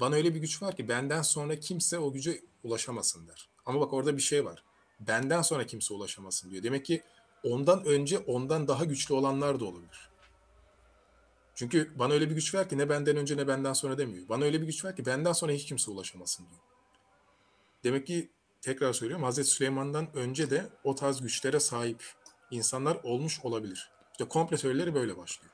Bana 0.00 0.14
öyle 0.14 0.34
bir 0.34 0.40
güç 0.40 0.62
var 0.62 0.76
ki 0.76 0.88
benden 0.88 1.22
sonra 1.22 1.56
kimse 1.60 1.98
o 1.98 2.12
güce 2.12 2.40
ulaşamasın 2.64 3.28
der. 3.28 3.48
Ama 3.66 3.80
bak 3.80 3.92
orada 3.92 4.16
bir 4.16 4.22
şey 4.22 4.44
var. 4.44 4.64
Benden 5.00 5.42
sonra 5.42 5.66
kimse 5.66 5.94
ulaşamasın 5.94 6.50
diyor. 6.50 6.62
Demek 6.62 6.84
ki 6.84 7.02
ondan 7.44 7.84
önce 7.84 8.18
ondan 8.18 8.68
daha 8.68 8.84
güçlü 8.84 9.14
olanlar 9.14 9.60
da 9.60 9.64
olabilir. 9.64 10.08
Çünkü 11.54 11.90
bana 11.98 12.12
öyle 12.12 12.30
bir 12.30 12.34
güç 12.34 12.54
ver 12.54 12.68
ki 12.68 12.78
ne 12.78 12.88
benden 12.88 13.16
önce 13.16 13.36
ne 13.36 13.48
benden 13.48 13.72
sonra 13.72 13.98
demiyor. 13.98 14.28
Bana 14.28 14.44
öyle 14.44 14.60
bir 14.60 14.66
güç 14.66 14.84
ver 14.84 14.96
ki 14.96 15.06
benden 15.06 15.32
sonra 15.32 15.52
hiç 15.52 15.66
kimse 15.66 15.90
ulaşamasın 15.90 16.46
diyor. 16.50 16.60
Demek 17.84 18.06
ki 18.06 18.28
tekrar 18.60 18.92
söylüyorum 18.92 19.24
Hazreti 19.24 19.48
Süleyman'dan 19.48 20.08
önce 20.14 20.50
de 20.50 20.66
o 20.84 20.94
tarz 20.94 21.20
güçlere 21.20 21.60
sahip 21.60 22.04
insanlar 22.50 22.96
olmuş 23.02 23.40
olabilir. 23.42 23.90
İşte 24.12 24.24
komple 24.24 24.56
teorileri 24.56 24.94
böyle 24.94 25.16
başlıyor. 25.16 25.52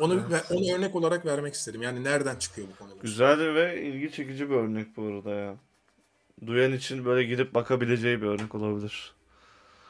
Onu 0.00 0.30
ve 0.30 0.42
onu 0.50 0.76
örnek 0.76 0.94
olarak 0.94 1.26
vermek 1.26 1.54
istedim. 1.54 1.82
Yani 1.82 2.04
nereden 2.04 2.36
çıkıyor 2.36 2.68
bu 2.72 2.78
konular? 2.78 3.02
Güzel 3.02 3.54
ve 3.54 3.82
ilgi 3.82 4.12
çekici 4.12 4.50
bir 4.50 4.54
örnek 4.54 4.96
bu 4.96 5.02
arada 5.02 5.30
ya. 5.30 5.56
Duyan 6.46 6.72
için 6.72 7.04
böyle 7.04 7.24
gidip 7.24 7.54
bakabileceği 7.54 8.22
bir 8.22 8.26
örnek 8.26 8.54
olabilir. 8.54 9.14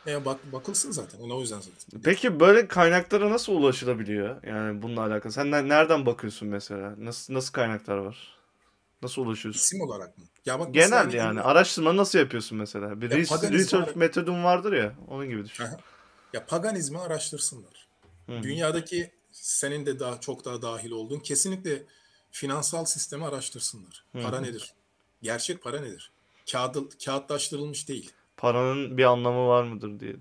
E, 0.07 0.25
bak 0.25 0.53
bakılsın 0.53 0.91
zaten. 0.91 1.19
Ona 1.19 1.35
o 1.35 1.41
yüzden 1.41 1.61
zaten. 1.61 2.01
Peki 2.05 2.41
böyle 2.41 2.69
kaynaklara 2.69 3.31
nasıl 3.31 3.53
ulaşılabiliyor? 3.53 4.43
Yani 4.43 4.83
bununla 4.83 5.01
alakalı. 5.07 5.33
Sen 5.33 5.51
ne- 5.51 5.69
nereden 5.69 6.07
bakıyorsun 6.07 6.49
mesela? 6.49 6.95
Nasıl 6.99 7.35
nasıl 7.35 7.53
kaynaklar 7.53 7.97
var? 7.97 8.37
Nasıl 9.03 9.23
ulaşıyorsun? 9.23 9.61
İsim 9.61 9.81
olarak 9.81 10.19
mı? 10.19 10.25
Ya 10.47 10.61
bak 10.61 10.69
mesela 10.75 10.89
Genel 11.05 11.05
hani- 11.05 11.17
yani. 11.17 11.41
Araştırma 11.41 11.97
nasıl 11.97 12.19
yapıyorsun 12.19 12.59
mesela? 12.59 13.01
Bir 13.01 13.11
Ya 13.11 13.17
res- 13.19 13.29
paganizm 13.29 13.55
research 13.55 13.75
olarak- 13.85 13.97
metodun 13.97 14.45
vardır 14.45 14.73
ya. 14.73 14.95
Onun 15.09 15.29
gibi 15.29 15.45
düşün. 15.45 15.65
Aha. 15.65 15.77
Ya 16.33 16.47
paganizmi 16.47 16.99
araştırsınlar. 16.99 17.87
Hı 18.27 18.33
hı. 18.39 18.43
Dünyadaki 18.43 19.11
senin 19.33 19.87
de 19.87 19.99
daha 20.01 20.21
çok 20.21 20.45
daha 20.45 20.63
dahil 20.63 20.91
olduğun 20.91 21.19
kesinlikle 21.21 21.83
finansal 22.31 22.85
sistemi 22.85 23.25
araştırsınlar. 23.25 24.05
Hı 24.17 24.23
Para 24.23 24.39
hı. 24.39 24.43
nedir? 24.43 24.73
Gerçek 25.23 25.63
para 25.63 25.81
nedir? 25.81 26.11
Kağıt, 26.53 27.05
kağıtlaştırılmış 27.05 27.89
değil. 27.89 28.13
Paranın 28.43 28.99
bir 28.99 29.05
anlamı 29.05 29.49
var 29.49 29.63
mıdır 29.63 30.01
diye. 30.01 30.17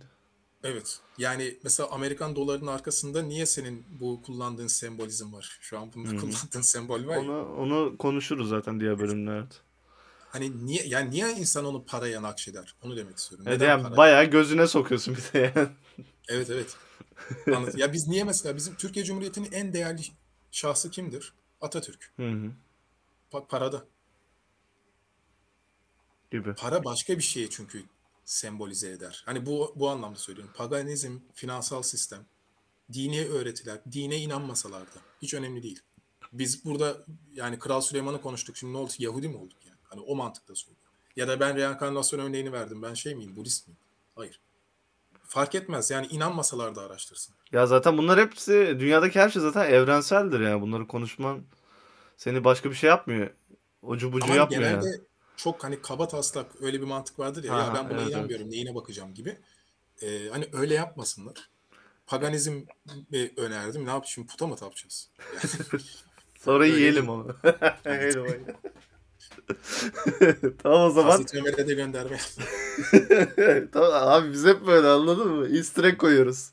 Evet. 0.64 1.00
Yani 1.18 1.58
mesela 1.64 1.90
Amerikan 1.92 2.36
dolarının 2.36 2.68
arkasında 2.68 3.22
niye 3.22 3.46
senin 3.46 3.86
bu 4.00 4.22
kullandığın 4.22 4.68
sembolizm 4.68 5.34
var? 5.34 5.58
Şu 5.62 5.80
an 5.80 5.94
bunda 5.94 6.10
kullandığın 6.10 6.62
sembol 6.62 7.08
var. 7.08 7.18
Onu 7.18 7.56
onu 7.56 7.98
konuşuruz 7.98 8.50
zaten 8.50 8.80
diğer 8.80 9.00
bölümlerde. 9.00 9.54
Hani 10.30 10.66
niye 10.66 10.84
yani 10.88 11.12
niye 11.12 11.32
insan 11.32 11.66
onu 11.66 11.86
paraya 11.86 12.22
nakşeder? 12.22 12.76
Onu 12.84 12.98
demek 12.98 13.18
istiyorum. 13.18 13.46
Evet, 13.48 13.62
Neden 13.62 13.70
yani 13.70 13.84
para? 13.84 13.98
bayağı 13.98 14.26
gözüne 14.26 14.68
sokuyorsun 14.68 15.16
bir 15.16 15.34
de 15.34 15.52
yani. 15.56 15.70
Evet 16.30 16.50
evet. 16.50 16.78
Anladım. 17.56 17.80
Ya 17.80 17.94
biz 17.94 18.08
niye 18.08 18.24
mesela 18.24 18.56
bizim 18.56 18.76
Türkiye 18.76 19.06
Cumhuriyeti'nin 19.06 19.52
en 19.52 19.74
değerli 19.74 20.02
şahsı 20.52 20.92
kimdir? 20.92 21.34
Atatürk. 21.62 22.12
Hı 22.18 22.30
hı. 22.30 22.52
Pa- 23.32 23.48
parada. 23.48 23.86
Gibi. 26.32 26.54
Para 26.56 26.84
başka 26.84 27.18
bir 27.18 27.24
şeye 27.24 27.50
çünkü 27.50 27.84
sembolize 28.32 28.90
eder. 28.90 29.24
Hani 29.26 29.46
bu 29.46 29.74
bu 29.76 29.90
anlamda 29.90 30.20
söylüyorum. 30.20 30.54
Paganizm, 30.58 31.20
finansal 31.34 31.82
sistem, 31.82 32.26
dini 32.94 33.26
öğretiler, 33.26 33.80
dine 33.92 34.18
inanmasalar 34.18 34.82
da 34.82 35.00
hiç 35.22 35.34
önemli 35.34 35.64
değil. 35.64 35.80
Biz 36.34 36.66
burada 36.66 36.98
yani 37.34 37.60
Kral 37.60 37.82
Süleyman'ı 37.82 38.22
konuştuk. 38.22 38.58
Şimdi 38.58 38.74
ne 38.74 38.78
oldu? 38.78 38.92
Yahudi 39.00 39.30
mi 39.30 39.38
olduk 39.38 39.58
yani? 39.66 39.78
Hani 39.84 40.02
o 40.02 40.16
mantıkta 40.16 40.56
söylüyorum. 40.56 40.92
Ya 41.16 41.28
da 41.28 41.40
ben 41.40 41.56
reenkarnasyon 41.56 42.20
örneğini 42.20 42.54
verdim. 42.54 42.82
Ben 42.82 42.94
şey 42.94 43.16
miyim? 43.16 43.36
Budist 43.36 43.68
miyim? 43.68 43.78
Hayır. 44.16 44.40
Fark 45.24 45.56
etmez. 45.56 45.92
Yani 45.92 46.08
inanmasalar 46.08 46.76
da 46.76 46.82
araştırsın. 46.82 47.36
Ya 47.52 47.66
zaten 47.66 47.98
bunlar 47.98 48.20
hepsi 48.20 48.78
dünyadaki 48.80 49.20
her 49.20 49.30
şey 49.30 49.42
zaten 49.42 49.72
evrenseldir 49.72 50.40
yani. 50.40 50.62
Bunları 50.62 50.88
konuşman 50.88 51.44
seni 52.18 52.44
başka 52.44 52.70
bir 52.70 52.76
şey 52.76 52.88
yapmıyor. 52.88 53.30
Ucu 53.82 54.14
bucu 54.14 54.26
Ama 54.26 54.36
yapmıyor 54.36 54.64
genelde 54.64 54.88
yani. 54.88 55.02
Çok 55.44 55.64
hani 55.64 55.82
kaba 55.82 56.08
taslak 56.08 56.62
öyle 56.62 56.82
bir 56.82 56.86
mantık 56.86 57.20
vardır 57.20 57.44
ya. 57.44 57.54
ya 57.54 57.60
Aha, 57.60 57.76
ben 57.76 57.86
buna 57.86 57.94
evet, 57.94 58.02
evet. 58.04 58.16
inanmıyorum. 58.16 58.52
Neyine 58.52 58.76
bakacağım 58.76 59.14
gibi. 59.14 59.38
Ee, 60.02 60.30
hani 60.32 60.46
öyle 60.54 60.74
yapmasınlar. 60.74 61.50
Paganizm 62.08 62.62
önerdim. 63.38 63.86
Ne 63.86 63.90
yapayım? 63.90 64.06
Şimdi 64.06 64.28
puta 64.28 64.48
mı 64.48 64.56
tapacağız? 64.56 65.10
Yani 65.34 65.82
Sonra 66.40 66.66
yiyelim 66.66 67.10
onu. 67.10 67.36
Yiyelim 67.86 68.22
onu. 68.22 68.36
tamam 70.64 70.82
o 70.82 70.90
zaman. 70.90 71.12
Hazreti 71.12 71.38
Ömer'e 71.38 71.68
de 71.68 71.74
gönderme. 71.74 72.18
tamam, 73.72 73.92
abi 73.94 74.34
biz 74.34 74.46
hep 74.46 74.68
böyle 74.68 74.88
anladın 74.88 75.28
mı? 75.28 75.58
Easter 75.58 75.98
koyuyoruz. 75.98 76.52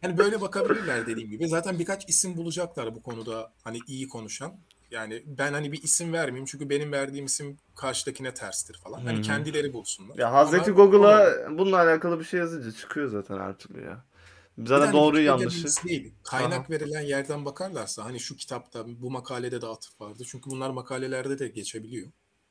Hani 0.00 0.18
böyle 0.18 0.40
bakabilirler 0.40 1.06
dediğim 1.06 1.30
gibi. 1.30 1.48
Zaten 1.48 1.78
birkaç 1.78 2.08
isim 2.08 2.36
bulacaklar 2.36 2.94
bu 2.94 3.02
konuda 3.02 3.52
hani 3.64 3.78
iyi 3.86 4.08
konuşan. 4.08 4.60
Yani 4.90 5.22
ben 5.26 5.52
hani 5.52 5.72
bir 5.72 5.82
isim 5.82 6.12
vermeyeyim 6.12 6.46
çünkü 6.46 6.70
benim 6.70 6.92
verdiğim 6.92 7.26
isim 7.26 7.56
karşıdakine 7.76 8.34
terstir 8.34 8.78
falan. 8.84 9.04
Hani 9.04 9.22
kendileri 9.22 9.72
bulsunlar. 9.72 10.18
Ya 10.18 10.32
Hazreti 10.32 10.70
Ama- 10.70 10.84
Google'a 10.84 11.48
bununla 11.58 11.76
alakalı 11.76 12.18
bir 12.20 12.24
şey 12.24 12.40
yazınca 12.40 12.72
çıkıyor 12.72 13.08
zaten 13.08 13.38
her 13.38 13.58
türlü 13.58 13.84
ya. 13.84 14.04
Zaten 14.64 14.88
de 14.88 14.92
doğruyu 14.92 15.12
Wikipedia 15.12 15.38
yanlışı. 15.38 15.58
bilgisi 15.58 15.88
değil. 15.88 16.14
Kaynak 16.24 16.60
Aha. 16.60 16.68
verilen 16.70 17.00
yerden 17.02 17.44
bakarlarsa 17.44 18.04
hani 18.04 18.20
şu 18.20 18.36
kitapta 18.36 18.84
bu 19.00 19.10
makalede 19.10 19.60
de 19.62 19.66
atıf 19.66 20.00
vardı. 20.00 20.22
Çünkü 20.26 20.50
bunlar 20.50 20.70
makalelerde 20.70 21.38
de 21.38 21.48
geçebiliyor. 21.48 22.08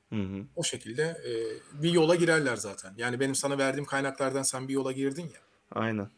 Hı 0.09 0.15
hı. 0.21 0.43
O 0.55 0.63
şekilde 0.63 1.03
e, 1.03 1.31
bir 1.83 1.91
yola 1.91 2.15
girerler 2.15 2.55
zaten. 2.55 2.93
Yani 2.97 3.19
benim 3.19 3.35
sana 3.35 3.57
verdiğim 3.57 3.85
kaynaklardan 3.85 4.43
sen 4.43 4.67
bir 4.67 4.73
yola 4.73 4.91
girdin 4.91 5.23
ya. 5.23 5.41
Aynen. 5.71 6.09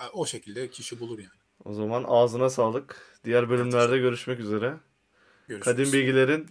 e, 0.00 0.02
O 0.12 0.26
şekilde 0.26 0.70
kişi 0.70 1.00
bulur 1.00 1.18
yani. 1.18 1.28
O 1.64 1.72
zaman 1.72 2.04
ağzına 2.08 2.50
sağlık. 2.50 3.18
Diğer 3.24 3.50
bölümlerde 3.50 3.98
görüşmek 3.98 4.40
üzere. 4.40 4.74
Görüşürüz. 5.48 5.76
Kadim 5.76 5.92
Bilgiler'in 5.92 6.46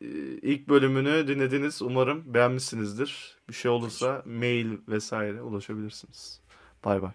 e, 0.00 0.06
ilk 0.42 0.68
bölümünü 0.68 1.28
dinlediniz. 1.28 1.82
Umarım 1.82 2.34
beğenmişsinizdir. 2.34 3.38
Bir 3.48 3.54
şey 3.54 3.70
olursa 3.70 4.22
mail 4.26 4.78
vesaire 4.88 5.42
ulaşabilirsiniz. 5.42 6.40
Bay 6.84 7.02
bay. 7.02 7.12